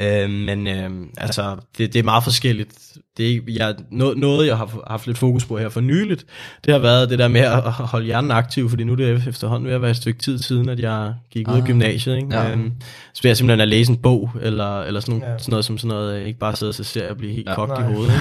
Øhm, 0.00 0.30
men 0.30 0.66
øhm, 0.66 1.10
altså, 1.16 1.56
det, 1.78 1.92
det 1.92 1.98
er 1.98 2.02
meget 2.02 2.24
forskelligt. 2.24 2.96
Det 3.20 3.26
er, 3.28 3.32
ikke- 3.32 3.54
jeg, 3.56 3.74
noget, 3.90 4.18
noget, 4.18 4.46
jeg 4.46 4.56
har 4.56 4.84
haft 4.90 5.06
lidt 5.06 5.18
fokus 5.18 5.44
på 5.46 5.58
her 5.58 5.68
for 5.68 5.80
nyligt, 5.80 6.24
det 6.64 6.72
har 6.74 6.78
været 6.80 7.10
det 7.10 7.18
der 7.18 7.28
med 7.28 7.40
at 7.40 7.62
holde 7.62 8.06
hjernen 8.06 8.30
aktiv, 8.30 8.68
fordi 8.70 8.84
nu 8.84 8.92
er 8.92 8.96
det 8.96 9.28
efterhånden 9.28 9.68
ved 9.68 9.74
at 9.74 9.82
være 9.82 9.90
et 9.90 9.96
stykke 9.96 10.20
tid 10.20 10.38
siden, 10.38 10.68
at 10.68 10.80
jeg 10.80 11.14
gik 11.30 11.48
ud 11.48 11.54
af 11.54 11.58
Ah. 11.58 11.66
gymnasiet. 11.66 12.16
Ikke? 12.16 12.28
Ja. 12.36 12.50
Øhm, 12.52 12.72
så 13.14 13.20
jeg 13.24 13.36
simpelthen 13.36 13.60
at 13.60 13.68
læse 13.68 13.92
en 13.92 13.96
bog, 13.98 14.30
eller, 14.42 14.80
eller 14.82 15.00
sådan, 15.00 15.20
Ja. 15.22 15.38
sådan 15.38 15.50
noget 15.52 15.64
som 15.64 15.78
sådan 15.78 15.88
noget, 15.96 16.20
øh, 16.20 16.26
ikke 16.26 16.38
bare 16.38 16.56
sidde 16.56 16.70
og 16.70 16.74
se 16.74 16.84
serier 16.84 17.10
og 17.10 17.16
blive 17.16 17.32
helt 17.32 17.48
Ja. 17.48 17.54
kogt 17.54 17.70
i 17.78 17.82
Nej. 17.82 17.92
hovedet. 17.92 18.12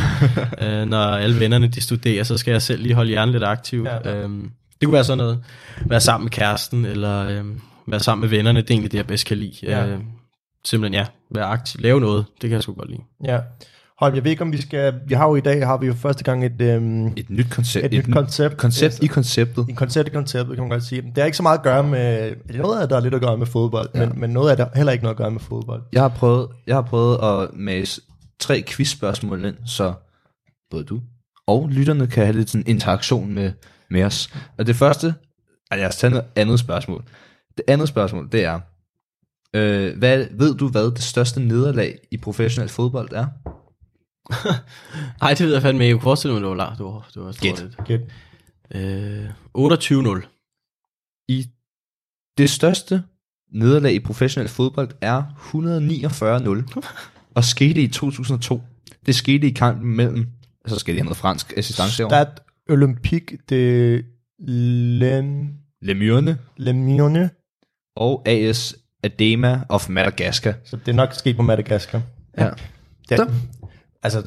Ikke? 0.61 0.65
øh, 0.81 0.85
når 0.89 1.03
alle 1.03 1.39
vennerne 1.39 1.67
de 1.67 1.81
studerer, 1.81 2.23
så 2.23 2.37
skal 2.37 2.51
jeg 2.51 2.61
selv 2.61 2.81
lige 2.83 2.93
holde 2.95 3.09
hjernen 3.09 3.31
lidt 3.31 3.43
aktiv. 3.43 3.83
Ja. 4.05 4.09
Ja. 4.11 4.15
Øhm, 4.23 4.51
Det 4.79 4.85
kunne 4.85 4.93
være 4.93 5.03
sådan 5.03 5.17
noget, 5.17 5.39
være 5.85 5.99
sammen 5.99 6.25
med 6.25 6.31
kæresten, 6.31 6.85
eller 6.85 7.27
øh, 7.29 7.45
være 7.87 7.99
sammen 7.99 8.21
med 8.21 8.29
vennerne, 8.29 8.61
det 8.61 8.69
er 8.69 8.73
egentlig 8.73 8.91
det, 8.91 8.97
jeg 8.97 9.07
bedst 9.07 9.25
kan 9.25 9.37
lide. 9.37 9.53
Ja. 9.63 9.87
Øh, 9.87 9.97
simpelthen, 10.65 10.93
ja, 10.99 11.05
være 11.35 11.45
aktiv, 11.45 11.81
lave 11.81 11.99
noget, 12.01 12.25
det 12.41 12.49
kan 12.49 12.55
jeg 12.55 12.63
sgu 12.63 12.73
godt 12.73 12.89
lide. 12.89 13.01
Ja. 13.25 13.37
Holm, 13.99 14.15
jeg 14.15 14.23
ved 14.23 14.31
ikke, 14.31 14.41
om 14.41 14.51
vi 14.51 14.61
skal... 14.61 14.93
Vi 15.07 15.13
har 15.13 15.27
jo 15.27 15.35
i 15.35 15.41
dag, 15.41 15.65
har 15.65 15.77
vi 15.77 15.87
jo 15.87 15.93
første 15.93 16.23
gang 16.23 16.45
et, 16.45 16.61
øhm, 16.61 17.07
et, 17.07 17.19
Et 17.19 17.29
nyt 17.29 17.47
koncept. 17.51 17.85
et 17.85 18.07
nyt 18.07 18.13
koncept. 18.13 18.57
koncept 18.57 19.03
i 19.03 19.07
konceptet. 19.07 19.65
En 19.69 19.75
koncept 19.75 20.09
i 20.09 20.11
konceptet, 20.11 20.55
kan 20.55 20.63
man 20.63 20.69
godt 20.69 20.83
sige. 20.83 21.01
Det 21.01 21.17
har 21.17 21.25
ikke 21.25 21.37
så 21.37 21.43
meget 21.43 21.57
at 21.57 21.63
gøre 21.63 21.83
med... 21.83 22.35
Det 22.47 22.55
er 22.55 22.61
noget 22.61 22.75
af 22.75 22.81
det, 22.81 22.89
der 22.89 22.95
er 22.95 22.99
lidt 23.01 23.13
at 23.13 23.21
gøre 23.21 23.37
med 23.37 23.45
fodbold, 23.47 23.89
ja. 23.95 24.05
men, 24.05 24.19
men 24.19 24.29
noget 24.29 24.51
af 24.51 24.57
det 24.57 24.67
heller 24.75 24.91
ikke 24.91 25.03
noget 25.03 25.13
at 25.13 25.17
gøre 25.17 25.31
med 25.31 25.39
fodbold. 25.39 25.81
Jeg 25.93 26.01
har 26.01 26.09
prøvet, 26.09 26.47
jeg 26.67 26.75
har 26.75 26.81
prøvet 26.81 27.17
at 27.23 27.49
mase 27.53 28.01
tre 28.39 28.63
quizspørgsmål 28.67 29.45
ind, 29.45 29.55
så 29.65 29.93
både 30.71 30.83
du 30.83 31.01
og 31.47 31.69
lytterne 31.69 32.07
kan 32.07 32.25
have 32.25 32.37
lidt 32.37 32.49
sådan 32.49 32.67
interaktion 32.67 33.33
med, 33.33 33.51
med 33.89 34.03
os. 34.03 34.33
Og 34.57 34.67
det 34.67 34.75
første, 34.75 35.13
altså 35.71 35.81
jeg 35.81 35.85
har 35.85 35.91
taget 35.91 36.15
et 36.15 36.23
andet 36.35 36.59
spørgsmål. 36.59 37.03
Det 37.57 37.63
andet 37.67 37.87
spørgsmål, 37.87 38.29
det 38.31 38.43
er, 38.43 38.59
øh, 39.55 39.97
hvad, 39.97 40.25
ved 40.31 40.55
du 40.55 40.67
hvad 40.67 40.91
det 40.91 41.01
største 41.01 41.39
nederlag 41.39 41.97
i 42.11 42.17
professionel 42.17 42.69
fodbold 42.69 43.09
er? 43.11 43.25
Ej, 45.21 45.33
det 45.33 45.45
ved 45.45 45.53
jeg 45.53 45.61
fandme 45.61 45.83
ikke. 45.83 45.89
Jeg 45.89 45.95
kunne 45.95 46.03
forestille 46.03 46.33
mig, 46.33 46.41
det 46.41 46.49
var 46.49 46.55
langt. 46.55 46.77
Det 46.77 46.85
var, 46.85 47.09
det 47.13 47.21
var 47.21 47.35
Gæt. 47.41 47.65
Okay. 47.77 47.99
Øh, 48.75 49.29
28-0. 49.57 51.25
I 51.27 51.47
det 52.37 52.49
største 52.49 53.03
nederlag 53.53 53.93
i 53.93 53.99
professionel 53.99 54.49
fodbold 54.49 54.89
er 55.01 55.23
149-0 56.83 56.89
og 57.35 57.43
skete 57.43 57.81
i 57.81 57.87
2002. 57.87 58.61
Det 59.05 59.15
skete 59.15 59.47
i 59.47 59.51
kampen 59.51 59.95
mellem, 59.95 60.27
så 60.67 60.79
skal 60.79 60.93
det 60.93 60.99
have 61.01 61.05
noget 61.05 61.17
fransk 61.17 61.53
assistance. 61.57 61.93
Stade 61.93 62.31
Olympique 62.69 63.37
de 63.49 64.03
Lem, 64.39 65.47
Lemurne 65.81 66.37
Lemurne. 66.57 67.29
og 67.95 68.27
AS 68.27 68.75
Adema 69.03 69.61
of 69.69 69.89
Madagascar. 69.89 70.53
Så 70.65 70.75
det 70.75 70.87
er 70.87 70.95
nok 70.95 71.13
sket 71.13 71.35
på 71.35 71.41
Madagaskar. 71.41 72.01
Ja. 72.37 72.49
Det, 73.09 73.17
Så. 73.17 73.29
Altså, 74.03 74.23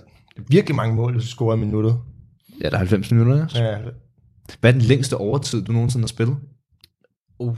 virkelig 0.49 0.77
mange 0.77 0.95
mål, 0.95 1.13
hvis 1.13 1.25
du 1.25 1.31
scorer 1.31 1.57
i 1.57 1.59
minuttet. 1.59 1.99
Ja, 2.61 2.69
der 2.69 2.75
er 2.75 2.79
90 2.79 3.11
minutter. 3.11 3.47
Ja. 3.55 3.65
Ja, 3.65 3.79
Hvad 4.61 4.71
er 4.71 4.79
den 4.79 4.83
længste 4.83 5.17
overtid, 5.17 5.63
du 5.63 5.73
nogensinde 5.73 6.03
har 6.03 6.09
spillet? 6.09 6.37
Uh. 7.39 7.57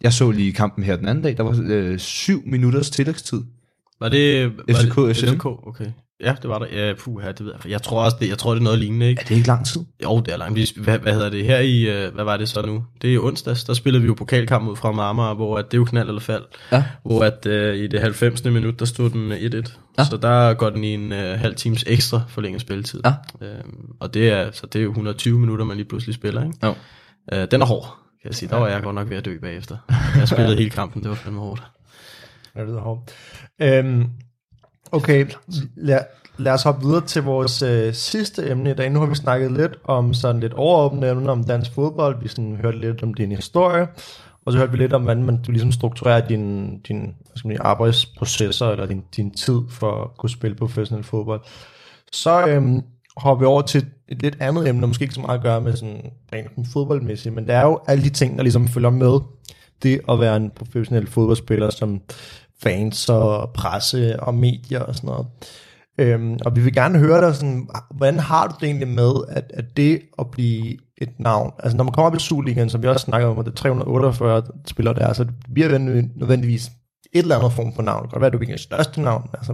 Jeg 0.00 0.12
så 0.12 0.30
lige 0.30 0.52
kampen 0.52 0.84
her 0.84 0.96
den 0.96 1.08
anden 1.08 1.24
dag. 1.24 1.36
Der 1.36 1.42
var 1.42 1.64
øh, 1.64 1.98
syv 1.98 2.42
minutters 2.46 2.90
tillægstid. 2.90 3.42
Var 4.00 4.08
det... 4.08 4.56
Var 4.56 4.74
FCK, 4.74 4.96
det, 4.96 5.16
FCM? 5.16 5.26
FCK, 5.26 5.46
okay. 5.46 5.92
Ja, 6.20 6.34
det 6.42 6.50
var 6.50 6.58
der. 6.58 6.66
Ja, 6.86 6.92
puh, 6.98 7.22
her, 7.22 7.32
det 7.32 7.46
ved 7.46 7.52
jeg. 7.64 7.70
Jeg 7.70 7.82
tror 7.82 8.04
også, 8.04 8.16
det, 8.20 8.28
jeg 8.28 8.38
tror, 8.38 8.52
det 8.54 8.60
er 8.60 8.64
noget 8.64 8.78
lignende, 8.78 9.08
ikke? 9.08 9.20
Er 9.20 9.24
det 9.26 9.34
ikke 9.34 9.46
lang 9.48 9.66
tid? 9.66 9.80
Jo, 10.04 10.20
det 10.20 10.32
er 10.34 10.36
langt. 10.36 10.56
Vi- 10.56 10.82
Hvad, 10.82 10.98
hvad 10.98 11.12
hedder 11.12 11.30
det? 11.30 11.44
Her 11.44 11.58
i, 11.58 11.82
øh, 11.82 12.14
hvad 12.14 12.24
var 12.24 12.36
det 12.36 12.48
så 12.48 12.66
nu? 12.66 12.84
Det 13.02 13.10
er 13.10 13.14
i 13.14 13.18
onsdags, 13.18 13.64
der 13.64 13.74
spillede 13.74 14.02
vi 14.02 14.06
jo 14.06 14.14
pokalkamp 14.14 14.68
ud 14.68 14.76
fra 14.76 14.92
Marmar, 14.92 15.34
hvor 15.34 15.58
at 15.58 15.64
det 15.64 15.74
er 15.74 15.78
jo 15.78 15.84
knald 15.84 16.08
eller 16.08 16.20
fald. 16.20 16.44
Ja. 16.72 16.84
Hvor 17.04 17.24
at 17.24 17.46
øh, 17.46 17.76
i 17.76 17.86
det 17.86 18.00
90. 18.00 18.44
minut, 18.44 18.78
der 18.78 18.84
stod 18.84 19.10
den 19.10 19.32
øh, 19.32 19.38
1-1. 19.38 19.78
Ja. 19.98 20.04
Så 20.04 20.16
der 20.16 20.54
går 20.54 20.70
den 20.70 20.84
i 20.84 20.94
en 20.94 21.12
øh, 21.12 21.38
halv 21.40 21.54
times 21.54 21.84
ekstra 21.86 22.20
forlænget 22.28 22.60
spilletid. 22.60 23.00
Ja. 23.04 23.14
Øhm, 23.46 23.86
og 24.00 24.14
det 24.14 24.28
er, 24.28 24.50
så 24.52 24.66
det 24.66 24.78
er 24.78 24.82
jo 24.82 24.90
120 24.90 25.38
minutter, 25.38 25.64
man 25.64 25.76
lige 25.76 25.88
pludselig 25.88 26.14
spiller, 26.14 26.44
ikke? 26.44 26.56
Jo. 26.62 26.74
Øh, 27.32 27.48
den 27.50 27.62
er 27.62 27.66
hård, 27.66 27.96
kan 28.22 28.28
jeg 28.28 28.34
sige. 28.34 28.48
Der 28.48 28.56
var 28.56 28.68
jeg 28.68 28.82
godt 28.82 28.94
nok 28.94 29.10
ved 29.10 29.16
at 29.16 29.24
dø 29.24 29.38
bagefter. 29.38 29.76
Jeg 30.16 30.28
spillede 30.28 30.56
hele 30.62 30.70
kampen, 30.70 31.02
det 31.02 31.08
var 31.10 31.16
fandme 31.16 31.40
hårdt. 31.40 31.62
det 32.56 32.66
lyder 32.68 32.80
hårdt. 32.80 33.10
Øhm, 33.62 34.04
okay, 34.92 35.26
lad, 35.76 36.00
lad 36.38 36.52
os 36.52 36.62
hoppe 36.62 36.86
videre 36.86 37.06
til 37.06 37.22
vores 37.22 37.62
øh, 37.62 37.94
sidste 37.94 38.50
emne 38.50 38.70
i 38.70 38.74
dag. 38.74 38.90
Nu 38.90 39.00
har 39.00 39.06
vi 39.06 39.14
snakket 39.14 39.52
lidt 39.52 39.76
om 39.84 40.14
sådan 40.14 40.40
lidt 40.40 40.52
overordnede 40.52 41.10
emner 41.10 41.32
om 41.32 41.44
dansk 41.44 41.74
fodbold. 41.74 42.22
Vi 42.22 42.28
sådan 42.28 42.58
hørte 42.62 42.78
lidt 42.78 43.02
om 43.02 43.14
din 43.14 43.32
historie, 43.32 43.86
og 44.44 44.52
så 44.52 44.58
hørte 44.58 44.72
vi 44.72 44.78
lidt 44.78 44.92
om, 44.92 45.02
hvordan 45.02 45.22
man, 45.22 45.42
du 45.42 45.52
ligesom 45.52 45.72
strukturerer 45.72 46.26
din, 46.28 46.78
din 46.78 47.00
hvad 47.00 47.36
skal 47.36 47.48
man 47.48 47.56
arbejdsprocesser, 47.60 48.66
eller 48.66 48.86
din, 48.86 49.02
din 49.16 49.30
tid 49.30 49.60
for 49.70 50.02
at 50.02 50.16
kunne 50.18 50.30
spille 50.30 50.56
professionel 50.56 51.04
fodbold. 51.04 51.40
Så 52.12 52.46
øhm, 52.46 52.82
hopper 53.16 53.40
vi 53.40 53.46
over 53.46 53.62
til 53.62 53.86
et 54.08 54.22
lidt 54.22 54.36
andet 54.40 54.68
emne, 54.68 54.80
der 54.80 54.86
måske 54.86 55.02
ikke 55.02 55.14
så 55.14 55.20
meget 55.20 55.38
at 55.38 55.42
gøre 55.42 55.60
med 55.60 55.76
sådan 55.76 56.10
rent 56.32 56.68
fodboldmæssigt, 56.72 57.34
men 57.34 57.46
det 57.46 57.54
er 57.54 57.62
jo 57.62 57.80
alle 57.86 58.04
de 58.04 58.10
ting, 58.10 58.36
der 58.36 58.42
ligesom 58.42 58.68
følger 58.68 58.90
med 58.90 59.20
det 59.82 60.00
at 60.08 60.20
være 60.20 60.36
en 60.36 60.50
professionel 60.50 61.06
fodboldspiller, 61.06 61.70
som 61.70 62.00
fans 62.62 63.08
og 63.08 63.50
presse 63.50 64.20
og 64.20 64.34
medier 64.34 64.80
og 64.80 64.94
sådan 64.94 65.08
noget. 65.08 65.26
Øhm, 65.98 66.38
og 66.44 66.56
vi 66.56 66.60
vil 66.60 66.72
gerne 66.74 66.98
høre 66.98 67.26
dig 67.26 67.34
sådan, 67.34 67.68
hvordan 67.94 68.18
har 68.18 68.46
du 68.46 68.54
det 68.60 68.66
egentlig 68.66 68.88
med, 68.88 69.12
at, 69.28 69.50
at 69.54 69.76
det 69.76 70.00
at 70.18 70.30
blive 70.30 70.76
et 70.98 71.10
navn, 71.18 71.52
altså 71.58 71.76
når 71.76 71.84
man 71.84 71.92
kommer 71.92 72.06
op 72.10 72.16
i 72.16 72.18
Superligaen, 72.18 72.70
som 72.70 72.82
vi 72.82 72.88
også 72.88 73.04
snakker 73.04 73.28
om, 73.28 73.38
at 73.38 73.44
det 73.44 73.52
er 73.52 73.56
348 73.56 74.42
spillere 74.66 74.94
der, 74.94 75.12
så 75.12 75.24
det 75.24 75.34
bliver 75.54 75.78
nødvendig- 75.78 76.18
nødvendigvis 76.18 76.66
et 77.12 77.22
eller 77.22 77.36
andet 77.36 77.52
form 77.52 77.74
for 77.74 77.82
navn. 77.82 78.02
Det 78.02 78.10
kan 78.10 78.14
godt 78.14 78.20
være, 78.20 78.26
at 78.26 78.32
du 78.32 78.38
ikke 78.38 78.52
er 78.52 78.56
det 78.56 78.62
største 78.62 79.00
navn, 79.00 79.30
altså, 79.34 79.52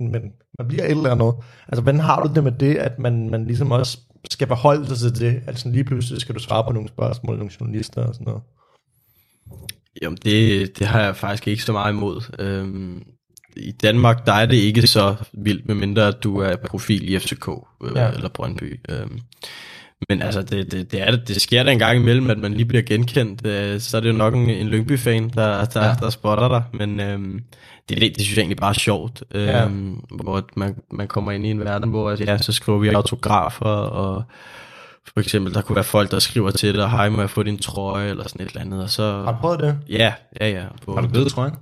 men, 0.00 0.12
men 0.12 0.22
man 0.58 0.68
bliver 0.68 0.84
et 0.84 0.90
eller 0.90 1.10
andet. 1.10 1.34
Altså, 1.68 1.82
hvordan 1.82 2.00
har 2.00 2.22
du 2.22 2.34
det 2.34 2.44
med 2.44 2.52
det, 2.52 2.76
at 2.76 2.98
man, 2.98 3.30
man 3.30 3.44
ligesom 3.44 3.70
også 3.72 3.98
skal 4.30 4.48
forholde 4.48 4.96
sig 4.96 5.14
til 5.14 5.20
det, 5.20 5.42
Altså 5.46 5.68
lige 5.68 5.84
pludselig 5.84 6.20
skal 6.20 6.34
du 6.34 6.40
svare 6.40 6.64
på 6.64 6.72
nogle 6.72 6.88
spørgsmål, 6.88 7.36
nogle 7.36 7.52
journalister 7.60 8.02
og 8.06 8.14
sådan 8.14 8.24
noget. 8.24 8.42
Jamen, 10.02 10.18
det, 10.24 10.78
det 10.78 10.86
har 10.86 11.00
jeg 11.00 11.16
faktisk 11.16 11.48
ikke 11.48 11.62
så 11.62 11.72
meget 11.72 11.92
imod. 11.92 12.22
Øhm, 12.38 13.02
I 13.56 13.72
Danmark, 13.72 14.26
der 14.26 14.32
er 14.32 14.46
det 14.46 14.56
ikke 14.56 14.86
så 14.86 15.14
vildt, 15.32 15.68
medmindre 15.68 16.08
at 16.08 16.22
du 16.24 16.38
er 16.38 16.56
profil 16.56 17.12
i 17.14 17.18
FCK 17.18 17.48
øh, 17.48 17.90
Ja. 17.96 18.02
ja. 18.04 18.10
eller 18.12 18.28
Brøndby. 18.28 18.80
Øhm, 18.88 19.20
men 20.08 20.22
altså, 20.22 20.42
det, 20.42 20.72
det, 20.72 20.92
det, 20.92 21.00
er, 21.02 21.16
det, 21.16 21.40
sker 21.42 21.62
der 21.62 21.70
en 21.72 21.78
gang 21.78 21.98
imellem, 22.00 22.30
at 22.30 22.38
man 22.38 22.52
lige 22.54 22.64
bliver 22.66 22.82
genkendt. 22.82 23.46
Øh, 23.46 23.80
så 23.80 23.96
er 23.96 24.00
det 24.00 24.08
jo 24.08 24.14
nok 24.16 24.34
en, 24.34 24.50
en 24.50 24.68
Lyngby-fan, 24.68 25.28
der, 25.28 25.64
der, 25.64 25.80
Ja. 25.82 25.86
ja. 25.88 25.94
der 26.00 26.10
spotter 26.10 26.48
dig. 26.48 26.62
Men 26.74 27.00
øhm, 27.00 27.40
det, 27.88 28.00
det, 28.00 28.16
det 28.16 28.22
synes 28.24 28.36
jeg 28.36 28.42
egentlig 28.42 28.56
bare 28.56 28.70
er 28.70 28.78
sjovt. 28.78 29.22
Ja. 29.34 29.64
Øhm, 29.64 29.94
Hvor 30.22 30.48
man, 30.56 30.74
man 30.92 31.08
kommer 31.08 31.32
ind 31.32 31.46
i 31.46 31.50
en 31.50 31.60
verden, 31.60 31.90
hvor 31.90 32.10
ja, 32.24 32.38
så 32.38 32.52
skriver 32.52 32.78
vi 32.78 32.88
autografer, 32.88 33.64
og 33.66 34.22
for 35.14 35.20
eksempel, 35.20 35.54
der 35.54 35.62
kunne 35.62 35.76
være 35.76 35.84
folk, 35.84 36.10
der 36.10 36.18
skriver 36.18 36.50
til 36.50 36.74
dig, 36.74 36.90
hej, 36.90 37.08
må 37.08 37.20
jeg 37.20 37.30
få 37.30 37.42
din 37.42 37.58
trøje, 37.58 38.10
eller 38.10 38.28
sådan 38.28 38.46
et 38.46 38.48
eller 38.48 38.60
andet. 38.60 38.82
Og 38.82 38.90
så, 38.90 39.02
Har 39.02 39.32
du 39.32 39.38
prøvet 39.40 39.60
det? 39.60 39.78
Ja, 39.88 40.12
ja, 40.40 40.48
ja. 40.50 40.64
På, 40.84 40.94
Har 40.94 41.00
du 41.00 41.08
blevet, 41.08 41.28
tror 41.28 41.44
jeg? 41.44 41.52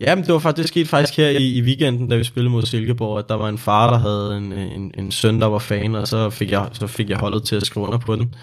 Ja, 0.00 0.14
men 0.14 0.24
det 0.24 0.32
var 0.32 0.38
faktisk, 0.38 0.62
det 0.62 0.68
skete 0.68 0.88
faktisk 0.88 1.16
her 1.16 1.28
i, 1.28 1.52
i 1.52 1.62
weekenden, 1.62 2.08
da 2.08 2.16
vi 2.16 2.24
spillede 2.24 2.52
mod 2.52 2.62
Silkeborg, 2.62 3.18
at 3.18 3.28
der 3.28 3.34
var 3.34 3.48
en 3.48 3.58
far, 3.58 3.90
der 3.90 3.98
havde 3.98 4.36
en, 4.36 4.52
en, 4.52 4.92
en 4.98 5.10
søn, 5.10 5.40
der 5.40 5.46
var 5.46 5.58
fan, 5.58 5.94
og 5.94 6.08
så 6.08 6.30
fik, 6.30 6.50
jeg, 6.50 6.68
så 6.72 6.86
fik 6.86 7.10
jeg 7.10 7.18
holdet 7.18 7.42
til 7.42 7.56
at 7.56 7.66
skrive 7.66 7.86
under 7.86 7.98
på 7.98 8.16
den. 8.16 8.34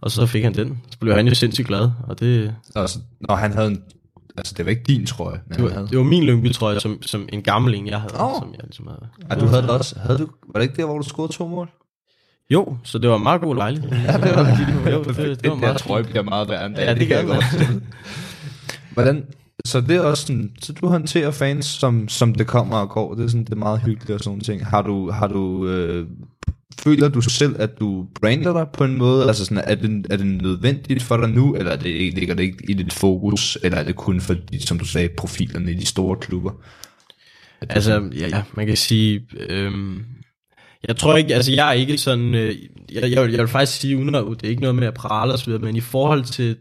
Og 0.00 0.10
så 0.10 0.26
fik 0.26 0.44
han 0.44 0.54
den. 0.54 0.82
Så 0.90 0.98
blev 0.98 1.14
han 1.14 1.28
jo 1.28 1.34
sindssygt 1.34 1.68
glad, 1.68 1.90
og 2.08 2.20
det, 2.20 2.54
Altså, 2.74 2.98
når 3.20 3.34
han 3.36 3.52
havde 3.52 3.68
en... 3.68 3.82
Altså, 4.36 4.54
det 4.56 4.64
var 4.64 4.70
ikke 4.70 4.82
din 4.82 5.06
trøje, 5.06 5.40
men 5.46 5.56
det, 5.56 5.64
var, 5.64 5.70
havde... 5.70 5.88
det 5.88 5.98
var 5.98 6.04
min 6.04 6.22
Lyngby-trøje, 6.24 6.80
som, 6.80 7.02
som 7.02 7.28
en 7.32 7.42
gammel 7.42 7.74
en, 7.74 7.86
jeg 7.86 8.00
havde. 8.00 8.14
Åh. 8.20 8.34
Som 8.38 8.52
jeg 8.52 8.64
ligesom 8.64 8.86
havde. 8.86 9.08
Ja, 9.30 9.34
du 9.34 9.46
havde 9.46 9.62
det 9.62 9.70
også. 9.70 9.98
Havde 9.98 10.18
du, 10.18 10.28
var 10.52 10.60
det 10.60 10.62
ikke 10.62 10.76
der, 10.76 10.84
hvor 10.84 10.98
du 10.98 11.04
scorede 11.04 11.32
to 11.32 11.46
mål? 11.48 11.70
Jo, 12.50 12.76
så 12.84 12.98
det 12.98 13.10
var 13.10 13.16
en 13.16 13.22
meget 13.22 13.40
god 13.40 13.56
lejlighed. 13.56 13.90
Ja, 14.06 14.12
det 14.12 14.36
var, 14.36 14.90
jo, 14.90 15.04
det, 15.04 15.16
det, 15.16 15.42
det 15.42 15.50
var 15.50 15.56
meget 15.56 15.76
trøje 15.76 16.04
bliver 16.04 16.22
meget 16.22 16.48
værd 16.48 16.66
end 16.66 16.76
Ja, 16.76 16.94
det 16.94 17.06
kan 17.06 17.28
jeg 17.28 17.42
Hvordan, 18.94 19.24
så 19.64 19.80
det 19.80 19.96
er 19.96 20.00
også 20.00 20.26
sådan, 20.26 20.50
så 20.62 20.72
du 20.72 20.86
håndterer 20.86 21.30
fans, 21.30 21.66
som, 21.66 22.08
som 22.08 22.34
det 22.34 22.46
kommer 22.46 22.76
og 22.76 22.88
går, 22.88 23.14
det 23.14 23.24
er 23.24 23.28
sådan, 23.28 23.44
det 23.44 23.52
er 23.52 23.56
meget 23.56 23.80
hyggeligt 23.80 24.10
og 24.10 24.20
sådan 24.20 24.40
ting. 24.40 24.66
Har 24.66 24.82
du, 24.82 25.10
har 25.10 25.26
du, 25.26 25.68
øh, 25.68 26.06
føler 26.80 27.08
du 27.08 27.20
selv, 27.20 27.56
at 27.58 27.80
du 27.80 28.06
brander 28.20 28.52
dig 28.52 28.66
på 28.72 28.84
en 28.84 28.98
måde, 28.98 29.26
altså 29.26 29.44
sådan, 29.44 29.64
er 29.66 29.74
det, 29.74 30.06
er 30.10 30.16
det 30.16 30.26
nødvendigt 30.26 31.02
for 31.02 31.16
dig 31.16 31.28
nu, 31.28 31.54
eller 31.54 31.72
er 31.72 31.76
det, 31.76 32.14
ligger 32.14 32.34
det 32.34 32.42
ikke 32.42 32.64
i 32.70 32.72
dit 32.72 32.92
fokus, 32.92 33.58
eller 33.62 33.78
er 33.78 33.84
det 33.84 33.96
kun 33.96 34.20
for, 34.20 34.34
som 34.60 34.78
du 34.78 34.84
sagde, 34.84 35.08
profilerne 35.16 35.70
i 35.70 35.74
de 35.74 35.86
store 35.86 36.16
klubber? 36.16 36.50
Altså, 37.60 38.10
ja, 38.14 38.28
ja, 38.28 38.42
man 38.54 38.66
kan 38.66 38.76
sige, 38.76 39.26
øhm, 39.48 40.04
jeg 40.88 40.96
tror 40.96 41.16
ikke, 41.16 41.34
altså 41.34 41.52
jeg 41.52 41.68
er 41.68 41.72
ikke 41.72 41.98
sådan, 41.98 42.34
øh, 42.34 42.54
jeg, 42.92 43.10
jeg, 43.10 43.22
vil, 43.22 43.30
jeg 43.30 43.40
vil 43.40 43.48
faktisk 43.48 43.80
sige, 43.80 43.96
uden 43.96 44.14
at, 44.14 44.24
det 44.30 44.44
er 44.44 44.50
ikke 44.50 44.62
noget 44.62 44.76
med 44.76 44.86
at 44.86 44.94
prale 44.94 45.32
og 45.32 45.38
så 45.38 45.44
videre, 45.44 45.62
men 45.62 45.76
i 45.76 45.80
forhold 45.80 46.24
til, 46.24 46.56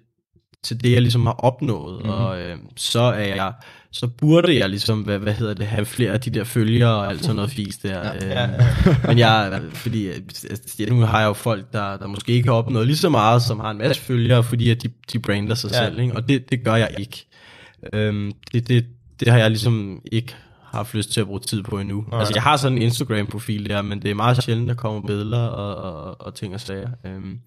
til 0.63 0.83
det, 0.83 0.91
jeg 0.91 1.01
ligesom 1.01 1.25
har 1.25 1.33
opnået, 1.33 1.95
mm-hmm. 1.97 2.11
og 2.11 2.41
øh, 2.41 2.57
så 2.77 2.99
er 2.99 3.35
jeg, 3.35 3.53
så 3.91 4.07
burde 4.07 4.59
jeg 4.59 4.69
ligesom, 4.69 5.01
hvad, 5.01 5.19
hvad 5.19 5.33
hedder 5.33 5.53
det, 5.53 5.67
have 5.67 5.85
flere 5.85 6.11
af 6.11 6.19
de 6.21 6.29
der 6.29 6.43
følgere 6.43 6.95
og 6.95 7.09
alt 7.09 7.21
sådan 7.21 7.35
noget 7.35 7.51
fisk 7.51 7.83
der. 7.83 8.03
Ja, 8.03 8.15
øh, 8.15 8.29
ja, 8.29 8.49
Men 9.07 9.17
jeg, 9.17 9.61
fordi 9.73 10.07
altså, 10.07 10.85
nu 10.89 10.99
har 11.01 11.19
jeg 11.19 11.27
jo 11.27 11.33
folk, 11.33 11.73
der, 11.73 11.97
der 11.97 12.07
måske 12.07 12.31
ikke 12.31 12.49
har 12.49 12.55
opnået 12.55 12.87
lige 12.87 12.97
så 12.97 13.09
meget, 13.09 13.41
som 13.41 13.59
har 13.59 13.71
en 13.71 13.77
masse 13.77 14.01
følgere, 14.01 14.43
fordi 14.43 14.69
at 14.69 14.83
de, 14.83 14.89
de 15.13 15.19
brander 15.19 15.55
sig 15.55 15.71
Ja. 15.71 15.83
ja. 15.83 15.89
selv, 15.89 15.99
ikke? 15.99 16.15
og 16.15 16.29
det, 16.29 16.51
det 16.51 16.63
gør 16.63 16.75
jeg 16.75 16.95
ikke. 16.99 17.25
Øhm, 17.93 18.31
det, 18.53 18.67
det, 18.67 18.85
det 19.19 19.27
har 19.27 19.37
jeg 19.37 19.49
ligesom 19.49 20.01
ikke 20.11 20.35
haft 20.77 20.93
lyst 20.93 21.11
til 21.13 21.21
at 21.21 21.27
bruge 21.27 21.39
tid 21.39 21.63
på 21.63 21.79
endnu. 21.79 22.05
Nej. 22.11 22.19
Altså, 22.19 22.33
jeg 22.35 22.43
har 22.43 22.57
sådan 22.57 22.77
en 22.77 22.81
Instagram-profil 22.83 23.69
der, 23.69 23.81
men 23.81 24.01
det 24.01 24.11
er 24.11 24.15
meget 24.15 24.43
sjældent, 24.43 24.67
der 24.69 24.75
kommer 24.75 25.01
billeder 25.01 25.47
og, 25.47 25.75
og, 25.93 26.21
og 26.21 26.35
ting 26.35 26.53
og 26.53 26.59
sager. 26.61 26.89
Øhm, 27.05 27.39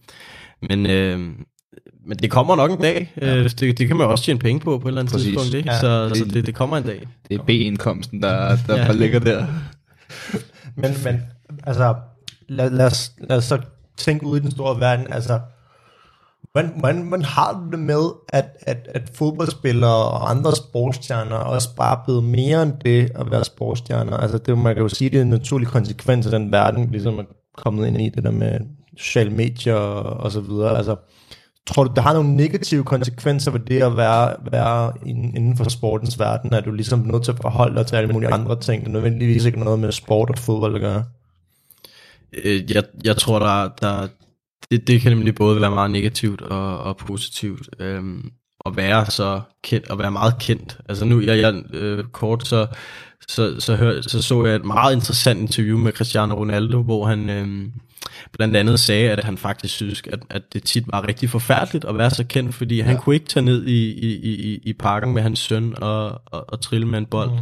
men, 0.68 0.86
øhm, 0.86 1.34
men 2.06 2.18
det 2.18 2.30
kommer 2.30 2.56
nok 2.56 2.70
en 2.70 2.78
dag. 2.80 3.12
Ja. 3.20 3.36
Øh, 3.36 3.44
det, 3.44 3.78
det 3.78 3.88
kan 3.88 3.96
man 3.96 4.06
også 4.06 4.24
tjene 4.24 4.38
penge 4.38 4.60
på 4.60 4.78
på 4.78 4.88
et 4.88 4.90
eller 4.90 5.00
andet 5.00 5.12
Præcis. 5.12 5.26
tidspunkt. 5.28 5.54
Ikke? 5.54 5.70
Ja. 5.72 5.80
Så, 5.80 6.10
så 6.14 6.24
det, 6.24 6.46
det 6.46 6.54
kommer 6.54 6.76
en 6.76 6.82
dag. 6.82 7.08
Det 7.28 7.38
er 7.40 7.42
B-indkomsten, 7.44 8.22
der, 8.22 8.56
der 8.66 8.76
Ja. 8.76 8.84
ja. 8.86 8.92
ligger 8.92 9.18
der. 9.18 9.46
Men, 10.76 10.94
men 11.04 11.22
altså, 11.64 11.94
lad, 12.48 12.70
lad, 12.70 12.86
os, 12.86 13.12
lad 13.28 13.36
os 13.36 13.44
så 13.44 13.58
tænke 13.96 14.26
ud 14.26 14.38
i 14.38 14.40
den 14.40 14.50
store 14.50 14.80
verden, 14.80 15.06
altså, 15.12 15.40
man, 16.54 16.72
man, 16.82 17.04
man 17.04 17.22
har 17.22 17.68
det 17.70 17.78
med, 17.78 18.10
at, 18.28 18.48
at, 18.60 18.88
at 18.94 19.10
fodboldspillere 19.14 20.10
og 20.10 20.30
andre 20.30 20.56
sportsstjerner 20.56 21.36
også 21.36 21.74
bare 21.76 21.98
er 21.98 22.04
blevet 22.04 22.24
mere 22.24 22.62
end 22.62 22.72
det 22.84 23.10
at 23.14 23.30
være 23.30 23.44
sportsstjerner? 23.44 24.16
Altså 24.16 24.38
det, 24.38 24.58
man 24.58 24.74
kan 24.74 24.82
jo 24.82 24.88
sige, 24.88 25.10
det 25.10 25.18
er 25.18 25.22
en 25.22 25.30
naturlig 25.30 25.68
konsekvens 25.68 26.26
af 26.26 26.32
den 26.32 26.52
verden, 26.52 26.90
ligesom 26.90 27.18
er 27.18 27.22
kommet 27.56 27.86
ind 27.86 28.00
i 28.00 28.08
det 28.08 28.24
der 28.24 28.30
med 28.30 28.60
sociale 28.96 29.30
medier 29.30 29.74
og, 29.74 30.20
og 30.24 30.32
så 30.32 30.40
videre. 30.40 30.76
Altså, 30.76 30.96
tror 31.66 31.84
du, 31.84 31.92
der 31.96 32.02
har 32.02 32.14
nogle 32.14 32.36
negative 32.36 32.84
konsekvenser 32.84 33.50
ved 33.50 33.60
det 33.60 33.82
at 33.82 33.96
være, 33.96 34.36
være 34.50 34.92
inden 35.06 35.56
for 35.56 35.68
sportens 35.68 36.18
verden? 36.18 36.54
Er 36.54 36.60
du 36.60 36.72
ligesom 36.72 36.98
nødt 36.98 37.24
til 37.24 37.32
at 37.32 37.38
forholde 37.42 37.76
dig 37.76 37.86
til 37.86 37.96
alle 37.96 38.12
mulige 38.12 38.32
andre 38.32 38.60
ting, 38.60 38.84
der 38.84 38.90
nødvendigvis 38.90 39.44
ikke 39.44 39.60
noget 39.60 39.78
med 39.78 39.92
sport 39.92 40.30
og 40.30 40.38
fodbold 40.38 40.74
at 40.74 40.80
gøre? 40.80 41.04
Øh, 42.44 42.74
jeg, 42.74 42.82
jeg 43.04 43.16
tror, 43.16 43.38
der, 43.38 43.68
der 43.80 44.08
det, 44.70 44.86
det 44.86 45.00
kan 45.00 45.12
nemlig 45.12 45.34
både 45.34 45.60
være 45.60 45.70
meget 45.70 45.90
negativt 45.90 46.42
og, 46.42 46.78
og 46.78 46.96
positivt. 46.96 47.68
Øhm, 47.78 48.30
at 48.66 48.76
være 48.76 49.06
så 49.06 49.40
kendt, 49.62 49.90
at 49.90 49.98
være 49.98 50.10
meget 50.10 50.34
kendt. 50.40 50.78
Altså 50.88 51.04
nu, 51.04 51.20
jeg, 51.20 51.38
jeg 51.38 51.62
øh, 51.72 52.04
kort, 52.04 52.46
så, 52.46 52.66
så, 53.28 53.60
så, 53.60 53.76
hør, 53.76 54.00
så 54.00 54.22
så 54.22 54.44
jeg 54.44 54.56
et 54.56 54.64
meget 54.64 54.94
interessant 54.94 55.40
interview 55.40 55.78
med 55.78 55.92
Cristiano 55.92 56.34
Ronaldo, 56.34 56.82
hvor 56.82 57.06
han 57.06 57.30
øh, 57.30 57.68
blandt 58.32 58.56
andet 58.56 58.80
sagde, 58.80 59.10
at 59.10 59.24
han 59.24 59.38
faktisk 59.38 59.74
synes, 59.74 60.02
at, 60.12 60.20
at 60.30 60.42
det 60.52 60.62
tit 60.62 60.84
var 60.86 61.08
rigtig 61.08 61.30
forfærdeligt 61.30 61.84
at 61.84 61.98
være 61.98 62.10
så 62.10 62.24
kendt, 62.24 62.54
fordi 62.54 62.76
ja. 62.76 62.82
han 62.82 62.98
kunne 62.98 63.14
ikke 63.14 63.26
tage 63.26 63.44
ned 63.44 63.66
i, 63.66 63.92
i, 63.92 64.14
i, 64.14 64.60
i 64.64 64.72
parken 64.72 65.14
med 65.14 65.22
hans 65.22 65.38
søn 65.38 65.74
og, 65.82 66.22
og, 66.26 66.44
og 66.48 66.60
trille 66.60 66.86
med 66.86 66.98
en 66.98 67.06
bold. 67.06 67.30
Mm. 67.30 67.38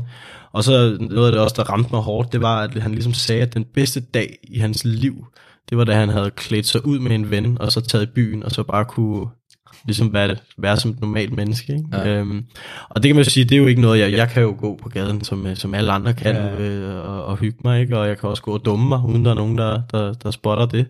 Og 0.53 0.65
så 0.65 0.97
noget 1.01 1.27
af 1.27 1.33
det 1.33 1.41
også, 1.41 1.55
der 1.57 1.71
ramte 1.71 1.91
mig 1.93 2.01
hårdt, 2.01 2.33
det 2.33 2.41
var, 2.43 2.63
at 2.63 2.75
han 2.75 2.93
ligesom 2.93 3.15
sagde, 3.15 3.43
at 3.43 3.55
den 3.55 3.65
bedste 3.65 4.01
dag 4.01 4.39
i 4.43 4.59
hans 4.59 4.85
liv, 4.85 5.27
det 5.69 5.79
var 5.79 5.85
da 5.85 5.93
han 5.93 6.09
havde 6.09 6.31
klædt 6.31 6.67
sig 6.67 6.87
ud 6.87 6.99
med 6.99 7.11
en 7.11 7.31
ven, 7.31 7.57
og 7.61 7.73
så 7.73 7.81
taget 7.81 8.03
i 8.05 8.11
byen, 8.15 8.43
og 8.43 8.51
så 8.51 8.63
bare 8.63 8.85
kunne 8.85 9.27
ligesom 9.85 10.13
være, 10.13 10.37
være 10.59 10.77
som 10.77 10.91
et 10.91 11.01
normalt 11.01 11.37
menneske. 11.37 11.73
Ikke? 11.73 11.89
Ja. 11.93 12.09
Øhm, 12.09 12.45
og 12.89 13.03
det 13.03 13.09
kan 13.09 13.17
man 13.17 13.25
sige, 13.25 13.45
det 13.45 13.53
er 13.53 13.59
jo 13.59 13.67
ikke 13.67 13.81
noget, 13.81 14.01
jeg, 14.01 14.13
jeg 14.13 14.29
kan 14.29 14.43
jo 14.43 14.57
gå 14.59 14.79
på 14.83 14.89
gaden, 14.89 15.25
som, 15.25 15.47
øh, 15.47 15.57
som 15.57 15.75
alle 15.75 15.93
andre 15.93 16.15
kan, 16.15 16.37
ja. 16.37 16.61
øh, 16.61 17.09
og, 17.09 17.25
og 17.25 17.37
hygge 17.37 17.59
mig, 17.65 17.81
ikke? 17.81 17.99
og 17.99 18.09
jeg 18.09 18.19
kan 18.19 18.29
også 18.29 18.43
gå 18.43 18.53
og 18.53 18.65
dumme 18.65 18.89
mig, 18.89 19.03
uden 19.05 19.25
der 19.25 19.31
er 19.31 19.35
nogen, 19.35 19.59
der, 19.59 19.83
der, 19.93 20.13
der 20.13 20.31
spotter 20.31 20.67
det. 20.67 20.87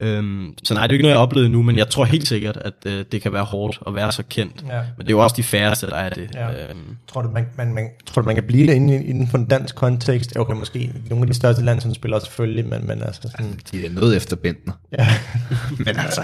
Øhm, 0.00 0.54
så 0.64 0.74
nej, 0.74 0.86
det 0.86 0.90
er 0.90 0.92
ikke 0.92 1.02
noget, 1.02 1.12
jeg 1.12 1.18
har 1.18 1.26
oplevet 1.26 1.50
nu, 1.50 1.62
men 1.62 1.78
jeg 1.78 1.88
tror 1.88 2.04
helt 2.04 2.28
sikkert, 2.28 2.56
at 2.56 2.74
øh, 2.86 3.04
det 3.12 3.22
kan 3.22 3.32
være 3.32 3.44
hårdt 3.44 3.78
at 3.86 3.94
være 3.94 4.12
så 4.12 4.22
kendt. 4.30 4.64
Ja. 4.68 4.80
Men 4.96 5.06
det 5.06 5.08
er 5.08 5.10
jo 5.10 5.18
også 5.18 5.36
de 5.36 5.42
færreste, 5.42 5.86
der 5.86 5.96
er 5.96 6.08
det. 6.08 6.30
Ja. 6.34 6.48
Øhm. 6.50 6.96
Tror, 7.08 7.22
du, 7.22 7.30
man, 7.30 7.46
man, 7.56 7.74
man, 7.74 7.88
tror 8.06 8.22
du, 8.22 8.26
man 8.26 8.34
kan 8.34 8.44
blive 8.44 8.66
det 8.66 8.74
inden, 8.74 9.04
inden 9.04 9.28
for 9.28 9.38
en 9.38 9.44
dansk 9.44 9.74
kontekst? 9.74 10.36
Okay, 10.36 10.54
måske 10.54 10.92
nogle 11.10 11.22
af 11.22 11.26
de 11.26 11.34
største 11.34 11.64
landsholdsspillere 11.64 12.20
selvfølgelig, 12.20 12.66
men, 12.66 12.86
men 12.86 13.02
altså 13.02 13.22
sådan... 13.22 13.60
De 13.72 13.86
er 13.86 13.90
noget 13.90 14.16
efter 14.16 14.36
Bentner. 14.36 14.72
Ja. 14.98 15.08
men 15.86 15.96
altså, 15.98 16.22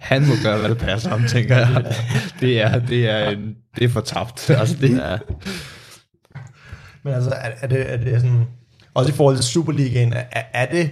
han 0.00 0.26
må 0.26 0.32
gøre, 0.42 0.58
hvad 0.58 0.68
det 0.68 0.78
passer 0.78 1.10
ham, 1.10 1.24
tænker 1.28 1.56
jeg. 1.56 1.96
Det 2.40 2.60
er, 2.60 2.78
det 2.78 3.10
er, 3.10 3.30
en, 3.30 3.56
det 3.78 3.84
er 3.84 3.88
for 3.88 4.00
tabt. 4.00 4.50
Altså, 4.60 4.76
det 4.80 4.90
er... 4.90 5.18
Men 7.02 7.14
altså, 7.14 7.30
er, 7.30 7.50
er, 7.60 7.66
det, 7.66 7.92
er 7.92 7.96
det 7.96 8.20
sådan... 8.20 8.44
Også 8.94 9.12
i 9.12 9.14
forhold 9.14 9.36
til 9.36 9.44
Superligaen, 9.44 10.12
er, 10.12 10.42
er 10.52 10.66
det 10.66 10.90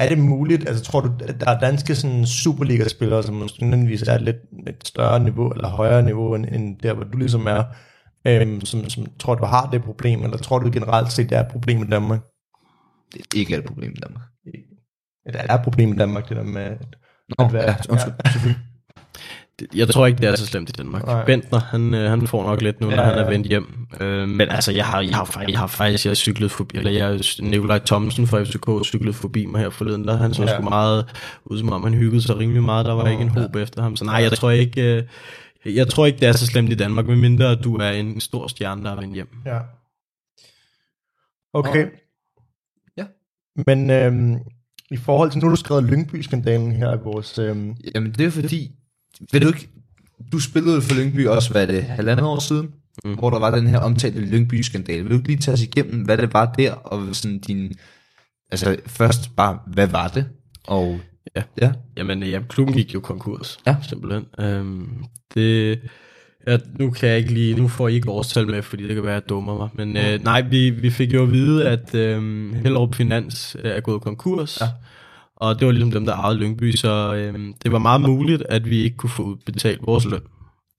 er 0.00 0.08
det 0.08 0.18
muligt, 0.18 0.68
altså 0.68 0.84
tror 0.84 1.00
du, 1.00 1.12
at 1.28 1.40
der 1.40 1.50
er 1.50 1.60
danske 1.60 1.94
sådan, 1.94 2.26
Superliga-spillere, 2.26 3.22
som 3.22 3.48
nødvendigvis 3.60 4.02
er 4.02 4.14
et 4.14 4.22
lidt, 4.22 4.64
lidt 4.66 4.88
større 4.88 5.20
niveau, 5.20 5.50
eller 5.50 5.68
højere 5.68 6.02
niveau, 6.02 6.34
end, 6.34 6.46
end 6.52 6.78
der, 6.78 6.94
hvor 6.94 7.04
du 7.04 7.18
ligesom 7.18 7.46
er, 7.46 7.64
øhm, 8.26 8.60
som, 8.60 8.88
som 8.88 9.06
tror 9.18 9.34
du 9.34 9.44
har 9.44 9.70
det 9.70 9.84
problem, 9.84 10.24
eller 10.24 10.36
tror 10.36 10.58
du 10.58 10.70
generelt 10.72 11.12
set, 11.12 11.30
det 11.30 11.38
er 11.38 11.42
et 11.42 11.52
problem 11.52 11.82
i 11.82 11.86
Danmark? 11.86 12.20
Det 13.12 13.20
er 13.20 13.38
ikke 13.38 13.56
et 13.56 13.64
problem 13.64 13.90
i 13.90 14.00
Danmark. 14.06 14.24
Det 15.26 15.34
er 15.34 15.54
et 15.54 15.62
problem 15.62 15.92
i 15.92 15.96
Danmark, 15.96 16.28
det 16.28 16.36
der 16.36 16.42
med 16.42 16.62
at, 16.62 16.96
Nå, 17.38 17.44
at 17.44 17.52
være, 17.52 17.70
ja, 17.70 17.76
undskyld, 17.90 18.14
ja. 18.24 18.30
selvfølgelig 18.30 18.62
jeg 19.74 19.88
tror 19.88 20.06
ikke, 20.06 20.18
det 20.18 20.28
er 20.28 20.36
så 20.36 20.46
slemt 20.46 20.68
i 20.68 20.72
Danmark. 20.72 21.06
Nej. 21.06 21.24
Bentner, 21.24 21.60
han, 21.60 21.94
øh, 21.94 22.10
han 22.10 22.26
får 22.26 22.46
nok 22.46 22.62
lidt 22.62 22.80
nu, 22.80 22.90
når 22.90 22.96
ja, 22.96 23.02
han 23.02 23.18
er 23.18 23.30
vendt 23.30 23.46
hjem. 23.46 23.86
Øh, 24.00 24.28
men 24.28 24.48
altså, 24.48 24.72
jeg 24.72 24.86
har, 24.86 25.00
jeg 25.00 25.16
har, 25.16 25.44
jeg 25.48 25.58
har 25.58 25.66
faktisk 25.66 26.04
jeg 26.04 26.10
har 26.10 26.14
cyklet 26.14 26.50
forbi, 26.50 26.76
eller 26.76 26.90
jeg, 26.90 27.20
Nikolaj 27.40 27.78
Thomsen 27.78 28.26
fra 28.26 28.42
FCK 28.42 28.86
cyklet 28.86 29.14
forbi 29.14 29.46
mig 29.46 29.60
her 29.60 29.70
forleden, 29.70 30.04
der 30.08 30.16
han 30.16 30.34
så 30.34 30.42
ja. 30.42 30.54
sgu 30.54 30.62
meget 30.62 31.06
ud, 31.44 31.58
som 31.58 31.72
om 31.72 31.84
han 31.84 31.94
hyggede 31.94 32.22
sig 32.22 32.38
rimelig 32.38 32.62
meget, 32.62 32.86
der 32.86 32.92
var 32.92 33.04
oh, 33.04 33.10
ikke 33.10 33.22
en 33.22 33.28
håb 33.28 33.56
ja. 33.56 33.62
efter 33.62 33.82
ham. 33.82 33.96
Så 33.96 34.04
nej, 34.04 34.22
jeg 34.22 34.32
tror 34.32 34.50
ikke, 34.50 34.96
øh, 35.64 35.76
jeg 35.76 35.88
tror 35.88 36.06
ikke, 36.06 36.20
det 36.20 36.28
er 36.28 36.32
så 36.32 36.46
slemt 36.46 36.72
i 36.72 36.74
Danmark, 36.74 37.06
medmindre 37.06 37.54
du 37.54 37.76
er 37.76 37.90
en 37.90 38.20
stor 38.20 38.48
stjerne, 38.48 38.84
der 38.84 38.90
er 38.90 39.00
vendt 39.00 39.14
hjem. 39.14 39.28
Ja. 39.46 39.58
Okay. 41.52 41.86
Ja. 42.96 43.04
Men 43.66 43.90
øhm, 43.90 44.36
i 44.90 44.96
forhold 44.96 45.30
til, 45.30 45.40
nu 45.40 45.46
har 45.46 45.50
du 45.50 45.60
skrevet 45.60 45.84
Lyngby-skandalen 45.84 46.72
her 46.72 46.94
i 46.94 46.98
vores... 47.04 47.38
Øhm, 47.38 47.76
Jamen 47.94 48.12
det 48.12 48.26
er 48.26 48.30
fordi, 48.30 48.70
ved 49.32 49.40
du 49.40 49.46
ikke, 49.46 49.68
du 50.32 50.40
spillede 50.40 50.82
for 50.82 50.94
Lyngby 50.94 51.26
også, 51.26 51.50
hvad 51.50 51.66
det, 51.66 51.82
halvandet 51.82 52.26
år 52.26 52.38
siden, 52.38 52.68
mm. 53.04 53.14
hvor 53.14 53.30
der 53.30 53.38
var 53.38 53.50
den 53.50 53.66
her 53.66 53.78
omtalte 53.78 54.20
Lyngby-skandale. 54.20 55.02
Vil 55.02 55.10
du 55.10 55.16
ikke 55.16 55.28
lige 55.28 55.38
tage 55.38 55.52
os 55.52 55.62
igennem, 55.62 56.02
hvad 56.02 56.16
det 56.16 56.32
var 56.32 56.52
der, 56.58 56.72
og 56.72 57.16
sådan 57.16 57.38
din, 57.38 57.72
altså 58.50 58.76
først 58.86 59.36
bare, 59.36 59.58
hvad 59.66 59.86
var 59.86 60.08
det? 60.08 60.26
Og 60.66 61.00
ja, 61.36 61.42
ja. 61.60 61.72
Jamen, 61.96 62.22
ja, 62.22 62.40
klubben 62.48 62.76
gik 62.76 62.94
jo 62.94 63.00
konkurs, 63.00 63.58
ja. 63.66 63.76
simpelthen. 63.88 64.24
Um, 64.60 65.04
det, 65.34 65.80
ja, 66.46 66.58
nu 66.78 66.90
kan 66.90 67.08
jeg 67.08 67.18
ikke 67.18 67.32
lige, 67.32 67.54
nu 67.54 67.68
får 67.68 67.88
I 67.88 67.94
ikke 67.94 68.10
årstal 68.10 68.46
med, 68.46 68.62
fordi 68.62 68.88
det 68.88 68.94
kan 68.94 69.04
være, 69.04 69.16
at 69.16 69.22
jeg 69.22 69.28
dummer 69.28 69.56
mig. 69.56 69.68
Men 69.74 69.96
uh, 69.96 70.24
nej, 70.24 70.40
vi, 70.40 70.70
vi 70.70 70.90
fik 70.90 71.14
jo 71.14 71.22
at 71.22 71.32
vide, 71.32 71.68
at 71.68 72.16
um, 72.16 72.54
Hellerup 72.54 72.94
Finans 72.94 73.56
er 73.64 73.80
gået 73.80 74.02
konkurs. 74.02 74.60
Ja 74.60 74.66
og 75.40 75.58
det 75.58 75.66
var 75.66 75.72
ligesom 75.72 75.90
dem, 75.90 76.06
der 76.06 76.16
ejede 76.16 76.38
Lyngby, 76.38 76.72
så 76.72 77.14
øhm, 77.14 77.54
det 77.62 77.72
var 77.72 77.78
meget 77.78 78.00
muligt, 78.00 78.42
at 78.48 78.70
vi 78.70 78.82
ikke 78.82 78.96
kunne 78.96 79.10
få 79.10 79.38
betalt 79.46 79.86
vores 79.86 80.04
løn. 80.04 80.22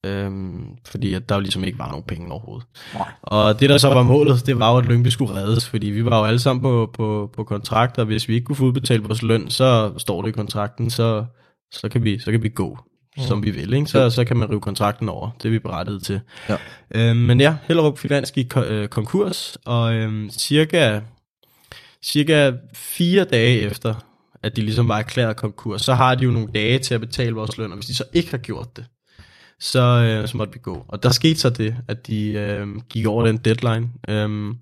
Øhm, 0.06 0.66
fordi 0.88 1.14
at 1.14 1.30
der 1.30 1.36
jo 1.36 1.42
ligesom 1.42 1.64
ikke 1.64 1.80
var 1.80 1.90
nogen 1.90 2.04
penge 2.08 2.32
overhovedet. 2.32 2.68
Nej. 2.94 3.08
Og 3.22 3.60
det 3.60 3.70
der 3.70 3.78
så 3.78 3.88
var 3.88 4.04
målet, 4.04 4.46
det 4.46 4.60
var 4.60 4.72
jo, 4.72 4.78
at 4.78 4.86
Lyngby 4.86 5.08
skulle 5.08 5.36
reddes, 5.36 5.70
fordi 5.70 5.88
vi 5.88 6.06
var 6.06 6.20
jo 6.20 6.26
alle 6.26 6.40
sammen 6.40 6.62
på, 6.62 6.90
på, 6.94 7.30
på 7.36 7.44
kontrakt, 7.44 7.98
og 7.98 8.06
hvis 8.06 8.28
vi 8.28 8.34
ikke 8.34 8.46
kunne 8.46 8.56
få 8.56 8.66
udbetalt 8.66 9.08
vores 9.08 9.22
løn, 9.22 9.50
så 9.50 9.94
står 9.98 10.22
det 10.22 10.30
i 10.30 10.32
kontrakten, 10.32 10.90
så, 10.90 11.26
så, 11.72 11.90
kan, 11.90 12.04
vi, 12.04 12.20
så 12.20 12.32
kan 12.32 12.44
vi 12.44 12.50
gå, 12.50 12.78
mm. 13.18 13.24
som 13.24 13.44
vi 13.44 13.52
vil. 13.52 13.74
Ikke? 13.74 13.88
Så, 13.88 14.10
så 14.10 14.26
kan 14.26 14.38
man 14.38 14.50
rive 14.50 14.62
kontrakten 14.62 15.10
over, 15.10 15.30
det 15.38 15.46
er 15.46 15.52
vi 15.52 15.60
berettiget 15.60 16.04
til. 16.04 16.20
Ja. 16.50 16.58
Øhm, 16.92 17.18
men 17.18 17.42
ja, 17.42 17.58
Hellerup 17.64 17.98
Finans 17.98 18.32
gik 18.32 18.58
øh, 18.58 18.88
konkurs, 18.88 19.58
og 19.66 19.94
øhm, 19.94 20.30
cirka, 20.30 21.00
cirka 22.04 22.52
fire 22.74 23.24
dage 23.24 23.60
efter, 23.60 23.94
at 24.44 24.56
de 24.56 24.62
ligesom 24.62 24.88
var 24.88 24.98
erklæret 24.98 25.36
konkurs, 25.36 25.82
så 25.82 25.94
har 25.94 26.16
de 26.16 26.24
jo 26.24 26.32
nogle 26.32 26.48
dage 26.56 26.80
til 26.80 26.94
at 26.94 27.02
betale 27.02 27.36
vores 27.36 27.58
løn, 27.58 27.72
og 27.72 27.78
hvis 27.78 27.86
de 27.86 27.96
så 27.96 28.04
ikke 28.14 28.32
har 28.32 28.38
gjort 28.38 28.78
det, 28.78 28.86
så, 29.60 29.80
øh, 29.80 30.28
så 30.28 30.38
måtte 30.38 30.54
vi 30.54 30.60
gå. 30.64 30.86
Og 30.88 31.04
der 31.04 31.10
skete 31.10 31.40
så 31.40 31.50
det, 31.50 31.76
at 31.88 32.08
de 32.08 32.32
øh, 32.32 32.68
gik 32.90 33.06
over 33.06 33.26
den 33.26 33.38
deadline. 33.38 33.90
Um, 34.12 34.58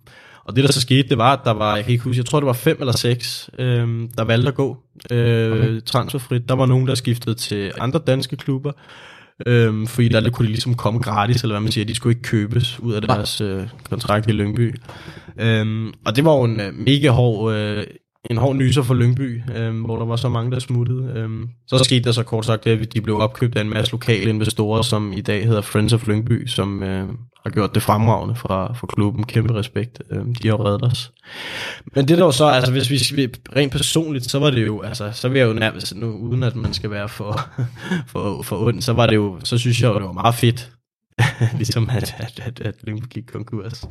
og 0.46 0.56
det 0.56 0.64
der 0.64 0.72
så 0.72 0.82
skete, 0.82 1.10
det 1.10 1.18
var, 1.18 1.34
at 1.34 1.40
der 1.44 1.52
var, 1.52 1.76
jeg 1.76 1.86
kan 1.86 1.92
ikke 1.92 2.04
huske, 2.04 2.18
jeg 2.18 2.26
tror 2.26 2.40
det 2.40 2.48
var 2.48 2.54
fem 2.54 2.78
eller 2.80 2.94
seks, 2.94 3.50
øh, 3.60 4.10
der 4.18 4.24
valgte 4.24 4.48
at 4.48 4.56
gå 4.56 4.78
øh, 5.12 5.52
okay. 5.52 5.82
transferfrit. 5.82 6.50
Der 6.50 6.56
var 6.56 6.66
nogen, 6.66 6.88
der 6.88 6.96
skiftede 6.96 7.36
til 7.36 7.72
andre 7.80 8.00
danske 8.08 8.36
klubber, 8.36 8.72
øh, 9.46 9.88
fordi 9.88 10.08
der 10.08 10.30
kunne 10.30 10.46
de 10.46 10.52
ligesom 10.52 10.76
komme 10.76 11.00
gratis, 11.00 11.42
eller 11.42 11.54
hvad 11.54 11.62
man 11.62 11.72
siger, 11.72 11.86
de 11.86 11.96
skulle 11.96 12.12
ikke 12.12 12.30
købes 12.30 12.80
ud 12.80 12.94
af 12.94 13.02
deres 13.02 13.42
øh, 13.42 13.68
kontrakt 13.90 14.30
i 14.30 14.32
Lyngby. 14.32 14.76
Øh, 15.40 15.94
og 16.06 16.16
det 16.16 16.26
var 16.26 16.38
jo 16.38 16.44
en 16.44 16.60
øh, 16.60 16.74
mega 16.74 17.10
hård 17.10 17.54
øh, 17.54 17.84
en 18.30 18.38
hård 18.38 18.56
nyser 18.56 18.82
for 18.82 18.94
Lyngby, 18.94 19.42
øh, 19.56 19.86
hvor 19.86 19.98
der 19.98 20.06
var 20.06 20.16
så 20.16 20.30
mange, 20.30 20.52
der 20.52 20.60
smuttede. 20.60 21.14
Øh, 21.16 21.30
så 21.68 21.84
skete 21.84 22.04
der 22.04 22.12
så 22.12 22.24
kort 22.24 22.46
sagt, 22.46 22.68
at 22.68 22.94
de 22.94 23.02
blev 23.02 23.20
opkøbt 23.20 23.56
af 23.56 23.62
en 23.62 23.70
masse 23.70 23.92
lokale 23.92 24.30
investorer, 24.30 24.82
som 24.82 25.14
i 25.14 25.22
dag 25.22 25.46
hedder 25.46 25.62
Friends 25.62 25.94
of 25.94 26.08
Lyngby, 26.08 26.48
som 26.48 26.84
øh, 26.84 27.08
har 27.44 27.50
gjort 27.50 27.76
det 27.76 27.84
fremragende 27.84 28.36
fra, 28.36 28.74
for 28.74 28.88
klubben. 28.88 29.24
Kæmpe 29.24 29.54
respekt. 29.54 30.02
Øh, 30.12 30.26
de 30.44 30.48
har 30.48 30.66
reddet 30.66 30.84
os. 30.84 31.12
Men 31.96 32.08
det 32.08 32.18
der 32.18 32.24
var 32.24 32.32
så, 32.32 32.46
altså 32.46 32.72
hvis 32.72 33.16
vi 33.16 33.28
rent 33.56 33.72
personligt, 33.72 34.32
så 34.32 34.40
var 34.40 34.50
det 34.50 34.66
jo, 34.66 34.82
altså 34.82 35.12
så 35.12 35.30
vil 35.30 35.40
jeg 35.40 35.48
jo 35.48 35.54
nærmest, 35.54 35.96
nu, 35.96 36.08
uden 36.08 36.44
at 36.44 36.56
man 36.56 36.74
skal 36.74 36.92
være 36.92 37.10
for, 37.10 37.50
for, 38.12 38.42
for 38.42 38.58
ond, 38.58 38.82
så 38.82 38.94
var 38.94 39.08
det 39.08 39.16
jo, 39.16 39.40
så 39.44 39.58
synes 39.58 39.82
jeg 39.82 39.88
jo, 39.88 39.96
det 39.96 40.04
var 40.04 40.12
meget 40.12 40.36
fedt, 40.36 40.72
ligesom 41.58 41.90
at, 41.90 42.16
at, 42.18 42.40
at, 42.46 42.60
at 42.60 42.76
Lyngby 42.84 43.06
gik 43.10 43.24
konkurs. 43.34 43.86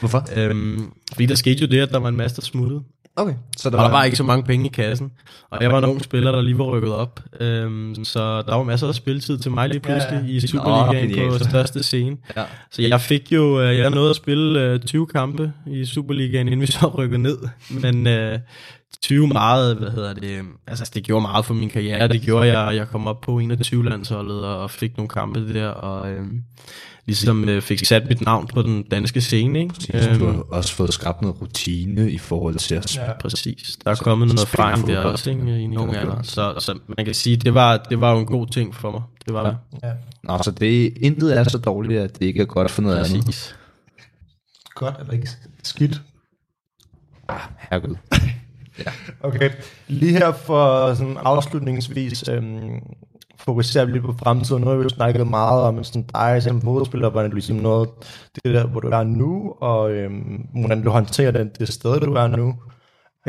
Hvorfor? 0.00 0.28
Øhm, 0.36 0.90
fordi 1.12 1.26
der 1.26 1.34
skete 1.34 1.60
jo 1.60 1.66
det, 1.66 1.80
at 1.80 1.90
der 1.90 1.98
var 1.98 2.08
en 2.08 2.16
masse, 2.16 2.36
der 2.36 2.42
smuttede. 2.42 2.82
Okay. 3.18 3.34
Så 3.56 3.70
der, 3.70 3.76
og 3.76 3.82
var... 3.82 3.88
der 3.88 3.96
var 3.96 4.04
ikke 4.04 4.16
så 4.16 4.22
mange 4.22 4.44
penge 4.44 4.66
i 4.66 4.68
kassen. 4.68 5.10
Og 5.50 5.62
jeg 5.62 5.72
var 5.72 5.78
en 5.78 5.84
ung 5.84 6.04
spiller, 6.04 6.32
der 6.32 6.42
lige 6.42 6.58
var 6.58 6.64
rykket 6.64 6.94
op. 6.94 7.20
Øhm, 7.40 8.04
så 8.04 8.42
der 8.42 8.54
var 8.54 8.62
masser 8.62 8.88
af 8.88 8.94
spilletid 8.94 9.38
til 9.38 9.50
mig 9.50 9.68
lige 9.68 9.80
pludselig 9.80 10.20
ja, 10.22 10.26
ja. 10.26 10.36
i 10.36 10.46
Superligaen 10.46 11.24
oh, 11.24 11.38
på 11.38 11.44
største 11.44 11.82
scene. 11.82 12.16
Ja. 12.36 12.44
Så 12.70 12.82
jeg 12.82 13.00
fik 13.00 13.32
jo, 13.32 13.60
øh, 13.60 13.78
jeg 13.78 13.90
nåede 13.90 14.10
at 14.10 14.16
spille 14.16 14.78
20 14.78 15.02
øh, 15.02 15.08
kampe 15.08 15.52
i 15.66 15.84
Superligaen, 15.84 16.46
inden 16.46 16.60
vi 16.60 16.66
så 16.66 16.86
rykkede 16.98 17.22
ned. 17.22 17.38
Men 17.70 18.06
uh, 18.06 18.40
20 19.02 19.28
meget, 19.28 19.76
hvad 19.76 19.90
hedder 19.90 20.14
det, 20.14 20.40
altså 20.66 20.90
det 20.94 21.04
gjorde 21.04 21.22
meget 21.22 21.44
for 21.44 21.54
min 21.54 21.70
karriere. 21.70 22.08
Det 22.08 22.22
gjorde 22.22 22.58
jeg, 22.58 22.76
jeg 22.76 22.88
kom 22.88 23.06
op 23.06 23.20
på 23.20 23.38
21 23.38 23.84
landsholdet 23.84 24.44
og 24.44 24.70
fik 24.70 24.96
nogle 24.96 25.08
kampe 25.08 25.54
der. 25.54 25.68
Og, 25.68 26.10
øhm, 26.10 26.42
ligesom 27.08 27.48
øh, 27.48 27.62
fik 27.62 27.84
sat 27.84 28.08
mit 28.08 28.20
navn 28.20 28.46
på 28.46 28.62
den 28.62 28.82
danske 28.82 29.20
scene. 29.20 29.60
Ikke? 29.60 29.74
Du 29.92 29.96
Øhm, 30.24 30.34
har 30.34 30.42
også 30.50 30.74
fået 30.74 30.94
skabt 30.94 31.22
noget 31.22 31.40
rutine 31.40 32.10
i 32.10 32.18
forhold 32.18 32.54
til 32.54 32.74
at 32.74 32.96
Ja. 32.96 33.12
Præcis. 33.20 33.78
Der 33.84 33.90
er 33.90 33.94
kommet 33.94 34.28
noget 34.28 34.40
erfaring 34.42 34.86
der 34.86 34.98
også, 35.00 35.30
ikke, 35.30 35.42
i 35.60 35.62
en 35.62 35.76
ung 35.78 35.96
alder. 35.96 36.22
Så, 36.22 36.54
så 36.58 36.78
man 36.96 37.04
kan 37.04 37.14
sige, 37.14 37.36
det 37.36 37.54
var, 37.54 37.76
det 37.76 38.00
var 38.00 38.12
jo 38.12 38.18
en 38.18 38.26
god 38.26 38.46
ting 38.46 38.74
for 38.74 38.90
mig. 38.90 39.02
Det 39.26 39.34
var 39.34 39.44
Ja. 39.44 39.48
det. 39.50 39.58
Ja. 39.82 39.92
Nå, 40.24 40.42
så 40.42 40.50
det 40.50 40.92
intet 41.00 41.38
er 41.38 41.44
så 41.44 41.58
dårligt, 41.58 42.00
at 42.00 42.18
det 42.18 42.26
ikke 42.26 42.40
er 42.42 42.46
godt 42.46 42.70
for 42.70 42.82
noget 42.82 42.96
andet. 42.98 43.24
Præcis. 43.24 43.56
Godt 44.74 44.94
eller 45.00 45.12
ikke 45.12 45.28
skidt. 45.62 46.02
Herregud. 47.70 47.96
Okay, 49.20 49.50
lige 49.88 50.12
her 50.12 50.32
for 50.32 50.94
sådan 50.94 51.16
afslutningsvis 51.16 52.28
øhm, 52.28 52.80
fokuserer 53.48 53.84
vi 53.84 53.92
lige 53.92 54.02
på 54.02 54.14
fremtiden. 54.22 54.62
Nu 54.62 54.68
har 54.68 54.76
vi 54.76 54.82
jo 54.82 54.88
snakket 54.88 55.26
meget 55.26 55.62
om 55.62 55.84
sådan 55.84 56.06
dig 56.14 56.42
som 56.42 56.62
fodspiller, 56.62 57.10
hvordan 57.10 57.30
du 57.30 57.34
ligesom 57.34 57.56
noget 57.56 57.88
det 58.34 58.54
der, 58.54 58.66
hvor 58.66 58.80
du 58.80 58.88
er 58.88 59.02
nu, 59.02 59.54
og 59.60 59.92
øhm, 59.92 60.46
hvordan 60.60 60.82
du 60.82 60.90
håndterer 60.90 61.30
den, 61.30 61.50
det 61.58 61.68
sted, 61.68 62.00
du 62.00 62.14
er 62.14 62.26
nu. 62.26 62.54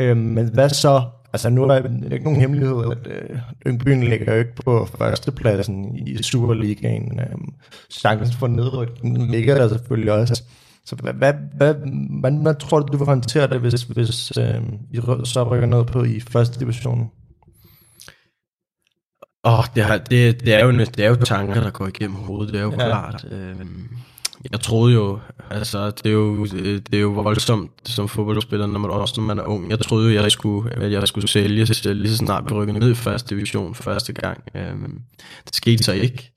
Øhm, 0.00 0.20
men 0.20 0.54
hvad 0.54 0.68
så? 0.68 1.02
Altså 1.32 1.50
nu 1.50 1.62
er 1.62 1.68
der 1.68 2.12
ikke 2.12 2.24
nogen 2.24 2.40
hemmelighed, 2.40 2.76
at 2.90 3.06
øh, 3.06 3.38
Yngbyen 3.66 4.02
ligger 4.02 4.32
jo 4.32 4.38
ikke 4.38 4.54
på 4.66 4.86
førstepladsen 4.98 5.96
i 5.96 6.22
Superligaen. 6.22 7.20
Øhm, 7.20 7.48
chancen 7.90 8.36
for 8.38 8.46
nedrykning 8.46 9.30
ligger 9.30 9.54
der 9.54 9.68
selvfølgelig 9.68 10.12
også. 10.12 10.42
Så 10.84 10.96
hvad, 10.96 11.12
hvad, 11.12 11.32
hvad, 11.56 11.74
hvad, 12.20 12.32
hvad 12.42 12.54
tror 12.54 12.80
du, 12.80 12.92
du 12.92 12.98
vil 12.98 13.06
håndtere 13.06 13.46
det, 13.48 13.60
hvis, 13.60 13.82
hvis 13.82 14.38
øh, 14.38 14.62
I 14.90 15.00
så 15.24 15.42
rykker 15.50 15.66
ned 15.66 15.84
på 15.84 16.04
i 16.04 16.20
første 16.20 16.60
division? 16.60 17.10
Åh, 19.44 19.58
oh, 19.58 19.64
det, 19.74 19.84
har- 19.84 19.98
det, 19.98 20.40
det, 20.44 20.54
er 20.54 20.64
jo, 20.64 20.72
det 20.72 20.98
er 21.00 21.08
jo 21.08 21.14
tanker, 21.14 21.60
der 21.60 21.70
går 21.70 21.86
igennem 21.86 22.16
hovedet, 22.16 22.52
det 22.52 22.58
er 22.60 22.64
jo 22.64 22.70
Ja. 22.70 22.76
klart. 22.76 23.24
Øhm, 23.30 23.88
jeg 24.52 24.60
troede 24.60 24.94
jo, 24.94 25.18
altså 25.50 25.90
det 25.90 26.06
er 26.06 26.10
jo, 26.10 26.44
det 26.44 26.94
er 26.94 27.00
jo 27.00 27.08
voldsomt 27.08 27.70
som 27.84 28.08
fodboldspiller, 28.08 28.66
når 28.66 28.78
man, 28.78 28.90
også 28.90 29.14
når 29.20 29.26
man 29.26 29.38
er 29.38 29.42
ung. 29.42 29.70
Jeg 29.70 29.78
troede 29.80 30.14
jo, 30.14 30.22
jeg 30.22 30.32
skulle, 30.32 30.72
at 30.76 30.92
jeg 30.92 31.08
skulle 31.08 31.28
sælge 31.28 31.66
sig 31.66 31.94
lige 31.96 32.10
så 32.10 32.16
snart 32.16 32.44
vi 32.48 32.54
rykkede 32.54 32.78
ned 32.78 32.90
i 32.90 32.94
første 32.94 33.34
division 33.34 33.74
første 33.74 34.12
gang. 34.12 34.42
Øhm, 34.54 35.00
det 35.46 35.54
skete 35.56 35.84
så 35.84 35.92
ikke. 35.92 36.32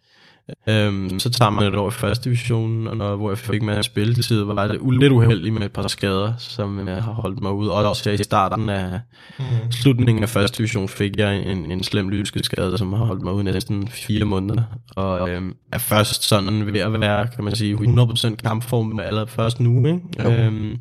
Øhm, 0.68 1.20
så 1.20 1.30
tager 1.30 1.52
man 1.52 1.64
et 1.64 1.76
år 1.76 1.88
i 1.88 1.91
første 1.91 2.24
division, 2.24 2.88
og 2.88 2.98
når, 2.98 3.16
hvor 3.16 3.30
jeg 3.30 3.38
fik 3.38 3.62
med 3.62 3.84
spilletid, 3.84 4.44
var 4.44 4.68
det 4.68 4.80
lidt 5.00 5.12
uheldigt 5.12 5.54
med 5.54 5.62
et 5.62 5.72
par 5.72 5.88
skader, 5.88 6.34
som 6.38 6.88
jeg 6.88 7.04
har 7.04 7.12
holdt 7.12 7.41
mig 7.41 7.52
ud. 7.52 7.68
Og 7.68 7.89
også 7.89 8.10
i 8.10 8.18
starten 8.18 8.70
af 8.70 9.00
mm. 9.39 9.72
slutningen 9.72 10.24
af 10.24 10.30
første 10.30 10.58
division 10.58 10.88
fik 10.88 11.18
jeg 11.18 11.52
en, 11.52 11.72
en 11.72 11.84
slem 11.84 12.10
lyskeskade, 12.10 12.78
som 12.78 12.94
har 12.94 13.06
holdt 13.06 13.24
mig 13.24 13.34
ud 13.34 13.44
næsten 13.44 13.88
fire 13.88 14.26
måneder. 14.26 14.64
Og 14.96 15.30
øhm, 15.30 15.56
er 15.72 15.78
først 15.78 16.24
sådan 16.24 16.74
ved 16.74 16.80
at 16.80 17.02
være, 17.02 17.28
kan 17.36 17.44
man 17.44 17.56
sige, 17.56 17.76
100% 17.76 18.36
kampform 18.36 19.00
allerede 19.00 19.28
først 19.28 19.60
nu. 19.60 19.88
Ikke? 19.88 20.00
Øhm, 20.20 20.78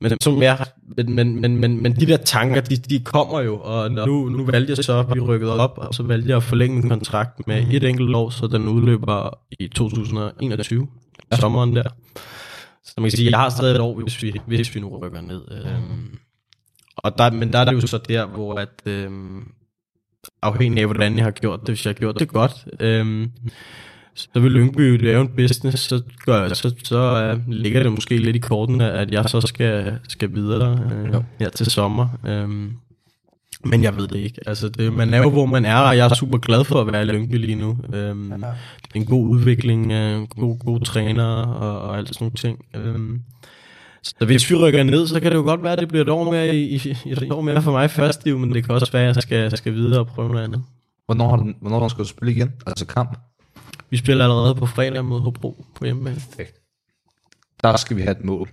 men, 0.00 0.20
som 0.20 0.42
jeg, 0.42 0.66
men, 0.96 1.14
men, 1.14 1.40
men, 1.40 1.56
men, 1.56 1.82
men 1.82 1.96
de 1.96 2.06
der 2.06 2.16
tanker, 2.16 2.60
de, 2.60 2.76
de 2.76 3.00
kommer 3.00 3.40
jo, 3.40 3.60
og 3.60 3.90
nu, 3.90 4.28
nu 4.28 4.44
valgte 4.44 4.74
jeg 4.76 4.84
så 4.84 4.98
at 4.98 5.08
blive 5.08 5.24
rykket 5.24 5.50
op, 5.50 5.78
og 5.78 5.94
så 5.94 6.02
valgte 6.02 6.28
jeg 6.28 6.36
at 6.36 6.42
forlænge 6.42 6.80
min 6.80 6.88
kontrakt 6.88 7.46
med 7.46 7.66
et 7.72 7.84
enkelt 7.84 8.14
år, 8.16 8.30
så 8.30 8.46
den 8.46 8.68
udløber 8.68 9.38
i 9.60 9.68
2021, 9.68 10.86
sommeren 11.40 11.76
der. 11.76 11.88
Så 12.84 12.94
man 12.96 13.10
kan 13.10 13.16
sige, 13.16 13.30
jeg 13.30 13.38
har 13.38 13.48
stadig 13.48 13.74
et 13.74 13.80
år, 13.80 14.00
hvis 14.02 14.22
vi, 14.22 14.40
hvis 14.46 14.74
vi 14.74 14.80
nu 14.80 14.98
rykker 14.98 15.20
ned. 15.20 15.42
Øhm, 15.50 16.18
og 16.96 17.18
der, 17.18 17.30
men 17.30 17.52
der 17.52 17.58
er 17.58 17.64
det 17.64 17.72
jo 17.72 17.86
så 17.86 17.98
der, 18.08 18.26
hvor 18.26 18.54
at, 18.54 18.82
øhm, 18.86 19.42
afhængig 20.42 20.80
af, 20.80 20.86
hvordan 20.86 21.16
jeg 21.16 21.24
har 21.24 21.30
gjort 21.30 21.60
det, 21.60 21.68
hvis 21.68 21.86
jeg 21.86 21.90
har 21.90 21.98
gjort 21.98 22.18
det 22.18 22.28
godt, 22.28 22.66
øhm, 22.80 23.30
så 24.34 24.40
vil 24.40 24.52
Lyngby 24.52 25.04
lave 25.04 25.20
en 25.20 25.28
business, 25.28 25.82
så, 25.82 26.02
gør, 26.26 26.42
jeg- 26.42 26.56
så, 26.56 26.74
så 26.84 27.32
uh, 27.34 27.52
ligger 27.52 27.82
det 27.82 27.92
måske 27.92 28.18
lidt 28.18 28.36
i 28.36 28.38
kortene, 28.38 28.90
at 28.92 29.10
jeg 29.10 29.24
så 29.28 29.40
skal, 29.40 29.98
skal 30.08 30.34
videre 30.34 30.72
uh, 30.72 31.24
her 31.38 31.48
til 31.48 31.66
sommer. 31.70 32.08
Um, 32.44 32.72
men 33.64 33.82
jeg 33.82 33.96
ved 33.96 34.08
det 34.08 34.16
ikke. 34.18 34.40
Altså, 34.46 34.68
det, 34.68 34.92
man 34.92 35.14
er 35.14 35.18
jo, 35.18 35.30
hvor 35.30 35.46
man 35.46 35.64
er, 35.64 35.76
og 35.76 35.96
jeg 35.96 36.04
er 36.10 36.14
super 36.14 36.38
glad 36.38 36.64
for 36.64 36.80
at 36.80 36.92
være 36.92 37.02
i 37.02 37.06
Lyngby 37.06 37.34
lige 37.34 37.54
nu. 37.54 37.68
Um, 37.70 37.78
det 37.92 38.90
er 38.94 39.00
en 39.00 39.06
god 39.06 39.28
udvikling, 39.28 39.82
uh, 39.86 40.28
god, 40.28 40.58
god 40.58 40.80
træner 40.80 41.24
og, 41.26 41.80
og 41.82 41.98
alt 41.98 42.08
sådan 42.08 42.24
nogle 42.24 42.36
ting. 42.36 42.58
Um, 42.94 43.20
så 44.02 44.24
hvis 44.26 44.50
vi 44.50 44.54
rykker 44.56 44.82
ned, 44.82 45.06
så 45.06 45.20
kan 45.20 45.30
det 45.30 45.36
jo 45.38 45.42
godt 45.42 45.62
være, 45.62 45.72
at 45.72 45.78
det 45.78 45.88
bliver 45.88 46.02
et 46.04 46.08
år 46.08 46.30
mere, 46.30 46.56
i, 46.56 46.74
i, 46.74 46.94
et 47.06 47.32
år 47.32 47.40
mere 47.40 47.62
for 47.62 47.72
mig 47.72 47.90
først, 47.90 48.26
men 48.26 48.54
det 48.54 48.64
kan 48.64 48.74
også 48.74 48.92
være, 48.92 49.08
at 49.08 49.14
jeg 49.16 49.22
skal, 49.22 49.56
skal 49.56 49.72
videre 49.74 50.00
og 50.00 50.06
prøve 50.06 50.28
noget 50.28 50.44
andet. 50.44 50.62
Hvornår, 51.06 51.28
har 51.30 51.36
den, 51.36 51.54
hvornår 51.60 51.88
skal 51.88 52.04
du 52.04 52.08
spille 52.08 52.32
igen? 52.32 52.52
Altså 52.66 52.86
kamp? 52.86 53.18
Vi 53.90 53.96
spiller 53.96 54.24
allerede 54.24 54.54
på 54.54 54.66
fredag 54.66 55.04
mod 55.04 55.20
Hobro 55.20 55.64
på 55.74 55.84
hjemmebane. 55.84 56.20
Der 57.62 57.76
skal 57.76 57.96
vi 57.96 58.02
have 58.02 58.18
et 58.18 58.24
mål. 58.24 58.48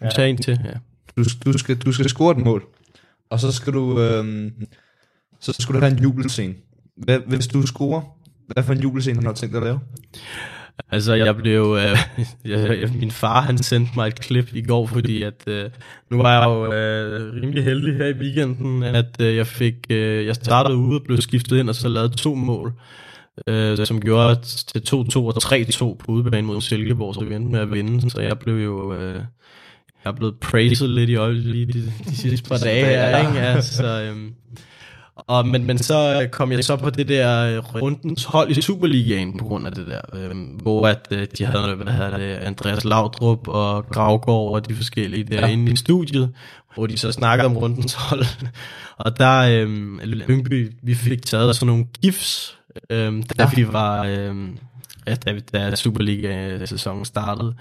Ja. 0.00 0.10
Tag 0.10 0.30
en 0.30 0.36
til, 0.36 0.60
ja. 0.64 0.72
Du, 1.16 1.24
du, 1.44 1.58
skal, 1.58 1.78
du 1.78 1.92
skal 1.92 2.08
score 2.08 2.38
et 2.38 2.44
mål. 2.44 2.66
Og 3.30 3.40
så 3.40 3.52
skal 3.52 3.72
du, 3.72 4.00
øhm, 4.00 4.52
så 5.40 5.52
skal 5.58 5.74
du 5.74 5.80
have 5.80 5.92
en 5.92 5.98
jubelscene. 5.98 6.54
Hvad, 6.96 7.18
hvis 7.26 7.46
du 7.46 7.66
scorer, 7.66 8.02
hvad 8.46 8.62
for 8.62 8.72
en 8.72 8.80
jubelscene 8.80 9.22
har 9.22 9.32
du 9.32 9.36
tænkt 9.36 9.52
dig 9.52 9.62
at 9.62 9.66
lave? 9.66 9.80
Altså, 10.90 11.14
jeg 11.14 11.36
blev... 11.36 11.78
Øh, 11.80 11.98
jeg, 12.50 12.80
jeg, 12.80 12.90
min 12.94 13.10
far, 13.10 13.40
han 13.40 13.58
sendte 13.58 13.92
mig 13.96 14.06
et 14.06 14.20
klip 14.20 14.54
i 14.54 14.62
går, 14.62 14.86
fordi 14.86 15.22
at... 15.22 15.44
Øh, 15.46 15.70
nu 16.10 16.16
var 16.16 16.38
jeg 16.38 16.44
jo 16.46 16.72
øh, 16.72 17.42
rimelig 17.42 17.64
heldig 17.64 17.96
her 17.96 18.06
i 18.06 18.12
weekenden, 18.12 18.82
at 18.82 19.20
øh, 19.20 19.36
jeg 19.36 19.46
fik... 19.46 19.74
Øh, 19.90 20.26
jeg 20.26 20.34
startede 20.34 20.76
ude 20.76 21.00
og 21.00 21.04
blev 21.04 21.20
skiftet 21.20 21.58
ind, 21.58 21.68
og 21.68 21.74
så 21.74 21.88
lavede 21.88 22.16
to 22.16 22.34
mål, 22.34 22.72
øh, 23.46 23.86
som 23.86 24.00
gjorde 24.00 24.40
til 24.42 24.78
2-2 24.78 25.18
og 25.18 25.42
3-2 25.42 25.78
på 25.78 25.96
udebane 26.08 26.46
mod 26.46 26.60
Silkeborg, 26.60 27.14
så 27.14 27.20
vi 27.20 27.34
endte 27.34 27.52
med 27.52 27.60
at 27.60 27.70
vinde. 27.70 28.10
Så 28.10 28.20
jeg 28.20 28.38
blev 28.38 28.54
jo... 28.54 28.94
Øh, 28.94 29.20
jeg 30.04 30.10
er 30.10 30.16
blevet 30.16 30.40
praised 30.40 30.88
lidt 30.88 31.10
i 31.10 31.16
øjeblikket 31.16 31.74
de, 31.74 32.10
de 32.10 32.16
sidste 32.16 32.48
par 32.48 32.58
dage 32.58 32.84
her, 32.84 33.28
ikke? 33.28 33.40
Altså, 33.40 34.02
øhm, 34.02 34.32
og, 35.16 35.46
men, 35.46 35.66
men 35.66 35.78
så 35.78 36.20
øh, 36.22 36.28
kom 36.28 36.52
jeg 36.52 36.64
så 36.64 36.76
på 36.76 36.90
det 36.90 37.08
der 37.08 37.56
øh, 37.56 37.74
rundens 37.74 38.24
hold 38.24 38.50
i 38.50 38.62
Superligaen 38.62 39.38
på 39.38 39.44
grund 39.44 39.66
af 39.66 39.72
det 39.72 39.86
der, 39.86 40.00
øh, 40.14 40.36
hvor 40.62 40.86
at 40.86 41.08
øh, 41.10 41.26
de 41.38 41.44
havde 41.44 41.74
hvad 41.74 41.92
hedder 41.92 42.18
det, 42.18 42.34
Andreas 42.34 42.84
Laudrup 42.84 43.48
og 43.48 43.86
Gravgaard 43.86 44.52
og 44.52 44.68
de 44.68 44.74
forskellige 44.74 45.24
derinde 45.24 45.64
ja. 45.64 45.72
i 45.72 45.76
studiet, 45.76 46.32
hvor 46.74 46.86
de 46.86 46.98
så 46.98 47.12
snakkede 47.12 47.46
om 47.46 47.56
rundens 47.56 47.94
hold. 47.94 48.24
og 49.04 49.18
der, 49.18 49.38
øh, 49.38 49.98
Lyngby, 50.02 50.72
vi 50.82 50.94
fik 50.94 51.22
taget 51.22 51.56
sådan 51.56 51.66
nogle 51.66 51.86
gifs, 52.02 52.57
øh, 52.90 53.22
da 53.38 53.42
ja. 53.42 53.50
vi 53.56 53.72
var... 53.72 54.04
Øh, 54.04 54.36
ja, 55.06 55.14
da, 55.14 55.38
da 55.52 55.74
Superliga-sæsonen 55.76 57.04
startede, 57.04 57.54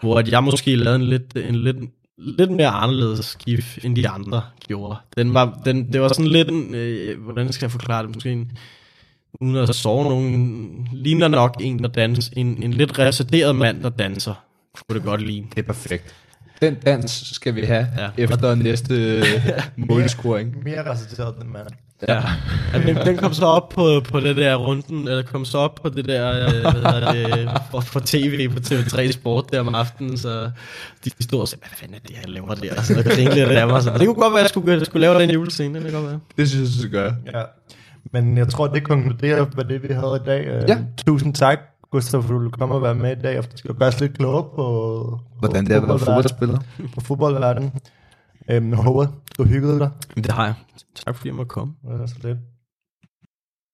hvor 0.00 0.18
at 0.18 0.28
jeg 0.28 0.44
måske 0.44 0.76
lavede 0.76 0.96
en 1.00 1.06
lidt, 1.06 1.36
en 1.36 1.54
lidt, 1.54 1.76
lidt 2.18 2.50
mere 2.50 2.68
anderledes 2.68 3.24
skift, 3.26 3.84
end 3.84 3.96
de 3.96 4.08
andre 4.08 4.42
gjorde. 4.68 4.96
Den 5.16 5.34
var, 5.34 5.60
den, 5.64 5.92
det 5.92 6.00
var 6.00 6.08
sådan 6.08 6.26
lidt 6.26 6.48
en, 6.48 6.74
øh, 6.74 7.22
hvordan 7.22 7.52
skal 7.52 7.66
jeg 7.66 7.70
forklare 7.70 8.02
det, 8.02 8.14
måske 8.14 8.32
en, 8.32 8.52
uden 9.40 9.56
at 9.56 9.74
sove 9.74 10.04
nogen, 10.04 10.88
ligner 10.92 11.28
nok 11.28 11.56
en, 11.60 11.78
der 11.78 11.88
danser, 11.88 12.32
en, 12.36 12.62
en 12.62 12.72
lidt 12.72 12.98
reserveret 12.98 13.56
mand, 13.56 13.82
der 13.82 13.88
danser, 13.90 14.34
kunne 14.88 14.98
det 14.98 15.06
godt 15.06 15.22
ligne. 15.26 15.46
Det 15.50 15.58
er 15.58 15.66
perfekt. 15.66 16.14
Den 16.62 16.74
dans 16.74 17.30
skal 17.34 17.54
vi 17.54 17.62
have 17.62 17.88
Ja. 17.98 18.08
efter 18.16 18.54
næste 18.54 18.94
øh, 18.94 19.24
målscoring. 19.88 20.62
Mere 20.64 20.92
reciteret 20.92 21.34
den 21.40 21.52
mand. 21.52 21.66
Ja. 22.08 22.22
ja 22.74 22.78
den, 22.86 22.96
den 22.96 23.16
kom 23.16 23.32
så 23.32 23.44
op 23.46 23.68
på, 23.68 24.00
på 24.10 24.20
det 24.20 24.36
der 24.36 24.54
runden, 24.56 25.08
eller 25.08 25.22
kom 25.22 25.44
så 25.44 25.58
op 25.58 25.74
på 25.82 25.88
det 25.88 26.04
der, 26.04 26.30
øh, 26.30 26.60
hvad 26.60 26.72
hedder 26.72 27.12
det, 27.12 27.50
for, 27.70 27.80
for 27.80 28.00
tv 28.04 28.48
på 28.48 28.58
TV3 28.58 29.12
Sport 29.12 29.52
der 29.52 29.60
om 29.60 29.74
aftenen, 29.74 30.18
så 30.18 30.50
de 31.04 31.10
stod 31.20 31.40
og 31.40 31.48
sagde, 31.48 31.60
hvad 31.60 31.70
fanden 31.76 31.94
er 31.94 32.00
det, 32.08 32.10
jeg 32.22 32.28
laver 32.30 32.54
der? 32.54 32.82
Så 32.82 32.94
jeg 32.94 33.04
grinte 33.04 33.34
lidt 33.34 33.48
af 33.48 33.66
mig, 33.68 33.82
så 33.82 33.90
det 33.98 34.06
kunne 34.06 34.14
godt 34.14 34.32
være, 34.32 34.40
at 34.40 34.42
jeg 34.42 34.48
skulle, 34.50 34.72
jeg 34.78 34.86
skulle 34.86 35.00
lave 35.00 35.20
den 35.22 35.30
julescene, 35.30 35.74
det 35.74 35.82
kan 35.84 35.92
godt 36.00 36.10
være. 36.10 36.20
Det 36.36 36.48
synes 36.50 36.70
jeg, 36.82 36.90
du 36.92 36.96
gør. 36.96 37.12
Ja. 37.34 37.42
Men 38.12 38.38
jeg 38.38 38.48
tror, 38.48 38.66
det 38.66 38.84
konkluderer 38.84 39.46
med 39.56 39.64
det, 39.64 39.82
vi 39.82 39.88
havde 39.94 40.20
i 40.24 40.26
dag. 40.26 40.46
Øh, 40.46 40.62
Ja. 40.68 40.78
Tusind 41.06 41.34
tak, 41.34 41.58
Gustav, 41.90 42.22
for 42.22 42.28
at 42.28 42.32
du 42.32 42.38
ville 42.38 42.50
komme 42.52 42.74
og 42.74 42.82
være 42.82 42.94
med 42.94 43.16
i 43.16 43.20
dag, 43.22 43.38
og 43.38 43.44
skal 43.54 43.74
gøre 43.74 43.88
os 43.88 44.00
lidt 44.00 44.18
klogere 44.18 44.42
på, 44.56 45.18
Hvordan 45.38 45.64
på 45.64 45.68
det 45.68 45.76
er 45.76 45.80
at 45.82 45.88
være 45.88 45.98
fodboldverden- 45.98 46.04
fodboldspiller. 46.04 46.58
På 46.94 47.00
fodboldverdenen. 47.00 47.72
Øhm, 48.50 48.72
håber, 48.72 49.06
du 49.38 49.44
hyggede 49.44 49.78
dig. 49.78 49.90
Det 50.16 50.30
har 50.30 50.44
jeg. 50.44 50.54
Tak 50.94 51.16
fordi 51.16 51.28
jeg 51.28 51.34
måtte 51.36 51.48
komme. 51.48 51.74
Det 51.90 51.98
var 51.98 52.06
så 52.06 52.16
lidt. 52.22 52.38